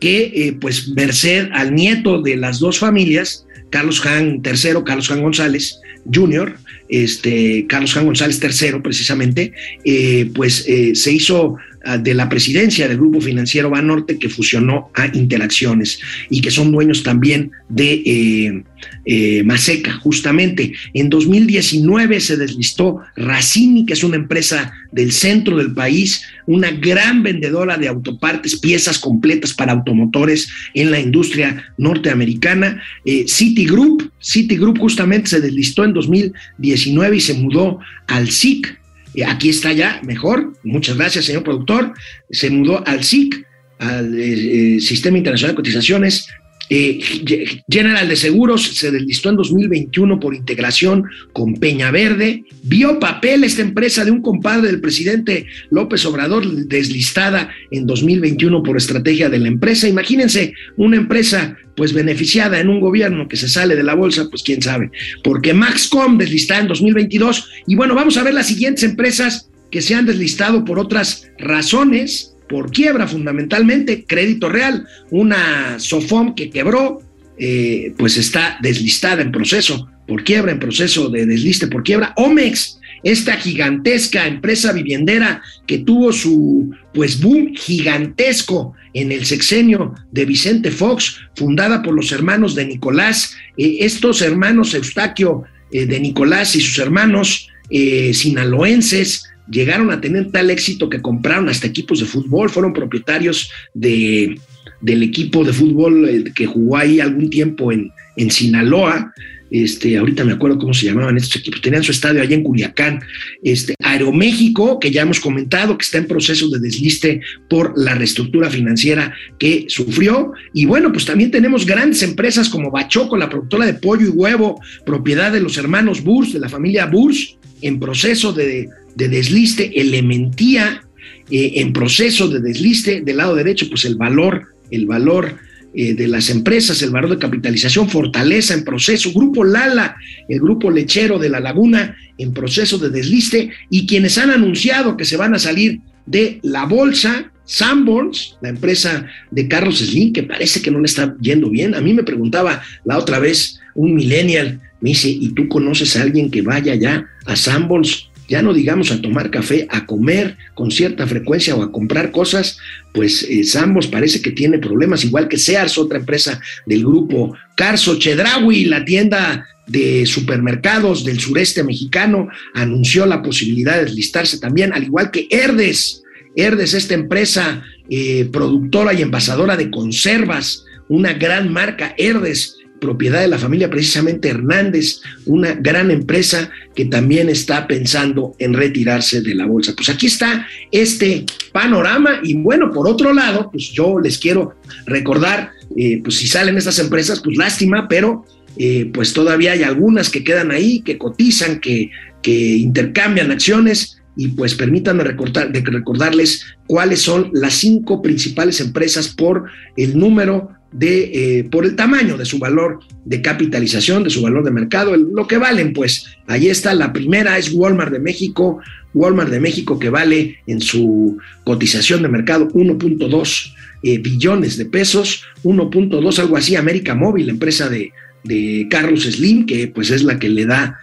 que, 0.00 0.32
eh, 0.34 0.56
pues, 0.60 0.88
merced 0.88 1.48
al 1.52 1.74
nieto 1.74 2.22
de 2.22 2.36
las 2.36 2.58
dos 2.58 2.78
familias, 2.78 3.46
Carlos 3.70 4.04
Han 4.06 4.42
III, 4.44 4.82
Carlos 4.84 5.10
Han 5.10 5.22
González 5.22 5.80
Jr., 6.12 6.56
este, 6.88 7.66
Carlos 7.68 7.96
Han 7.96 8.06
González 8.06 8.40
III, 8.42 8.80
precisamente, 8.80 9.52
eh, 9.84 10.30
pues 10.34 10.64
eh, 10.68 10.94
se 10.94 11.12
hizo 11.12 11.56
de 11.98 12.14
la 12.14 12.28
presidencia 12.28 12.88
del 12.88 12.96
Grupo 12.96 13.20
Financiero 13.20 13.70
Banorte 13.70 14.18
que 14.18 14.28
fusionó 14.28 14.90
a 14.94 15.06
Interacciones 15.06 16.00
y 16.30 16.40
que 16.40 16.50
son 16.50 16.72
dueños 16.72 17.02
también 17.02 17.52
de 17.68 18.02
eh, 18.04 18.64
eh, 19.04 19.42
Maseca, 19.44 19.92
justamente. 19.94 20.72
En 20.94 21.08
2019 21.08 22.20
se 22.20 22.36
deslistó 22.36 23.00
Racini, 23.16 23.86
que 23.86 23.92
es 23.94 24.04
una 24.04 24.16
empresa 24.16 24.72
del 24.92 25.12
centro 25.12 25.56
del 25.56 25.72
país, 25.72 26.22
una 26.46 26.70
gran 26.70 27.22
vendedora 27.22 27.76
de 27.76 27.88
autopartes, 27.88 28.58
piezas 28.58 28.98
completas 28.98 29.54
para 29.54 29.72
automotores 29.72 30.48
en 30.74 30.90
la 30.90 31.00
industria 31.00 31.72
norteamericana. 31.78 32.82
Eh, 33.04 33.26
Citigroup, 33.28 34.10
Citigroup 34.20 34.78
justamente 34.78 35.30
se 35.30 35.40
deslistó 35.40 35.84
en 35.84 35.92
2019 35.92 37.16
y 37.16 37.20
se 37.20 37.34
mudó 37.34 37.78
al 38.06 38.30
SIC. 38.30 38.78
Eh, 39.16 39.24
aquí 39.24 39.48
está 39.48 39.72
ya, 39.72 40.00
mejor. 40.04 40.52
Muchas 40.62 40.96
gracias, 40.96 41.24
señor 41.24 41.42
productor. 41.42 41.94
Se 42.30 42.50
mudó 42.50 42.86
al 42.86 43.02
SIC, 43.02 43.44
al 43.78 44.14
eh, 44.14 44.76
eh, 44.76 44.80
Sistema 44.80 45.18
Internacional 45.18 45.54
de 45.54 45.56
Cotizaciones, 45.56 46.28
General 46.68 48.08
de 48.08 48.16
Seguros 48.16 48.74
se 48.74 48.90
deslistó 48.90 49.30
en 49.30 49.36
2021 49.36 50.18
por 50.18 50.34
integración 50.34 51.04
con 51.32 51.54
Peña 51.54 51.92
Verde. 51.92 52.42
Vio 52.64 52.98
papel 52.98 53.44
esta 53.44 53.62
empresa 53.62 54.04
de 54.04 54.10
un 54.10 54.20
compadre 54.20 54.66
del 54.66 54.80
presidente 54.80 55.46
López 55.70 56.04
Obrador 56.06 56.44
deslistada 56.66 57.50
en 57.70 57.86
2021 57.86 58.64
por 58.64 58.76
estrategia 58.76 59.30
de 59.30 59.38
la 59.38 59.46
empresa. 59.46 59.86
Imagínense 59.86 60.54
una 60.76 60.96
empresa 60.96 61.56
pues 61.76 61.92
beneficiada 61.92 62.58
en 62.58 62.68
un 62.68 62.80
gobierno 62.80 63.28
que 63.28 63.36
se 63.36 63.48
sale 63.48 63.76
de 63.76 63.82
la 63.82 63.94
bolsa, 63.94 64.28
pues 64.30 64.42
quién 64.42 64.62
sabe. 64.62 64.90
Porque 65.22 65.54
Maxcom 65.54 66.18
deslistada 66.18 66.62
en 66.62 66.68
2022. 66.68 67.50
Y 67.66 67.76
bueno, 67.76 67.94
vamos 67.94 68.16
a 68.16 68.22
ver 68.22 68.34
las 68.34 68.46
siguientes 68.46 68.82
empresas 68.82 69.50
que 69.70 69.82
se 69.82 69.94
han 69.94 70.06
deslistado 70.06 70.64
por 70.64 70.78
otras 70.78 71.30
razones 71.38 72.32
por 72.48 72.70
quiebra 72.70 73.06
fundamentalmente, 73.06 74.04
crédito 74.04 74.48
real, 74.48 74.86
una 75.10 75.78
SOFOM 75.78 76.34
que 76.34 76.50
quebró, 76.50 77.02
eh, 77.38 77.92
pues 77.98 78.16
está 78.16 78.58
deslistada 78.62 79.22
en 79.22 79.32
proceso 79.32 79.88
por 80.06 80.22
quiebra, 80.22 80.52
en 80.52 80.60
proceso 80.60 81.08
de 81.08 81.26
desliste 81.26 81.66
por 81.66 81.82
quiebra. 81.82 82.12
Omex, 82.16 82.78
esta 83.02 83.36
gigantesca 83.36 84.26
empresa 84.26 84.72
viviendera 84.72 85.42
que 85.66 85.78
tuvo 85.78 86.12
su 86.12 86.70
pues 86.94 87.20
boom 87.20 87.54
gigantesco 87.54 88.74
en 88.96 89.12
el 89.12 89.26
sexenio 89.26 89.94
de 90.10 90.24
Vicente 90.24 90.70
Fox, 90.70 91.20
fundada 91.34 91.82
por 91.82 91.94
los 91.94 92.12
hermanos 92.12 92.54
de 92.54 92.64
Nicolás, 92.64 93.36
eh, 93.58 93.76
estos 93.80 94.22
hermanos 94.22 94.72
Eustaquio 94.72 95.44
eh, 95.70 95.84
de 95.84 96.00
Nicolás 96.00 96.56
y 96.56 96.62
sus 96.62 96.78
hermanos 96.78 97.48
eh, 97.68 98.14
sinaloenses, 98.14 99.24
llegaron 99.50 99.90
a 99.90 100.00
tener 100.00 100.30
tal 100.32 100.50
éxito 100.50 100.88
que 100.88 101.02
compraron 101.02 101.50
hasta 101.50 101.66
equipos 101.66 102.00
de 102.00 102.06
fútbol, 102.06 102.48
fueron 102.48 102.72
propietarios 102.72 103.50
de, 103.74 104.40
del 104.80 105.02
equipo 105.02 105.44
de 105.44 105.52
fútbol 105.52 106.32
que 106.34 106.46
jugó 106.46 106.78
ahí 106.78 106.98
algún 106.98 107.28
tiempo 107.28 107.72
en, 107.72 107.92
en 108.16 108.30
Sinaloa. 108.30 109.12
Este, 109.50 109.96
ahorita 109.96 110.24
me 110.24 110.32
acuerdo 110.32 110.58
cómo 110.58 110.74
se 110.74 110.86
llamaban 110.86 111.16
estos 111.16 111.36
equipos, 111.36 111.60
tenían 111.60 111.82
su 111.82 111.92
estadio 111.92 112.20
allá 112.20 112.34
en 112.34 112.42
Culiacán, 112.42 113.00
este, 113.42 113.74
Aeroméxico, 113.82 114.80
que 114.80 114.90
ya 114.90 115.02
hemos 115.02 115.20
comentado 115.20 115.78
que 115.78 115.84
está 115.84 115.98
en 115.98 116.06
proceso 116.06 116.48
de 116.48 116.58
desliste 116.58 117.20
por 117.48 117.72
la 117.76 117.94
reestructura 117.94 118.50
financiera 118.50 119.14
que 119.38 119.66
sufrió, 119.68 120.32
y 120.52 120.66
bueno, 120.66 120.92
pues 120.92 121.04
también 121.04 121.30
tenemos 121.30 121.64
grandes 121.64 122.02
empresas 122.02 122.48
como 122.48 122.70
Bachoco, 122.70 123.16
la 123.16 123.28
productora 123.28 123.66
de 123.66 123.74
pollo 123.74 124.06
y 124.06 124.10
huevo, 124.10 124.60
propiedad 124.84 125.32
de 125.32 125.40
los 125.40 125.56
hermanos 125.58 126.02
Burs, 126.02 126.32
de 126.32 126.40
la 126.40 126.48
familia 126.48 126.86
Burs, 126.86 127.36
en 127.62 127.78
proceso 127.78 128.32
de, 128.32 128.68
de 128.96 129.08
desliste, 129.08 129.80
Elementía, 129.80 130.82
eh, 131.30 131.52
en 131.56 131.72
proceso 131.72 132.28
de 132.28 132.40
desliste, 132.40 133.00
del 133.00 133.16
lado 133.16 133.34
derecho, 133.34 133.68
pues 133.68 133.84
el 133.84 133.96
valor, 133.96 134.46
el 134.70 134.86
valor 134.86 135.38
eh, 135.78 135.92
de 135.92 136.08
las 136.08 136.30
empresas, 136.30 136.80
el 136.80 136.88
valor 136.88 137.10
de 137.10 137.18
capitalización, 137.18 137.90
Fortaleza 137.90 138.54
en 138.54 138.64
proceso, 138.64 139.12
Grupo 139.12 139.44
Lala, 139.44 139.96
el 140.26 140.40
grupo 140.40 140.70
lechero 140.70 141.18
de 141.18 141.28
la 141.28 141.38
Laguna 141.38 141.94
en 142.16 142.32
proceso 142.32 142.78
de 142.78 142.88
desliste, 142.88 143.50
y 143.68 143.86
quienes 143.86 144.16
han 144.16 144.30
anunciado 144.30 144.96
que 144.96 145.04
se 145.04 145.18
van 145.18 145.34
a 145.34 145.38
salir 145.38 145.80
de 146.06 146.40
la 146.42 146.64
bolsa, 146.64 147.30
Sanborns, 147.44 148.38
la 148.40 148.48
empresa 148.48 149.06
de 149.30 149.48
Carlos 149.48 149.80
Slim, 149.80 150.14
que 150.14 150.22
parece 150.22 150.62
que 150.62 150.70
no 150.70 150.78
le 150.78 150.86
está 150.86 151.14
yendo 151.20 151.50
bien. 151.50 151.74
A 151.74 151.82
mí 151.82 151.92
me 151.92 152.04
preguntaba 152.04 152.62
la 152.86 152.96
otra 152.96 153.18
vez 153.18 153.60
un 153.74 153.94
millennial, 153.94 154.62
me 154.80 154.90
dice, 154.90 155.10
¿y 155.10 155.28
tú 155.34 155.46
conoces 155.46 155.94
a 155.94 156.02
alguien 156.02 156.30
que 156.30 156.40
vaya 156.40 156.74
ya 156.74 157.06
a 157.26 157.36
Sanborns? 157.36 158.08
Ya 158.28 158.42
no 158.42 158.52
digamos 158.52 158.90
a 158.90 159.00
tomar 159.00 159.30
café, 159.30 159.66
a 159.70 159.86
comer 159.86 160.36
con 160.54 160.70
cierta 160.70 161.06
frecuencia 161.06 161.54
o 161.54 161.62
a 161.62 161.72
comprar 161.72 162.10
cosas, 162.10 162.58
pues 162.92 163.22
eh, 163.22 163.44
Sambos 163.44 163.86
parece 163.86 164.22
que 164.22 164.32
tiene 164.32 164.58
problemas, 164.58 165.04
igual 165.04 165.28
que 165.28 165.38
Sears, 165.38 165.78
otra 165.78 165.98
empresa 165.98 166.40
del 166.66 166.80
grupo 166.80 167.36
Carso, 167.56 167.98
Chedraui, 167.98 168.64
la 168.64 168.84
tienda 168.84 169.46
de 169.66 170.06
supermercados 170.06 171.04
del 171.04 171.20
sureste 171.20 171.64
mexicano, 171.64 172.28
anunció 172.54 173.06
la 173.06 173.22
posibilidad 173.22 173.76
de 173.76 173.84
deslistarse 173.84 174.38
también, 174.38 174.72
al 174.72 174.84
igual 174.84 175.10
que 175.10 175.26
Herdes. 175.30 176.02
Herdes, 176.36 176.74
esta 176.74 176.94
empresa 176.94 177.64
eh, 177.88 178.28
productora 178.30 178.92
y 178.92 179.02
envasadora 179.02 179.56
de 179.56 179.70
conservas, 179.70 180.64
una 180.88 181.14
gran 181.14 181.52
marca, 181.52 181.94
Herdes, 181.96 182.55
propiedad 182.80 183.20
de 183.20 183.28
la 183.28 183.38
familia 183.38 183.70
precisamente 183.70 184.28
Hernández, 184.28 185.00
una 185.26 185.54
gran 185.54 185.90
empresa 185.90 186.50
que 186.74 186.86
también 186.86 187.28
está 187.28 187.66
pensando 187.66 188.34
en 188.38 188.54
retirarse 188.54 189.20
de 189.22 189.34
la 189.34 189.46
bolsa. 189.46 189.74
Pues 189.76 189.88
aquí 189.88 190.06
está 190.06 190.46
este 190.70 191.24
panorama 191.52 192.20
y 192.22 192.34
bueno, 192.34 192.70
por 192.70 192.88
otro 192.88 193.12
lado, 193.12 193.50
pues 193.50 193.72
yo 193.72 193.98
les 194.00 194.18
quiero 194.18 194.54
recordar, 194.86 195.50
eh, 195.76 196.00
pues 196.02 196.16
si 196.16 196.26
salen 196.26 196.56
estas 196.56 196.78
empresas, 196.78 197.20
pues 197.22 197.36
lástima, 197.36 197.88
pero 197.88 198.24
eh, 198.56 198.90
pues 198.92 199.12
todavía 199.12 199.52
hay 199.52 199.62
algunas 199.62 200.10
que 200.10 200.24
quedan 200.24 200.50
ahí, 200.50 200.80
que 200.80 200.98
cotizan, 200.98 201.60
que, 201.60 201.90
que 202.22 202.56
intercambian 202.56 203.30
acciones 203.30 204.00
y 204.16 204.28
pues 204.28 204.54
permítanme 204.54 205.04
recordar, 205.04 205.52
recordarles 205.52 206.46
cuáles 206.66 207.02
son 207.02 207.30
las 207.34 207.54
cinco 207.54 208.00
principales 208.00 208.60
empresas 208.60 209.08
por 209.08 209.44
el 209.76 209.98
número 209.98 210.55
de, 210.72 211.38
eh, 211.38 211.44
por 211.44 211.64
el 211.64 211.76
tamaño 211.76 212.16
de 212.16 212.24
su 212.24 212.38
valor 212.38 212.80
de 213.04 213.22
capitalización, 213.22 214.04
de 214.04 214.10
su 214.10 214.22
valor 214.22 214.44
de 214.44 214.50
mercado, 214.50 214.96
lo 214.96 215.26
que 215.26 215.38
valen, 215.38 215.72
pues 215.72 216.06
ahí 216.26 216.48
está. 216.48 216.74
La 216.74 216.92
primera 216.92 217.38
es 217.38 217.52
Walmart 217.52 217.92
de 217.92 217.98
México, 217.98 218.60
Walmart 218.94 219.30
de 219.30 219.40
México 219.40 219.78
que 219.78 219.90
vale 219.90 220.38
en 220.46 220.60
su 220.60 221.18
cotización 221.44 222.02
de 222.02 222.08
mercado 222.08 222.48
1.2 222.48 223.54
eh, 223.82 223.98
billones 223.98 224.56
de 224.56 224.66
pesos, 224.66 225.24
1.2 225.44 226.18
algo 226.18 226.36
así, 226.36 226.56
América 226.56 226.94
Móvil, 226.94 227.26
la 227.26 227.32
empresa 227.32 227.68
de, 227.68 227.92
de 228.24 228.66
Carlos 228.70 229.04
Slim, 229.04 229.46
que 229.46 229.68
pues 229.68 229.90
es 229.90 230.02
la 230.02 230.18
que 230.18 230.28
le 230.28 230.46
da 230.46 230.78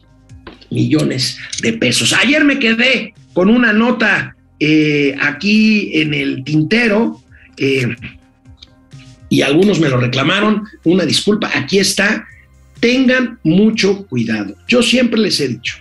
millones 0.70 1.38
de 1.62 1.74
pesos. 1.74 2.14
Ayer 2.14 2.44
me 2.44 2.60
quedé 2.60 3.14
con 3.34 3.50
una 3.50 3.74
nota 3.74 4.36
eh, 4.60 5.16
aquí 5.22 5.92
en 5.94 6.14
el 6.14 6.44
tintero 6.44 7.22
eh, 7.58 7.88
y 9.30 9.42
algunos 9.42 9.80
me 9.80 9.90
lo 9.90 9.98
reclamaron. 9.98 10.64
Una 10.84 11.06
disculpa, 11.06 11.50
aquí 11.54 11.80
está. 11.80 12.28
Tengan 12.80 13.40
mucho 13.44 14.06
cuidado. 14.08 14.56
Yo 14.68 14.84
siempre 14.84 15.20
les 15.20 15.40
he 15.40 15.48
dicho, 15.48 15.78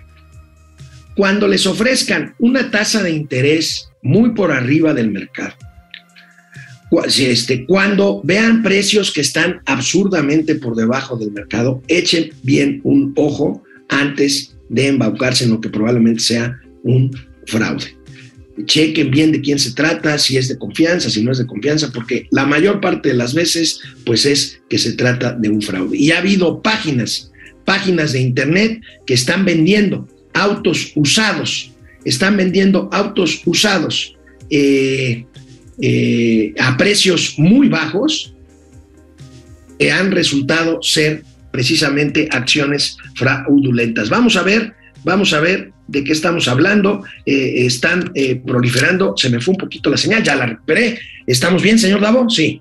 cuando 1.16 1.48
les 1.48 1.66
ofrezcan 1.66 2.34
una 2.38 2.70
tasa 2.70 3.02
de 3.02 3.10
interés 3.10 3.88
muy 4.02 4.34
por 4.34 4.52
arriba 4.52 4.92
del 4.92 5.10
mercado, 5.10 5.54
este, 7.18 7.64
cuando 7.66 8.20
vean 8.22 8.62
precios 8.62 9.10
que 9.10 9.22
están 9.22 9.60
absurdamente 9.64 10.54
por 10.54 10.76
debajo 10.76 11.16
del 11.16 11.32
mercado, 11.32 11.82
echen 11.88 12.30
bien 12.42 12.80
un 12.84 13.12
ojo 13.16 13.64
antes 13.88 14.56
de 14.68 14.88
embaucarse 14.88 15.44
en 15.44 15.50
lo 15.50 15.60
que 15.60 15.68
probablemente 15.68 16.20
sea 16.20 16.60
un 16.82 17.10
fraude. 17.46 17.96
Chequen 18.64 19.10
bien 19.10 19.32
de 19.32 19.40
quién 19.40 19.58
se 19.58 19.72
trata, 19.72 20.18
si 20.18 20.36
es 20.36 20.48
de 20.48 20.58
confianza, 20.58 21.10
si 21.10 21.22
no 21.22 21.32
es 21.32 21.38
de 21.38 21.46
confianza, 21.46 21.90
porque 21.92 22.26
la 22.30 22.46
mayor 22.46 22.80
parte 22.80 23.10
de 23.10 23.14
las 23.14 23.34
veces, 23.34 23.80
pues 24.04 24.24
es 24.24 24.60
que 24.68 24.78
se 24.78 24.92
trata 24.92 25.32
de 25.32 25.48
un 25.48 25.60
fraude. 25.60 25.96
Y 25.96 26.12
ha 26.12 26.18
habido 26.18 26.62
páginas, 26.62 27.32
páginas 27.64 28.12
de 28.12 28.20
internet 28.20 28.80
que 29.06 29.14
están 29.14 29.44
vendiendo 29.44 30.08
autos 30.36 30.92
usados, 30.94 31.72
están 32.04 32.36
vendiendo 32.36 32.88
autos 32.92 33.42
usados 33.46 34.16
eh, 34.50 35.24
eh, 35.80 36.54
a 36.58 36.76
precios 36.76 37.34
muy 37.38 37.68
bajos, 37.68 38.32
que 39.78 39.92
han 39.92 40.10
resultado 40.10 40.80
ser 40.82 41.22
precisamente 41.50 42.28
acciones 42.30 42.96
fraudulentas. 43.14 44.08
Vamos 44.08 44.36
a 44.36 44.42
ver, 44.42 44.74
vamos 45.04 45.32
a 45.32 45.40
ver 45.40 45.72
de 45.88 46.04
qué 46.04 46.12
estamos 46.12 46.48
hablando. 46.48 47.02
Eh, 47.26 47.66
están 47.66 48.12
proliferando, 48.46 49.14
se 49.16 49.28
me 49.28 49.40
fue 49.40 49.52
un 49.52 49.58
poquito 49.58 49.90
la 49.90 49.96
señal, 49.96 50.22
ya 50.22 50.36
la 50.36 50.46
recuperé. 50.46 50.98
¿Estamos 51.26 51.62
bien, 51.62 51.78
señor 51.78 52.00
Davo? 52.00 52.30
Sí. 52.30 52.60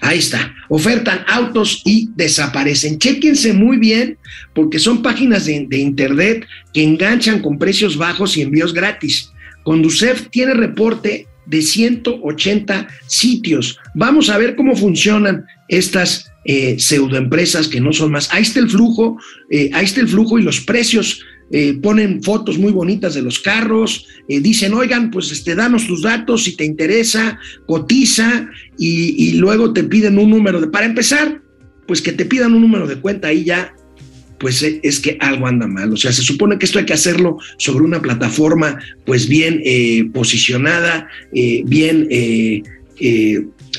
Ahí 0.00 0.18
está. 0.18 0.54
Ofertan 0.68 1.24
autos 1.26 1.82
y 1.84 2.10
desaparecen. 2.14 2.98
Chéquense 2.98 3.52
muy 3.52 3.78
bien 3.78 4.18
porque 4.54 4.78
son 4.78 5.02
páginas 5.02 5.46
de, 5.46 5.78
internet 5.78 6.46
que 6.72 6.82
enganchan 6.82 7.40
con 7.40 7.58
precios 7.58 7.96
bajos 7.96 8.36
y 8.36 8.42
envíos 8.42 8.74
gratis. 8.74 9.32
Conducef 9.64 10.28
tiene 10.30 10.54
reporte 10.54 11.26
de 11.46 11.62
180 11.62 12.88
sitios. 13.06 13.78
Vamos 13.94 14.30
a 14.30 14.38
ver 14.38 14.56
cómo 14.56 14.76
funcionan 14.76 15.44
estas 15.68 16.30
eh, 16.44 16.76
pseudoempresas 16.78 17.68
que 17.68 17.80
no 17.80 17.92
son 17.92 18.12
más. 18.12 18.32
Ahí 18.32 18.42
está 18.42 18.60
el 18.60 18.70
flujo, 18.70 19.18
eh, 19.50 19.70
ahí 19.72 19.84
está 19.84 20.00
el 20.00 20.08
flujo 20.08 20.38
y 20.38 20.42
los 20.42 20.60
precios. 20.60 21.24
Eh, 21.50 21.74
ponen 21.80 22.22
fotos 22.22 22.58
muy 22.58 22.72
bonitas 22.72 23.14
de 23.14 23.22
los 23.22 23.38
carros, 23.38 24.06
eh, 24.28 24.40
dicen, 24.40 24.74
oigan, 24.74 25.12
pues 25.12 25.30
este, 25.30 25.54
danos 25.54 25.86
tus 25.86 26.02
datos 26.02 26.44
si 26.44 26.56
te 26.56 26.64
interesa, 26.64 27.38
cotiza 27.66 28.50
y, 28.76 29.34
luego 29.34 29.72
te 29.72 29.84
piden 29.84 30.18
un 30.18 30.30
número 30.30 30.60
de, 30.60 30.66
para 30.66 30.86
empezar, 30.86 31.40
pues 31.86 32.02
que 32.02 32.12
te 32.12 32.24
pidan 32.24 32.52
un 32.52 32.62
número 32.62 32.88
de 32.88 32.96
cuenta 32.96 33.28
ahí 33.28 33.44
ya 33.44 33.72
pues 34.38 34.62
eh, 34.62 34.80
es 34.82 35.00
que 35.00 35.16
algo 35.20 35.46
anda 35.46 35.66
mal. 35.66 35.92
O 35.92 35.96
sea, 35.96 36.12
se 36.12 36.22
supone 36.22 36.58
que 36.58 36.66
esto 36.66 36.78
hay 36.78 36.84
que 36.84 36.92
hacerlo 36.92 37.38
sobre 37.58 37.84
una 37.84 38.02
plataforma 38.02 38.78
pues 39.06 39.28
bien 39.28 39.62
posicionada, 40.12 41.08
bien 41.32 42.08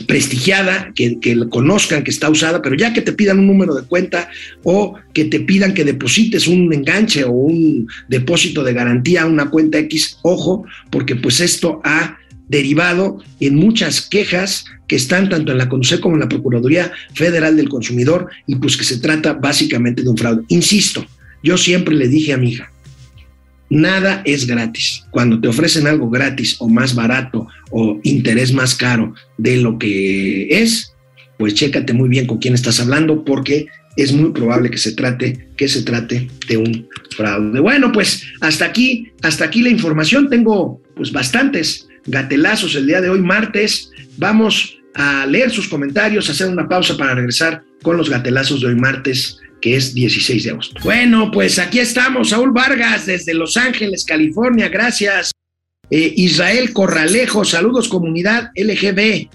prestigiada, 0.05 0.91
que, 0.95 1.19
que 1.19 1.47
conozcan 1.49 2.03
que 2.03 2.11
está 2.11 2.29
usada, 2.29 2.61
pero 2.61 2.75
ya 2.75 2.93
que 2.93 3.01
te 3.01 3.13
pidan 3.13 3.39
un 3.39 3.47
número 3.47 3.75
de 3.75 3.83
cuenta 3.83 4.29
o 4.63 4.95
que 5.13 5.25
te 5.25 5.39
pidan 5.39 5.73
que 5.73 5.83
deposites 5.83 6.47
un 6.47 6.71
enganche 6.73 7.23
o 7.23 7.31
un 7.31 7.87
depósito 8.07 8.63
de 8.63 8.73
garantía 8.73 9.23
a 9.23 9.27
una 9.27 9.49
cuenta 9.49 9.79
X, 9.79 10.19
ojo, 10.21 10.65
porque 10.89 11.15
pues 11.15 11.39
esto 11.39 11.81
ha 11.83 12.17
derivado 12.47 13.21
en 13.39 13.55
muchas 13.55 14.01
quejas 14.01 14.65
que 14.87 14.95
están 14.95 15.29
tanto 15.29 15.51
en 15.51 15.57
la 15.57 15.69
CONUCE 15.69 15.99
como 15.99 16.15
en 16.15 16.21
la 16.21 16.29
Procuraduría 16.29 16.91
Federal 17.13 17.57
del 17.57 17.69
Consumidor 17.69 18.29
y 18.45 18.55
pues 18.55 18.77
que 18.77 18.85
se 18.85 18.99
trata 18.99 19.33
básicamente 19.33 20.01
de 20.01 20.09
un 20.09 20.17
fraude. 20.17 20.43
Insisto, 20.47 21.05
yo 21.43 21.57
siempre 21.57 21.95
le 21.95 22.07
dije 22.07 22.33
a 22.33 22.37
mi 22.37 22.51
hija, 22.51 22.71
nada 23.69 24.21
es 24.25 24.47
gratis. 24.47 25.05
Cuando 25.11 25.39
te 25.39 25.47
ofrecen 25.47 25.87
algo 25.87 26.09
gratis 26.09 26.55
o 26.59 26.67
más 26.67 26.95
barato 26.95 27.47
o 27.71 27.99
interés 28.03 28.53
más 28.53 28.75
caro 28.75 29.13
de 29.37 29.57
lo 29.57 29.77
que 29.77 30.47
es, 30.61 30.93
pues 31.37 31.53
chécate 31.53 31.93
muy 31.93 32.09
bien 32.09 32.27
con 32.27 32.39
quién 32.39 32.53
estás 32.53 32.79
hablando 32.79 33.23
porque 33.23 33.67
es 33.95 34.13
muy 34.13 34.31
probable 34.31 34.69
que 34.69 34.77
se 34.77 34.93
trate 34.93 35.47
que 35.57 35.67
se 35.67 35.81
trate 35.81 36.29
de 36.47 36.57
un 36.57 36.87
fraude. 37.15 37.59
Bueno, 37.59 37.91
pues 37.91 38.23
hasta 38.41 38.65
aquí, 38.65 39.11
hasta 39.23 39.45
aquí 39.45 39.61
la 39.61 39.69
información. 39.69 40.29
Tengo 40.29 40.81
pues 40.95 41.11
bastantes 41.11 41.87
gatelazos 42.05 42.75
el 42.75 42.87
día 42.87 43.01
de 43.01 43.09
hoy, 43.09 43.21
martes. 43.21 43.91
Vamos 44.17 44.77
a 44.93 45.25
leer 45.25 45.51
sus 45.51 45.67
comentarios, 45.67 46.29
hacer 46.29 46.47
una 46.47 46.67
pausa 46.67 46.95
para 46.97 47.15
regresar 47.15 47.63
con 47.83 47.97
los 47.97 48.09
gatelazos 48.09 48.61
de 48.61 48.67
hoy, 48.67 48.75
martes, 48.75 49.39
que 49.61 49.75
es 49.75 49.93
16 49.93 50.43
de 50.43 50.49
agosto. 50.51 50.81
Bueno, 50.83 51.31
pues 51.31 51.59
aquí 51.59 51.79
estamos, 51.79 52.29
Saúl 52.29 52.51
Vargas, 52.51 53.05
desde 53.05 53.33
Los 53.33 53.57
Ángeles, 53.57 54.05
California, 54.05 54.69
gracias. 54.69 55.31
Eh, 55.89 56.13
Israel 56.17 56.73
Corralejo, 56.73 57.45
saludos 57.45 57.87
comunidad 57.87 58.51
LGB. 58.55 59.29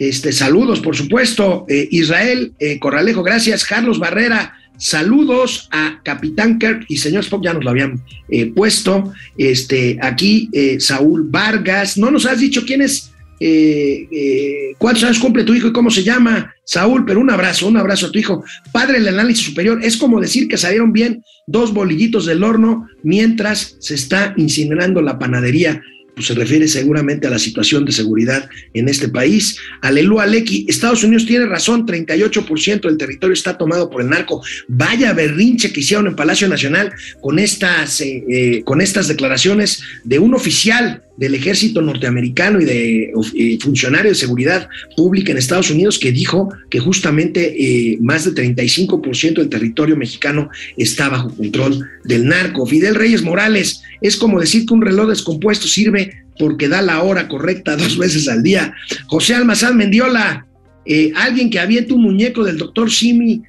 Este, 0.00 0.32
saludos, 0.32 0.80
por 0.80 0.96
supuesto. 0.96 1.66
Eh, 1.68 1.86
Israel 1.90 2.54
eh, 2.58 2.78
Corralejo, 2.78 3.22
gracias. 3.22 3.64
Carlos 3.64 3.98
Barrera, 3.98 4.56
Saludos 4.78 5.68
a 5.72 6.00
Capitán 6.02 6.58
Kirk 6.58 6.86
y 6.88 6.96
señor 6.96 7.22
Spock, 7.22 7.44
ya 7.44 7.52
nos 7.52 7.62
lo 7.62 7.68
habían 7.68 8.02
eh, 8.30 8.46
puesto. 8.46 9.12
Este, 9.36 9.98
aquí 10.00 10.48
Saúl 10.78 11.28
Vargas. 11.28 11.98
No 11.98 12.10
nos 12.10 12.24
has 12.24 12.40
dicho 12.40 12.64
quién 12.64 12.80
es, 12.80 13.12
eh, 13.40 14.06
eh, 14.12 14.74
cuántos 14.76 15.02
años 15.04 15.18
cumple 15.18 15.44
tu 15.44 15.54
hijo 15.54 15.68
y 15.68 15.72
cómo 15.72 15.90
se 15.90 16.04
llama, 16.04 16.54
Saúl, 16.64 17.04
pero 17.06 17.20
un 17.20 17.30
abrazo, 17.30 17.66
un 17.66 17.78
abrazo 17.78 18.06
a 18.06 18.12
tu 18.12 18.18
hijo. 18.18 18.44
Padre 18.70 19.00
del 19.00 19.08
análisis 19.08 19.46
superior, 19.46 19.80
es 19.82 19.96
como 19.96 20.20
decir 20.20 20.46
que 20.46 20.58
salieron 20.58 20.92
bien 20.92 21.24
dos 21.46 21.72
bolillitos 21.72 22.26
del 22.26 22.44
horno 22.44 22.86
mientras 23.02 23.76
se 23.80 23.94
está 23.94 24.34
incinerando 24.36 25.00
la 25.00 25.18
panadería 25.18 25.82
pues 26.14 26.26
se 26.26 26.34
refiere 26.34 26.68
seguramente 26.68 27.26
a 27.26 27.30
la 27.30 27.38
situación 27.38 27.84
de 27.86 27.92
seguridad 27.92 28.48
en 28.74 28.88
este 28.88 29.08
país. 29.08 29.58
Aleluya, 29.80 30.26
Lecky, 30.26 30.66
Estados 30.68 31.02
Unidos 31.02 31.24
tiene 31.24 31.46
razón, 31.46 31.86
38% 31.86 32.82
del 32.82 32.98
territorio 32.98 33.32
está 33.32 33.56
tomado 33.56 33.88
por 33.88 34.02
el 34.02 34.10
narco. 34.10 34.42
Vaya 34.68 35.12
berrinche 35.14 35.72
que 35.72 35.80
hicieron 35.80 36.08
en 36.08 36.16
Palacio 36.16 36.46
Nacional 36.46 36.92
con 37.22 37.38
estas, 37.38 38.02
eh, 38.02 38.24
eh, 38.28 38.62
con 38.64 38.80
estas 38.82 39.08
declaraciones 39.08 39.82
de 40.04 40.18
un 40.18 40.34
oficial 40.34 41.02
del 41.20 41.34
ejército 41.34 41.82
norteamericano 41.82 42.62
y 42.62 42.64
de 42.64 43.58
funcionario 43.60 44.10
de 44.10 44.14
seguridad 44.14 44.70
pública 44.96 45.30
en 45.30 45.36
Estados 45.36 45.70
Unidos 45.70 45.98
que 45.98 46.12
dijo 46.12 46.48
que 46.70 46.80
justamente 46.80 47.56
eh, 47.58 47.98
más 48.00 48.24
del 48.24 48.34
35% 48.56 49.34
del 49.34 49.50
territorio 49.50 49.98
mexicano 49.98 50.48
está 50.78 51.10
bajo 51.10 51.28
control 51.36 51.86
del 52.04 52.24
narco. 52.24 52.64
Fidel 52.64 52.94
Reyes 52.94 53.22
Morales, 53.22 53.82
es 54.00 54.16
como 54.16 54.40
decir 54.40 54.64
que 54.64 54.72
un 54.72 54.80
reloj 54.80 55.10
descompuesto 55.10 55.68
sirve 55.68 56.24
porque 56.38 56.68
da 56.68 56.80
la 56.80 57.02
hora 57.02 57.28
correcta 57.28 57.76
dos 57.76 57.98
veces 57.98 58.26
al 58.26 58.42
día. 58.42 58.72
José 59.06 59.34
Almazán 59.34 59.76
Mendiola, 59.76 60.46
eh, 60.86 61.12
alguien 61.16 61.50
que 61.50 61.60
avienta 61.60 61.92
un 61.92 62.02
muñeco 62.02 62.44
del 62.44 62.56
doctor 62.56 62.90
Simi 62.90 63.42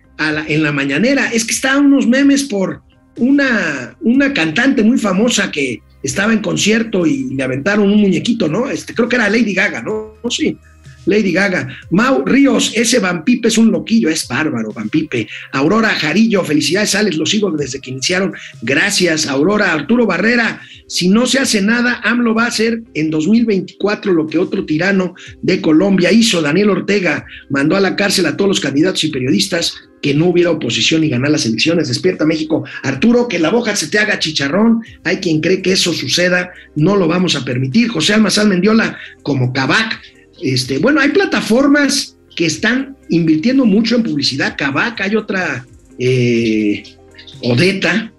en 0.47 0.61
la 0.61 0.73
mañanera, 0.73 1.31
es 1.31 1.45
que 1.45 1.53
estaban 1.53 1.85
unos 1.85 2.05
memes 2.05 2.43
por 2.43 2.81
una, 3.15 3.95
una 4.01 4.33
cantante 4.33 4.83
muy 4.83 4.97
famosa 4.97 5.49
que 5.49 5.79
estaba 6.03 6.33
en 6.33 6.39
concierto 6.39 7.05
y 7.05 7.33
le 7.33 7.43
aventaron 7.43 7.89
un 7.89 8.01
muñequito, 8.01 8.47
¿no? 8.47 8.69
Este, 8.69 8.93
creo 8.93 9.09
que 9.09 9.15
era 9.15 9.29
Lady 9.29 9.53
Gaga, 9.53 9.81
¿no? 9.81 10.15
Sí, 10.29 10.57
Lady 11.05 11.31
Gaga. 11.31 11.67
Mau 11.89 12.23
Ríos, 12.25 12.71
ese 12.75 12.99
Vampipe 12.99 13.47
es 13.47 13.57
un 13.57 13.71
loquillo, 13.71 14.09
es 14.09 14.27
bárbaro, 14.27 14.71
Vampipe. 14.71 15.27
Aurora 15.51 15.89
Jarillo, 15.89 16.43
felicidades, 16.43 16.95
Alex, 16.95 17.17
lo 17.17 17.25
sigo 17.25 17.51
desde 17.51 17.79
que 17.79 17.91
iniciaron. 17.91 18.33
Gracias, 18.61 19.27
Aurora. 19.27 19.73
Arturo 19.73 20.05
Barrera, 20.05 20.61
si 20.87 21.07
no 21.07 21.25
se 21.25 21.39
hace 21.39 21.61
nada, 21.61 22.01
AMLO 22.03 22.35
va 22.35 22.45
a 22.45 22.47
hacer 22.47 22.83
en 22.93 23.09
2024 23.09 24.13
lo 24.13 24.27
que 24.27 24.37
otro 24.37 24.65
tirano 24.65 25.15
de 25.41 25.61
Colombia 25.61 26.11
hizo, 26.11 26.41
Daniel 26.41 26.69
Ortega, 26.69 27.25
mandó 27.49 27.75
a 27.75 27.79
la 27.79 27.95
cárcel 27.95 28.25
a 28.25 28.37
todos 28.37 28.49
los 28.49 28.59
candidatos 28.59 29.03
y 29.03 29.09
periodistas 29.09 29.90
que 30.01 30.13
no 30.13 30.27
hubiera 30.27 30.51
oposición 30.51 31.03
y 31.03 31.09
ganar 31.09 31.31
las 31.31 31.45
elecciones. 31.45 31.87
Despierta 31.87 32.25
México. 32.25 32.63
Arturo, 32.83 33.27
que 33.27 33.39
la 33.39 33.49
boca 33.49 33.75
se 33.75 33.87
te 33.87 33.99
haga 33.99 34.19
chicharrón. 34.19 34.83
Hay 35.03 35.17
quien 35.17 35.41
cree 35.41 35.61
que 35.61 35.73
eso 35.73 35.93
suceda. 35.93 36.51
No 36.75 36.95
lo 36.95 37.07
vamos 37.07 37.35
a 37.35 37.45
permitir. 37.45 37.89
José 37.89 38.13
Almazán 38.13 38.49
Mendiola, 38.49 38.97
como 39.23 39.53
Cabac. 39.53 40.01
Este, 40.41 40.79
bueno, 40.79 40.99
hay 40.99 41.09
plataformas 41.09 42.17
que 42.35 42.45
están 42.45 42.97
invirtiendo 43.09 43.65
mucho 43.65 43.95
en 43.95 44.03
publicidad. 44.03 44.55
Cabac, 44.57 44.99
hay 45.01 45.15
otra 45.15 45.65
eh, 45.99 46.83
Odeta. 47.43 48.11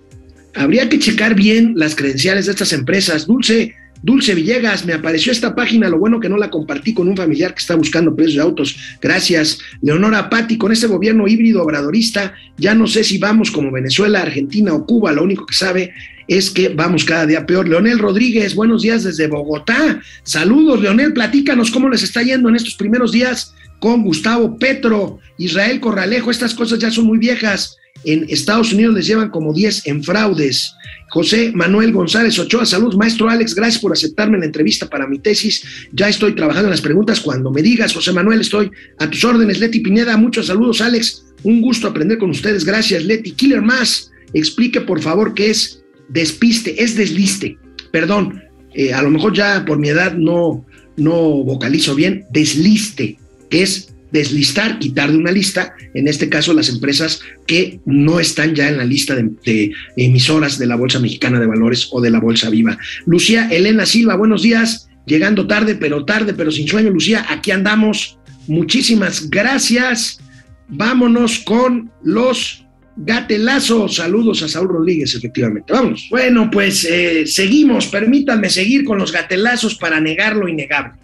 Habría 0.54 0.88
que 0.88 0.98
checar 0.98 1.34
bien 1.34 1.74
las 1.76 1.96
credenciales 1.96 2.46
de 2.46 2.52
estas 2.52 2.72
empresas. 2.72 3.26
Dulce, 3.26 3.74
Dulce 4.02 4.34
Villegas, 4.34 4.84
me 4.84 4.92
apareció 4.92 5.30
esta 5.30 5.54
página, 5.54 5.88
lo 5.88 5.98
bueno 5.98 6.18
que 6.18 6.28
no 6.28 6.36
la 6.36 6.50
compartí 6.50 6.92
con 6.92 7.08
un 7.08 7.16
familiar 7.16 7.54
que 7.54 7.60
está 7.60 7.76
buscando 7.76 8.14
precios 8.14 8.36
de 8.36 8.42
autos. 8.42 8.76
Gracias. 9.00 9.58
Leonora 9.80 10.28
Patti, 10.28 10.58
con 10.58 10.72
este 10.72 10.88
gobierno 10.88 11.28
híbrido 11.28 11.62
obradorista, 11.62 12.34
ya 12.58 12.74
no 12.74 12.86
sé 12.86 13.04
si 13.04 13.18
vamos 13.18 13.50
como 13.50 13.70
Venezuela, 13.70 14.22
Argentina 14.22 14.74
o 14.74 14.84
Cuba, 14.84 15.12
lo 15.12 15.22
único 15.22 15.46
que 15.46 15.54
sabe 15.54 15.92
es 16.26 16.50
que 16.50 16.68
vamos 16.68 17.04
cada 17.04 17.26
día 17.26 17.46
peor. 17.46 17.68
Leonel 17.68 17.98
Rodríguez, 17.98 18.54
buenos 18.54 18.82
días 18.82 19.04
desde 19.04 19.28
Bogotá. 19.28 20.00
Saludos, 20.22 20.80
Leonel, 20.80 21.12
platícanos 21.12 21.70
cómo 21.70 21.88
les 21.88 22.02
está 22.02 22.22
yendo 22.22 22.48
en 22.48 22.56
estos 22.56 22.74
primeros 22.74 23.12
días 23.12 23.54
con 23.78 24.02
Gustavo 24.02 24.58
Petro, 24.58 25.18
Israel 25.38 25.80
Corralejo, 25.80 26.30
estas 26.30 26.54
cosas 26.54 26.78
ya 26.78 26.90
son 26.90 27.04
muy 27.06 27.18
viejas. 27.18 27.76
En 28.04 28.26
Estados 28.28 28.72
Unidos 28.72 28.94
les 28.94 29.06
llevan 29.06 29.30
como 29.30 29.52
10 29.52 29.86
en 29.86 30.02
fraudes. 30.02 30.74
José 31.10 31.52
Manuel 31.54 31.92
González 31.92 32.38
Ochoa, 32.38 32.64
salud. 32.64 32.94
Maestro 32.96 33.28
Alex, 33.28 33.54
gracias 33.54 33.80
por 33.80 33.92
aceptarme 33.92 34.38
la 34.38 34.46
entrevista 34.46 34.88
para 34.88 35.06
mi 35.06 35.18
tesis. 35.18 35.62
Ya 35.92 36.08
estoy 36.08 36.34
trabajando 36.34 36.68
en 36.68 36.72
las 36.72 36.80
preguntas. 36.80 37.20
Cuando 37.20 37.50
me 37.50 37.62
digas, 37.62 37.92
José 37.92 38.12
Manuel, 38.12 38.40
estoy 38.40 38.70
a 38.98 39.08
tus 39.08 39.24
órdenes. 39.24 39.60
Leti 39.60 39.80
Pineda, 39.80 40.16
muchos 40.16 40.46
saludos, 40.46 40.80
Alex. 40.80 41.26
Un 41.42 41.60
gusto 41.60 41.86
aprender 41.86 42.18
con 42.18 42.30
ustedes. 42.30 42.64
Gracias, 42.64 43.04
Leti. 43.04 43.32
Killer 43.32 43.62
Más, 43.62 44.10
explique 44.32 44.80
por 44.80 45.00
favor 45.00 45.34
qué 45.34 45.50
es 45.50 45.82
despiste, 46.08 46.82
es 46.82 46.96
desliste. 46.96 47.58
Perdón, 47.90 48.42
eh, 48.74 48.92
a 48.92 49.02
lo 49.02 49.10
mejor 49.10 49.34
ya 49.34 49.64
por 49.64 49.78
mi 49.78 49.88
edad 49.88 50.14
no, 50.14 50.64
no 50.96 51.12
vocalizo 51.44 51.94
bien, 51.94 52.24
desliste, 52.32 53.18
que 53.50 53.62
es 53.62 53.91
deslistar, 54.12 54.78
quitar 54.78 55.10
de 55.10 55.16
una 55.16 55.32
lista, 55.32 55.74
en 55.94 56.06
este 56.06 56.28
caso 56.28 56.52
las 56.52 56.68
empresas 56.68 57.20
que 57.46 57.80
no 57.86 58.20
están 58.20 58.54
ya 58.54 58.68
en 58.68 58.76
la 58.76 58.84
lista 58.84 59.16
de, 59.16 59.72
emisoras 59.96 60.58
de 60.58 60.66
la 60.66 60.76
Bolsa 60.76 61.00
Mexicana 61.00 61.40
de 61.40 61.46
Valores 61.46 61.88
o 61.90 62.00
de 62.00 62.10
la 62.10 62.20
Bolsa 62.20 62.50
Viva. 62.50 62.78
Lucía 63.06 63.48
Elena 63.50 63.86
Silva, 63.86 64.16
buenos 64.16 64.42
días, 64.42 64.88
llegando 65.06 65.46
tarde, 65.46 65.74
pero 65.74 66.04
tarde, 66.04 66.34
pero 66.34 66.52
sin 66.52 66.68
sueño, 66.68 66.90
Lucía, 66.90 67.24
aquí 67.28 67.50
andamos. 67.50 68.18
Muchísimas 68.46 69.30
gracias. 69.30 70.20
Vámonos 70.68 71.38
con 71.40 71.90
los 72.02 72.66
gatelazos. 72.96 73.96
Saludos 73.96 74.42
a 74.42 74.48
Saúl 74.48 74.68
Rodríguez, 74.68 75.14
efectivamente. 75.14 75.72
Vámonos. 75.72 76.06
Bueno, 76.10 76.50
pues 76.50 76.84
eh, 76.84 77.26
seguimos. 77.26 77.86
Permítanme 77.86 78.50
seguir 78.50 78.84
con 78.84 78.98
los 78.98 79.12
gatelazos 79.12 79.76
para 79.76 80.00
negar 80.00 80.36
lo 80.36 80.48
innegable 80.48 81.01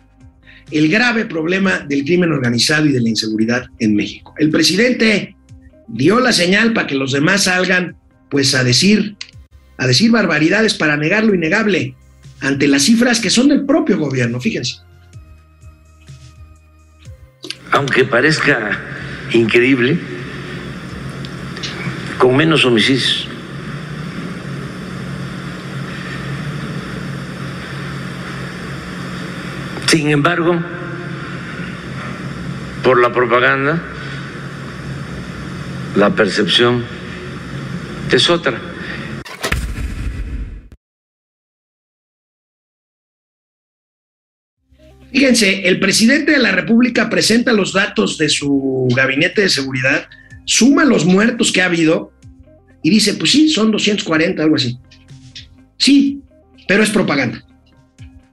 el 0.70 0.88
grave 0.88 1.26
problema 1.26 1.80
del 1.80 2.04
crimen 2.04 2.32
organizado 2.32 2.86
y 2.86 2.92
de 2.92 3.00
la 3.00 3.08
inseguridad 3.08 3.66
en 3.78 3.94
México. 3.94 4.34
El 4.38 4.50
presidente 4.50 5.36
dio 5.88 6.20
la 6.20 6.32
señal 6.32 6.72
para 6.72 6.86
que 6.86 6.94
los 6.94 7.12
demás 7.12 7.44
salgan 7.44 7.96
pues 8.30 8.54
a 8.54 8.62
decir 8.62 9.16
a 9.78 9.86
decir 9.86 10.10
barbaridades 10.10 10.74
para 10.74 10.96
negar 10.96 11.24
lo 11.24 11.34
innegable 11.34 11.94
ante 12.40 12.68
las 12.68 12.82
cifras 12.82 13.20
que 13.20 13.30
son 13.30 13.48
del 13.48 13.64
propio 13.64 13.96
gobierno, 13.96 14.40
fíjense. 14.40 14.76
Aunque 17.70 18.04
parezca 18.04 18.78
increíble, 19.32 19.98
con 22.18 22.36
menos 22.36 22.64
homicidios. 22.64 23.27
Sin 29.88 30.10
embargo, 30.10 30.62
por 32.82 33.00
la 33.00 33.10
propaganda, 33.10 33.82
la 35.96 36.14
percepción 36.14 36.84
es 38.12 38.28
otra. 38.28 38.60
Fíjense, 45.10 45.66
el 45.66 45.80
presidente 45.80 46.32
de 46.32 46.38
la 46.38 46.52
República 46.52 47.08
presenta 47.08 47.54
los 47.54 47.72
datos 47.72 48.18
de 48.18 48.28
su 48.28 48.88
gabinete 48.94 49.40
de 49.40 49.48
seguridad, 49.48 50.06
suma 50.44 50.84
los 50.84 51.06
muertos 51.06 51.50
que 51.50 51.62
ha 51.62 51.64
habido 51.64 52.12
y 52.82 52.90
dice, 52.90 53.14
pues 53.14 53.30
sí, 53.30 53.48
son 53.48 53.70
240, 53.70 54.42
algo 54.42 54.56
así. 54.56 54.78
Sí, 55.78 56.20
pero 56.66 56.82
es 56.82 56.90
propaganda. 56.90 57.42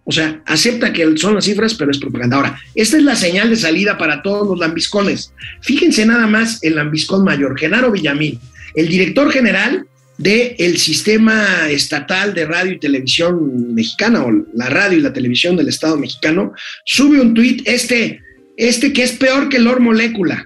O 0.07 0.11
sea, 0.11 0.41
acepta 0.45 0.93
que 0.93 1.17
son 1.17 1.33
las 1.33 1.45
cifras, 1.45 1.73
pero 1.73 1.89
es 1.89 1.97
propaganda. 1.97 2.37
Ahora, 2.37 2.59
esta 2.75 2.97
es 2.97 3.03
la 3.03 3.15
señal 3.15 3.49
de 3.49 3.55
salida 3.55 3.97
para 3.97 4.21
todos 4.21 4.47
los 4.47 4.59
lambiscones. 4.59 5.33
Fíjense 5.61 6.05
nada 6.05 6.27
más 6.27 6.63
el 6.63 6.75
lambiscón 6.75 7.23
mayor, 7.23 7.57
Genaro 7.57 7.91
Villamil, 7.91 8.39
el 8.75 8.87
director 8.87 9.31
general 9.31 9.87
del 10.19 10.77
sistema 10.77 11.69
estatal 11.69 12.35
de 12.35 12.45
radio 12.45 12.73
y 12.73 12.79
televisión 12.79 13.73
mexicana, 13.73 14.23
o 14.23 14.31
la 14.53 14.69
radio 14.69 14.99
y 14.99 15.01
la 15.01 15.11
televisión 15.11 15.57
del 15.57 15.69
Estado 15.69 15.97
mexicano, 15.97 16.53
sube 16.85 17.19
un 17.19 17.33
tuit, 17.33 17.67
este, 17.67 18.21
este 18.57 18.93
que 18.93 19.03
es 19.03 19.13
peor 19.13 19.49
que 19.49 19.59
Lord 19.59 19.81
Molécula. 19.81 20.45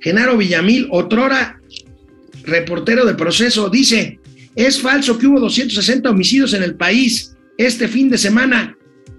Genaro 0.00 0.36
Villamil, 0.36 0.88
otrora 0.90 1.60
reportero 2.42 3.06
de 3.06 3.14
proceso, 3.14 3.70
dice, 3.70 4.18
es 4.56 4.80
falso 4.80 5.16
que 5.16 5.28
hubo 5.28 5.38
260 5.38 6.10
homicidios 6.10 6.52
en 6.54 6.64
el 6.64 6.74
país 6.74 7.34
este 7.58 7.88
fin 7.88 8.10
de 8.10 8.18
semana. 8.18 8.76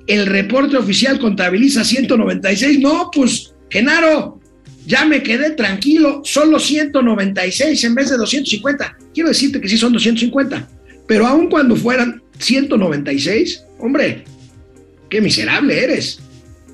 El 0.08 0.28
reporte 0.28 0.78
oficial 0.78 1.20
contabiliza 1.20 1.84
196. 1.84 2.80
No, 2.80 3.10
pues, 3.14 3.54
Genaro, 3.70 4.40
ya 4.86 5.06
me 5.06 5.24
quedé 5.24 5.52
tranquilo, 5.52 6.22
solo 6.24 6.60
196 6.60 7.84
en 7.84 7.96
vez 7.96 8.10
de 8.10 8.18
250. 8.18 8.98
Quiero 9.14 9.30
decirte 9.30 9.60
que 9.60 9.68
sí 9.68 9.78
son 9.78 9.94
250, 9.94 10.68
pero 11.08 11.26
aun 11.26 11.50
cuando 11.50 11.76
fueran 11.76 12.22
196, 12.38 13.64
hombre, 13.80 14.24
qué 15.10 15.22
miserable 15.22 15.84
eres. 15.84 16.20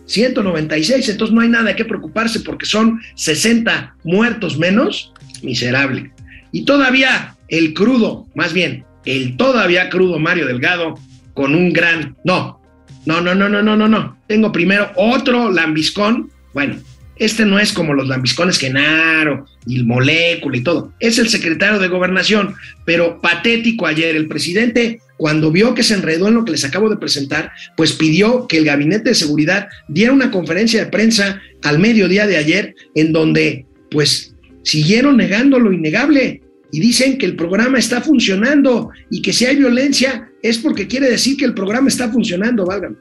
196, 0.07 1.07
entonces 1.07 1.33
no 1.33 1.39
hay 1.39 1.47
nada 1.47 1.73
que 1.73 1.85
preocuparse 1.85 2.41
porque 2.41 2.65
son 2.65 2.99
60 3.15 3.95
muertos 4.03 4.57
menos, 4.57 5.13
miserable. 5.41 6.11
Y 6.51 6.65
todavía 6.65 7.37
el 7.47 7.73
crudo, 7.73 8.27
más 8.35 8.51
bien, 8.51 8.83
el 9.05 9.37
todavía 9.37 9.89
crudo 9.89 10.19
Mario 10.19 10.47
Delgado 10.47 10.95
con 11.33 11.55
un 11.55 11.73
gran. 11.73 12.15
No, 12.23 12.61
no, 13.05 13.21
no, 13.21 13.33
no, 13.33 13.49
no, 13.49 13.61
no, 13.61 13.75
no, 13.75 13.87
no. 13.87 14.17
Tengo 14.27 14.51
primero 14.51 14.91
otro 14.95 15.51
lambiscón. 15.51 16.29
Bueno, 16.53 16.77
este 17.21 17.45
no 17.45 17.59
es 17.59 17.71
como 17.71 17.93
los 17.93 18.07
lambiscones 18.07 18.57
Genaro 18.57 19.45
y 19.67 19.77
el 19.77 19.85
molécula 19.85 20.57
y 20.57 20.61
todo. 20.61 20.91
Es 20.99 21.19
el 21.19 21.29
secretario 21.29 21.79
de 21.79 21.87
gobernación, 21.87 22.55
pero 22.85 23.21
patético 23.21 23.85
ayer. 23.85 24.15
El 24.15 24.27
presidente, 24.27 25.01
cuando 25.17 25.51
vio 25.51 25.75
que 25.75 25.83
se 25.83 25.93
enredó 25.93 26.29
en 26.29 26.33
lo 26.33 26.45
que 26.45 26.53
les 26.53 26.65
acabo 26.65 26.89
de 26.89 26.97
presentar, 26.97 27.51
pues 27.77 27.93
pidió 27.93 28.47
que 28.47 28.57
el 28.57 28.65
gabinete 28.65 29.09
de 29.09 29.15
seguridad 29.15 29.69
diera 29.87 30.13
una 30.13 30.31
conferencia 30.31 30.83
de 30.83 30.91
prensa 30.91 31.41
al 31.63 31.77
mediodía 31.77 32.25
de 32.25 32.37
ayer 32.37 32.75
en 32.95 33.13
donde, 33.13 33.67
pues, 33.91 34.35
siguieron 34.63 35.17
negando 35.17 35.59
lo 35.59 35.71
innegable 35.71 36.41
y 36.71 36.79
dicen 36.79 37.17
que 37.17 37.25
el 37.25 37.35
programa 37.35 37.77
está 37.79 38.01
funcionando 38.01 38.89
y 39.09 39.21
que 39.21 39.33
si 39.33 39.45
hay 39.45 39.57
violencia 39.57 40.29
es 40.41 40.57
porque 40.57 40.87
quiere 40.87 41.09
decir 41.09 41.37
que 41.37 41.45
el 41.45 41.53
programa 41.53 41.89
está 41.89 42.09
funcionando, 42.09 42.65
válgame. 42.65 42.95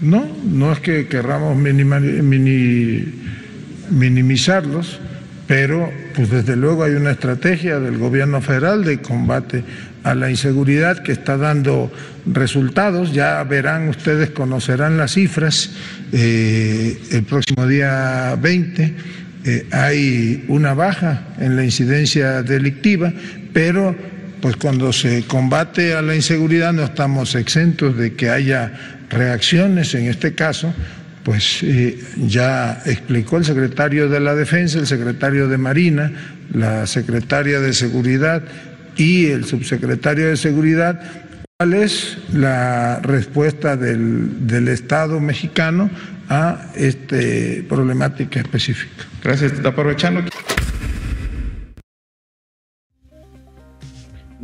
No, 0.00 0.26
no 0.44 0.72
es 0.72 0.80
que 0.80 1.06
querramos 1.06 1.56
minimizarlos, 3.90 4.98
pero 5.46 5.90
pues 6.14 6.30
desde 6.30 6.56
luego 6.56 6.84
hay 6.84 6.92
una 6.92 7.12
estrategia 7.12 7.78
del 7.80 7.98
gobierno 7.98 8.40
federal 8.40 8.84
de 8.84 9.00
combate 9.00 9.64
a 10.02 10.14
la 10.14 10.30
inseguridad 10.30 11.02
que 11.02 11.12
está 11.12 11.36
dando 11.36 11.90
resultados. 12.26 13.12
Ya 13.12 13.42
verán, 13.44 13.88
ustedes 13.88 14.30
conocerán 14.30 14.96
las 14.96 15.14
cifras 15.14 15.70
eh, 16.12 16.98
el 17.10 17.22
próximo 17.24 17.66
día 17.66 18.36
20. 18.40 18.94
Eh, 19.46 19.66
hay 19.72 20.44
una 20.48 20.72
baja 20.72 21.34
en 21.38 21.56
la 21.56 21.64
incidencia 21.64 22.42
delictiva, 22.42 23.12
pero 23.52 23.94
pues 24.40 24.56
cuando 24.56 24.92
se 24.92 25.24
combate 25.24 25.94
a 25.94 26.02
la 26.02 26.14
inseguridad 26.14 26.72
no 26.72 26.84
estamos 26.84 27.34
exentos 27.34 27.96
de 27.96 28.14
que 28.14 28.30
haya 28.30 28.72
reacciones, 29.10 29.94
en 29.94 30.08
este 30.08 30.34
caso, 30.34 30.72
pues 31.24 31.62
eh, 31.62 31.98
ya 32.16 32.82
explicó 32.86 33.36
el 33.36 33.44
secretario 33.44 34.08
de 34.08 34.20
la 34.20 34.34
Defensa, 34.34 34.78
el 34.78 34.86
secretario 34.86 35.46
de 35.48 35.58
Marina, 35.58 36.12
la 36.52 36.86
secretaria 36.86 37.60
de 37.60 37.72
Seguridad 37.74 38.42
y 38.96 39.26
el 39.26 39.44
subsecretario 39.44 40.28
de 40.28 40.36
Seguridad 40.36 41.00
cuál 41.58 41.74
es 41.74 42.18
la 42.32 43.00
respuesta 43.00 43.76
del, 43.76 44.46
del 44.46 44.68
Estado 44.68 45.20
mexicano 45.20 45.90
a 46.28 46.66
esta 46.74 47.16
problemática 47.68 48.40
específica. 48.40 49.04
Gracias, 49.24 49.64
aprovechando. 49.64 50.22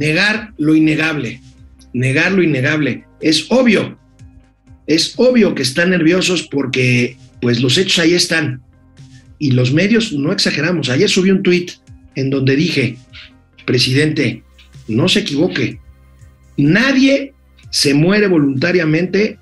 negar 0.01 0.55
lo 0.57 0.75
innegable, 0.75 1.41
negar 1.93 2.33
lo 2.33 2.43
innegable. 2.43 3.05
Es 3.21 3.47
obvio, 3.51 3.99
es 4.87 5.13
obvio 5.17 5.55
que 5.55 5.63
están 5.63 5.91
nerviosos 5.91 6.49
porque 6.51 7.19
pues 7.43 7.61
los 7.61 7.77
hechos 7.77 7.99
ahí 7.99 8.15
están. 8.15 8.63
Y 9.39 9.53
los 9.53 9.73
medios, 9.73 10.13
no 10.13 10.33
exageramos, 10.33 10.89
ayer 10.89 11.09
subí 11.09 11.31
un 11.31 11.43
tuit 11.43 11.73
en 12.15 12.31
donde 12.31 12.57
dije, 12.57 12.97
presidente, 13.67 14.43
no 14.89 15.09
se 15.09 15.21
equivoque, 15.21 15.79
nadie 16.57 17.35
se 17.71 17.93
muere 17.93 18.27
voluntariamente 18.27 19.39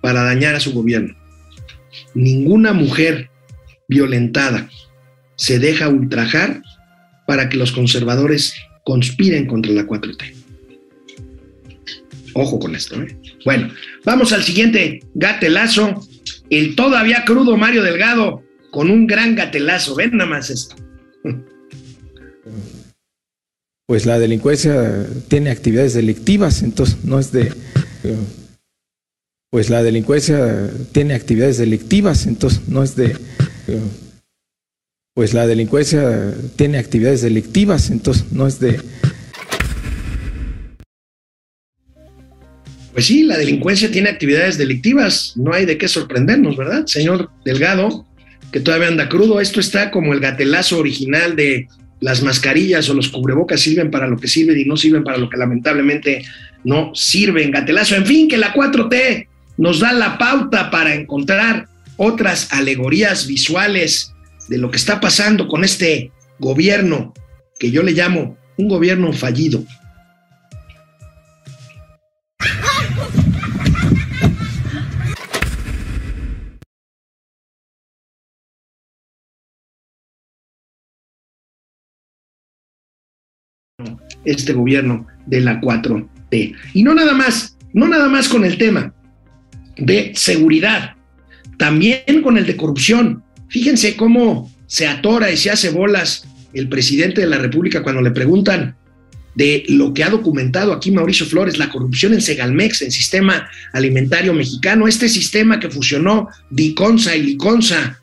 para 0.00 0.24
dañar 0.24 0.56
a 0.56 0.60
su 0.60 0.72
gobierno. 0.72 1.14
Ninguna 2.14 2.72
mujer 2.72 3.29
violentada 3.90 4.70
se 5.36 5.58
deja 5.58 5.88
ultrajar 5.88 6.62
para 7.26 7.48
que 7.48 7.56
los 7.56 7.72
conservadores 7.72 8.54
conspiren 8.84 9.46
contra 9.46 9.72
la 9.72 9.86
4T. 9.86 10.34
Ojo 12.34 12.58
con 12.58 12.74
esto. 12.74 13.02
¿eh? 13.02 13.16
Bueno, 13.44 13.70
vamos 14.04 14.32
al 14.32 14.44
siguiente 14.44 15.00
gatelazo. 15.14 16.06
El 16.48 16.76
todavía 16.76 17.24
crudo 17.24 17.56
Mario 17.56 17.82
Delgado 17.82 18.42
con 18.70 18.90
un 18.90 19.06
gran 19.06 19.34
gatelazo. 19.34 19.96
Ven 19.96 20.16
nada 20.16 20.30
más 20.30 20.50
esto. 20.50 20.76
Pues 23.86 24.06
la 24.06 24.20
delincuencia 24.20 25.04
tiene 25.26 25.50
actividades 25.50 25.94
delictivas, 25.94 26.62
entonces 26.62 27.04
no 27.04 27.18
es 27.18 27.32
de... 27.32 27.52
Pues 29.50 29.68
la 29.68 29.82
delincuencia 29.82 30.70
tiene 30.92 31.14
actividades 31.14 31.58
delictivas, 31.58 32.28
entonces 32.28 32.68
no 32.68 32.84
es 32.84 32.94
de 32.94 33.16
pues 35.14 35.34
la 35.34 35.46
delincuencia 35.46 36.34
tiene 36.56 36.78
actividades 36.78 37.22
delictivas, 37.22 37.90
entonces 37.90 38.32
no 38.32 38.46
es 38.46 38.60
de... 38.60 38.80
Pues 42.92 43.06
sí, 43.06 43.22
la 43.22 43.38
delincuencia 43.38 43.90
tiene 43.90 44.08
actividades 44.08 44.58
delictivas, 44.58 45.34
no 45.36 45.52
hay 45.52 45.64
de 45.64 45.78
qué 45.78 45.88
sorprendernos, 45.88 46.56
¿verdad? 46.56 46.86
Señor 46.86 47.30
Delgado, 47.44 48.06
que 48.52 48.60
todavía 48.60 48.88
anda 48.88 49.08
crudo, 49.08 49.40
esto 49.40 49.60
está 49.60 49.90
como 49.90 50.12
el 50.12 50.20
gatelazo 50.20 50.78
original 50.78 51.36
de 51.36 51.68
las 52.00 52.22
mascarillas 52.22 52.88
o 52.88 52.94
los 52.94 53.08
cubrebocas 53.08 53.60
sirven 53.60 53.90
para 53.90 54.06
lo 54.06 54.16
que 54.16 54.26
sirven 54.26 54.58
y 54.58 54.64
no 54.64 54.76
sirven 54.76 55.04
para 55.04 55.18
lo 55.18 55.28
que 55.28 55.36
lamentablemente 55.36 56.24
no 56.64 56.94
sirven. 56.94 57.50
Gatelazo, 57.50 57.94
en 57.94 58.06
fin, 58.06 58.28
que 58.28 58.38
la 58.38 58.52
4T 58.54 59.28
nos 59.58 59.80
da 59.80 59.92
la 59.92 60.16
pauta 60.18 60.70
para 60.70 60.94
encontrar 60.94 61.68
otras 62.02 62.50
alegorías 62.50 63.26
visuales 63.26 64.14
de 64.48 64.56
lo 64.56 64.70
que 64.70 64.78
está 64.78 65.00
pasando 65.00 65.46
con 65.48 65.64
este 65.64 66.10
gobierno 66.38 67.12
que 67.58 67.70
yo 67.70 67.82
le 67.82 67.92
llamo 67.92 68.38
un 68.56 68.68
gobierno 68.68 69.12
fallido. 69.12 69.62
Este 84.24 84.54
gobierno 84.54 85.06
de 85.26 85.40
la 85.42 85.60
4T. 85.60 86.56
Y 86.72 86.82
no 86.82 86.94
nada 86.94 87.12
más, 87.12 87.58
no 87.74 87.86
nada 87.88 88.08
más 88.08 88.26
con 88.26 88.46
el 88.46 88.56
tema 88.56 88.94
de 89.76 90.12
seguridad, 90.14 90.96
también 91.60 92.22
con 92.22 92.38
el 92.38 92.46
de 92.46 92.56
corrupción. 92.56 93.22
Fíjense 93.50 93.94
cómo 93.94 94.50
se 94.66 94.86
atora 94.88 95.30
y 95.30 95.36
se 95.36 95.50
hace 95.50 95.68
bolas 95.68 96.24
el 96.54 96.70
presidente 96.70 97.20
de 97.20 97.26
la 97.26 97.36
República 97.36 97.82
cuando 97.82 98.00
le 98.00 98.12
preguntan 98.12 98.76
de 99.34 99.64
lo 99.68 99.92
que 99.92 100.02
ha 100.02 100.08
documentado 100.08 100.72
aquí 100.72 100.90
Mauricio 100.90 101.26
Flores, 101.26 101.58
la 101.58 101.68
corrupción 101.68 102.14
en 102.14 102.22
Segalmex, 102.22 102.80
en 102.80 102.90
sistema 102.90 103.50
alimentario 103.74 104.32
mexicano, 104.32 104.88
este 104.88 105.06
sistema 105.10 105.60
que 105.60 105.68
fusionó 105.68 106.28
Diconsa 106.48 107.14
y 107.14 107.24
Liconsa 107.24 108.00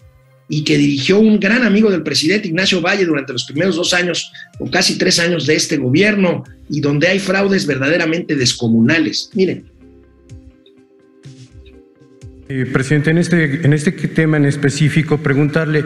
y 0.47 0.63
que 0.63 0.77
dirigió 0.77 1.17
un 1.17 1.39
gran 1.39 1.63
amigo 1.63 1.89
del 1.89 2.03
presidente 2.03 2.49
Ignacio 2.49 2.79
Valle 2.79 3.07
durante 3.07 3.33
los 3.33 3.45
primeros 3.45 3.75
dos 3.75 3.91
años 3.91 4.31
o 4.59 4.69
casi 4.69 4.99
tres 4.99 5.17
años 5.17 5.47
de 5.47 5.55
este 5.55 5.77
gobierno 5.77 6.43
y 6.69 6.79
donde 6.79 7.07
hay 7.07 7.17
fraudes 7.17 7.65
verdaderamente 7.65 8.35
descomunales. 8.35 9.31
Miren. 9.33 9.76
Eh, 12.49 12.65
presidente, 12.65 13.09
en 13.09 13.17
este, 13.17 13.65
en 13.65 13.73
este 13.73 13.91
tema 13.91 14.37
en 14.37 14.45
específico, 14.45 15.17
preguntarle, 15.17 15.83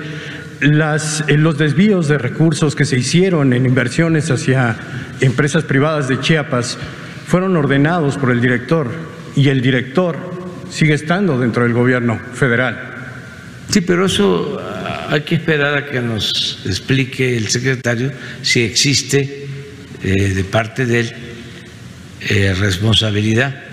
las, 0.59 1.23
eh, 1.27 1.35
los 1.35 1.57
desvíos 1.57 2.07
de 2.07 2.19
recursos 2.19 2.75
que 2.75 2.85
se 2.85 2.99
hicieron 2.99 3.53
en 3.53 3.65
inversiones 3.65 4.29
hacia 4.29 4.77
empresas 5.21 5.63
privadas 5.63 6.07
de 6.07 6.19
Chiapas 6.19 6.77
fueron 7.25 7.57
ordenados 7.57 8.15
por 8.19 8.29
el 8.29 8.41
director 8.41 8.91
y 9.35 9.49
el 9.49 9.61
director 9.61 10.15
sigue 10.69 10.93
estando 10.93 11.39
dentro 11.39 11.63
del 11.63 11.73
gobierno 11.73 12.19
federal. 12.35 12.79
Sí, 13.67 13.81
pero 13.81 14.05
eso 14.05 14.59
ah, 14.61 15.07
hay 15.09 15.21
que 15.21 15.33
esperar 15.33 15.75
a 15.75 15.85
que 15.87 15.99
nos 15.99 16.61
explique 16.63 17.37
el 17.37 17.47
secretario 17.47 18.11
si 18.43 18.61
existe 18.61 19.47
eh, 20.03 20.33
de 20.35 20.43
parte 20.43 20.85
de 20.85 20.99
él 20.99 21.13
responsabilidad. 22.59 23.70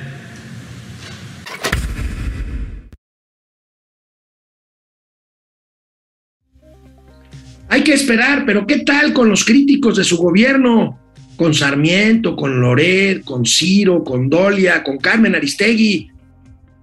Hay 7.68 7.82
que 7.82 7.92
esperar, 7.92 8.44
pero 8.46 8.66
¿qué 8.66 8.78
tal 8.78 9.12
con 9.12 9.28
los 9.28 9.44
críticos 9.44 9.96
de 9.96 10.04
su 10.04 10.16
gobierno? 10.16 10.98
Con 11.36 11.54
Sarmiento, 11.54 12.34
con 12.34 12.60
Loret, 12.60 13.22
con 13.24 13.44
Ciro, 13.44 14.02
con 14.02 14.28
Dolia, 14.30 14.82
con 14.82 14.96
Carmen 14.98 15.34
Aristegui. 15.34 16.10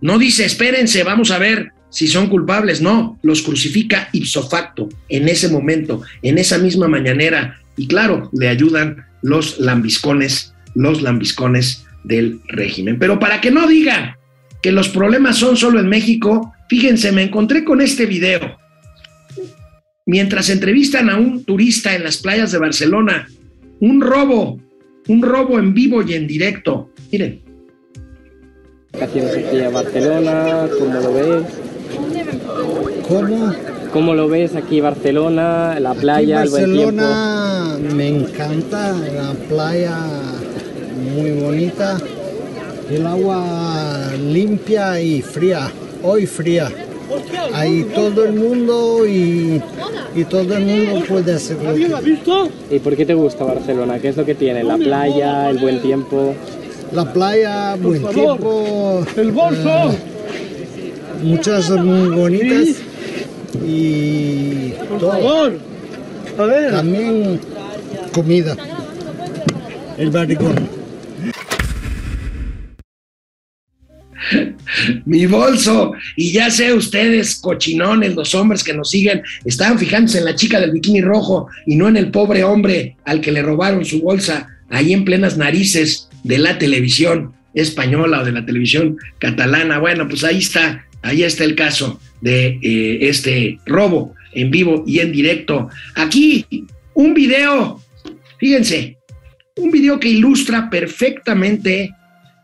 No 0.02 0.20
dice, 0.20 0.46
espérense, 0.46 1.04
vamos 1.04 1.32
a 1.32 1.40
ver 1.40 1.72
si 1.90 2.08
son 2.08 2.28
culpables. 2.28 2.82
No, 2.82 3.18
los 3.24 3.42
crucifica 3.42 4.10
ipso 4.14 4.48
facto 4.48 4.88
en 5.10 5.28
ese 5.28 5.50
momento, 5.50 6.04
en 6.22 6.38
esa 6.38 6.60
misma 6.60 6.88
mañanera. 6.88 7.60
Y 7.76 7.88
claro, 7.88 8.30
le 8.32 8.48
ayudan 8.48 9.06
los 9.24 9.60
lambiscones, 9.60 10.54
los 10.76 11.02
lambiscones 11.02 11.84
del 12.04 12.40
régimen. 12.48 13.00
Pero 13.00 13.20
para 13.20 13.42
que 13.42 13.50
no 13.50 13.68
digan 13.68 14.16
que 14.62 14.72
los 14.72 14.90
problemas 14.90 15.38
son 15.38 15.58
solo 15.58 15.80
en 15.80 15.88
México, 15.88 16.54
fíjense, 16.70 17.12
me 17.12 17.24
encontré 17.24 17.64
con 17.64 17.82
este 17.82 18.06
video 18.06 18.58
mientras 20.06 20.49
entrevistan 20.49 21.10
a 21.10 21.18
un 21.18 21.43
turista 21.43 21.95
en 21.95 22.03
las 22.03 22.18
playas 22.18 22.51
de 22.51 22.60
Barcelona, 22.60 23.28
un 23.80 24.01
robo, 24.01 24.60
un 25.08 25.22
robo 25.22 25.60
en 25.60 25.74
vivo 25.74 26.03
y 26.03 26.14
en 26.14 26.28
directo. 26.28 26.89
Miren. 27.12 27.41
Aquí 29.01 29.20
a 29.20 29.70
Barcelona, 29.70 30.70
¿cómo 30.80 30.99
lo 31.01 31.14
ves? 31.14 31.43
¿Cómo? 33.08 33.53
¿Cómo 33.91 34.14
lo 34.14 34.28
ves 34.28 34.56
aquí 34.56 34.82
Barcelona, 34.82 35.80
la 35.80 35.93
playa, 35.93 36.41
aquí 36.41 36.49
Barcelona, 36.49 37.76
el 37.76 37.82
buen 37.82 37.82
tiempo? 37.82 37.95
me 37.95 38.08
encanta, 38.10 38.91
la 38.91 39.34
playa 39.47 39.97
muy 41.16 41.32
bonita, 41.32 41.97
el 42.89 43.06
agua 43.06 44.12
limpia 44.18 44.99
y 45.01 45.22
fría, 45.22 45.72
hoy 46.03 46.26
fría. 46.26 46.85
Hay 47.53 47.84
todo 47.95 48.26
el 48.26 48.34
mundo 48.34 49.05
y, 49.07 49.61
y 50.16 50.24
todo 50.26 50.55
el 50.55 50.66
mundo 50.66 51.05
puede 51.07 51.34
hacerlo. 51.34 51.76
¿Y 52.70 52.80
por 52.80 52.95
qué 52.95 53.05
te 53.05 53.13
gusta 53.13 53.43
Barcelona? 53.43 53.99
¿Qué 53.99 54.09
es 54.09 54.18
lo 54.18 54.26
que 54.26 54.36
tiene? 54.36 54.63
¿La 54.63 54.78
playa, 54.78 55.49
el 55.49 55.57
buen 55.59 55.82
tiempo? 55.82 56.34
La 56.91 57.11
playa, 57.11 57.76
buen 57.76 58.05
tiempo. 58.07 59.05
El 59.16 59.32
bolso. 59.32 59.89
Eh, 59.89 59.97
muchas 61.24 61.70
muy 61.72 62.09
bonitas 62.09 62.68
y 63.66 64.72
todo. 64.99 65.51
También 66.72 67.39
comida. 68.13 68.55
El 69.97 70.09
barrigón. 70.11 70.85
Mi 75.06 75.26
bolso. 75.26 75.93
Y 76.16 76.32
ya 76.32 76.49
sé 76.49 76.74
ustedes, 76.74 77.36
cochinones, 77.36 78.16
los 78.16 78.36
hombres 78.36 78.64
que 78.64 78.74
nos 78.74 78.89
siguen, 78.89 79.24
estaban 79.45 79.80
fijándose 79.80 80.20
en 80.20 80.26
la 80.26 80.36
chica 80.36 80.60
del 80.60 80.72
bikini 80.72 81.01
rojo 81.01 81.47
y 81.66 81.76
no 81.76 81.88
en 81.88 81.97
el 81.97 82.12
pobre 82.12 82.43
hombre 82.43 82.97
al 83.06 83.22
que 83.22 83.32
le 83.32 83.41
robaron 83.41 83.86
su 83.86 84.01
bolsa 84.01 84.49
ahí 84.70 84.93
en 84.93 85.06
plenas 85.06 85.38
narices 85.38 86.10
de 86.24 86.39
la 86.39 86.58
televisión 86.58 87.34
española 87.53 88.22
o 88.22 88.26
de 88.26 88.32
la 88.32 88.45
televisión 88.45 88.97
catalana. 89.20 89.80
Bueno, 89.80 90.08
pues 90.08 90.24
ahí 90.24 90.39
está, 90.39 90.86
ahí 91.01 91.24
está 91.24 91.43
el 91.43 91.56
caso 91.56 91.99
de 92.22 92.60
eh, 92.62 92.97
este 93.01 93.60
robo 93.66 94.14
en 94.34 94.51
vivo 94.51 94.84
y 94.86 94.99
en 94.99 95.12
directo. 95.12 95.70
Aquí, 95.95 96.45
un 96.93 97.14
video, 97.14 97.82
fíjense, 98.39 98.97
un 99.56 99.72
video 99.72 99.99
que 99.99 100.10
ilustra 100.10 100.70
perfectamente 100.70 101.91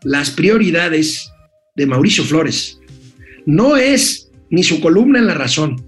las 0.04 0.30
prioridades 0.30 1.31
de 1.74 1.86
Mauricio 1.86 2.24
Flores. 2.24 2.78
No 3.46 3.76
es 3.76 4.30
ni 4.50 4.62
su 4.62 4.80
columna 4.80 5.18
en 5.18 5.26
La 5.26 5.34
Razón, 5.34 5.82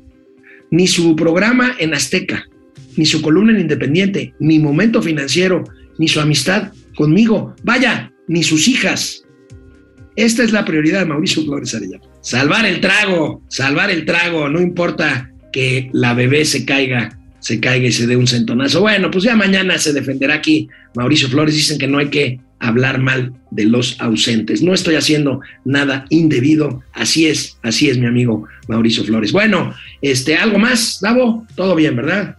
ni 0.70 0.86
su 0.86 1.14
programa 1.14 1.76
en 1.78 1.94
Azteca, 1.94 2.48
ni 2.96 3.06
su 3.06 3.20
columna 3.22 3.52
en 3.52 3.60
Independiente, 3.60 4.34
ni 4.40 4.58
Momento 4.58 5.02
Financiero, 5.02 5.64
ni 5.98 6.08
su 6.08 6.20
amistad 6.20 6.72
conmigo. 6.96 7.54
Vaya, 7.62 8.12
ni 8.28 8.42
sus 8.42 8.66
hijas. 8.66 9.24
Esta 10.16 10.42
es 10.42 10.52
la 10.52 10.64
prioridad 10.64 11.00
de 11.00 11.06
Mauricio 11.06 11.44
Flores 11.44 11.74
Arellano. 11.74 12.04
Salvar 12.22 12.64
el 12.64 12.80
trago, 12.80 13.42
salvar 13.48 13.90
el 13.90 14.06
trago, 14.06 14.48
no 14.48 14.60
importa 14.60 15.30
que 15.52 15.90
la 15.92 16.14
bebé 16.14 16.44
se 16.44 16.64
caiga, 16.64 17.18
se 17.40 17.60
caiga 17.60 17.88
y 17.88 17.92
se 17.92 18.06
dé 18.06 18.16
un 18.16 18.26
centonazo. 18.26 18.80
Bueno, 18.80 19.10
pues 19.10 19.24
ya 19.24 19.36
mañana 19.36 19.76
se 19.78 19.92
defenderá 19.92 20.34
aquí 20.34 20.68
Mauricio 20.96 21.28
Flores. 21.28 21.54
Dicen 21.54 21.78
que 21.78 21.86
no 21.86 21.98
hay 21.98 22.08
que 22.08 22.40
hablar 22.66 23.00
mal 23.00 23.32
de 23.50 23.64
los 23.64 24.00
ausentes. 24.00 24.62
No 24.62 24.74
estoy 24.74 24.96
haciendo 24.96 25.40
nada 25.64 26.06
indebido. 26.10 26.82
Así 26.92 27.26
es, 27.26 27.58
así 27.62 27.88
es 27.88 27.98
mi 27.98 28.06
amigo 28.06 28.46
Mauricio 28.68 29.04
Flores. 29.04 29.32
Bueno, 29.32 29.74
este, 30.02 30.36
algo 30.36 30.58
más, 30.58 31.00
Davo, 31.00 31.46
todo 31.54 31.74
bien, 31.74 31.96
¿verdad? 31.96 32.36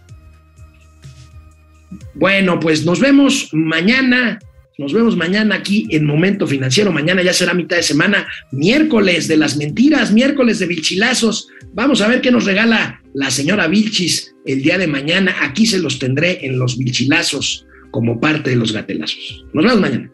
Bueno, 2.14 2.58
pues 2.60 2.84
nos 2.84 3.00
vemos 3.00 3.50
mañana. 3.52 4.38
Nos 4.78 4.92
vemos 4.92 5.16
mañana 5.16 5.54
aquí 5.54 5.86
en 5.90 6.04
Momento 6.04 6.46
Financiero. 6.46 6.92
Mañana 6.92 7.22
ya 7.22 7.32
será 7.32 7.54
mitad 7.54 7.76
de 7.76 7.82
semana, 7.82 8.26
miércoles 8.52 9.26
de 9.26 9.38
las 9.38 9.56
mentiras, 9.56 10.12
miércoles 10.12 10.58
de 10.58 10.66
Vilchilazos. 10.66 11.48
Vamos 11.72 12.02
a 12.02 12.08
ver 12.08 12.20
qué 12.20 12.30
nos 12.30 12.44
regala 12.44 13.00
la 13.14 13.30
señora 13.30 13.68
Vilchis 13.68 14.34
el 14.44 14.62
día 14.62 14.76
de 14.76 14.86
mañana. 14.86 15.34
Aquí 15.40 15.64
se 15.64 15.78
los 15.78 15.98
tendré 15.98 16.44
en 16.44 16.58
los 16.58 16.76
Vilchilazos 16.76 17.66
como 17.90 18.20
parte 18.20 18.50
de 18.50 18.56
los 18.56 18.72
gatelazos. 18.72 19.46
Nos 19.54 19.64
vemos 19.64 19.80
mañana. 19.80 20.10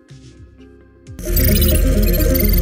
Música 1.25 2.62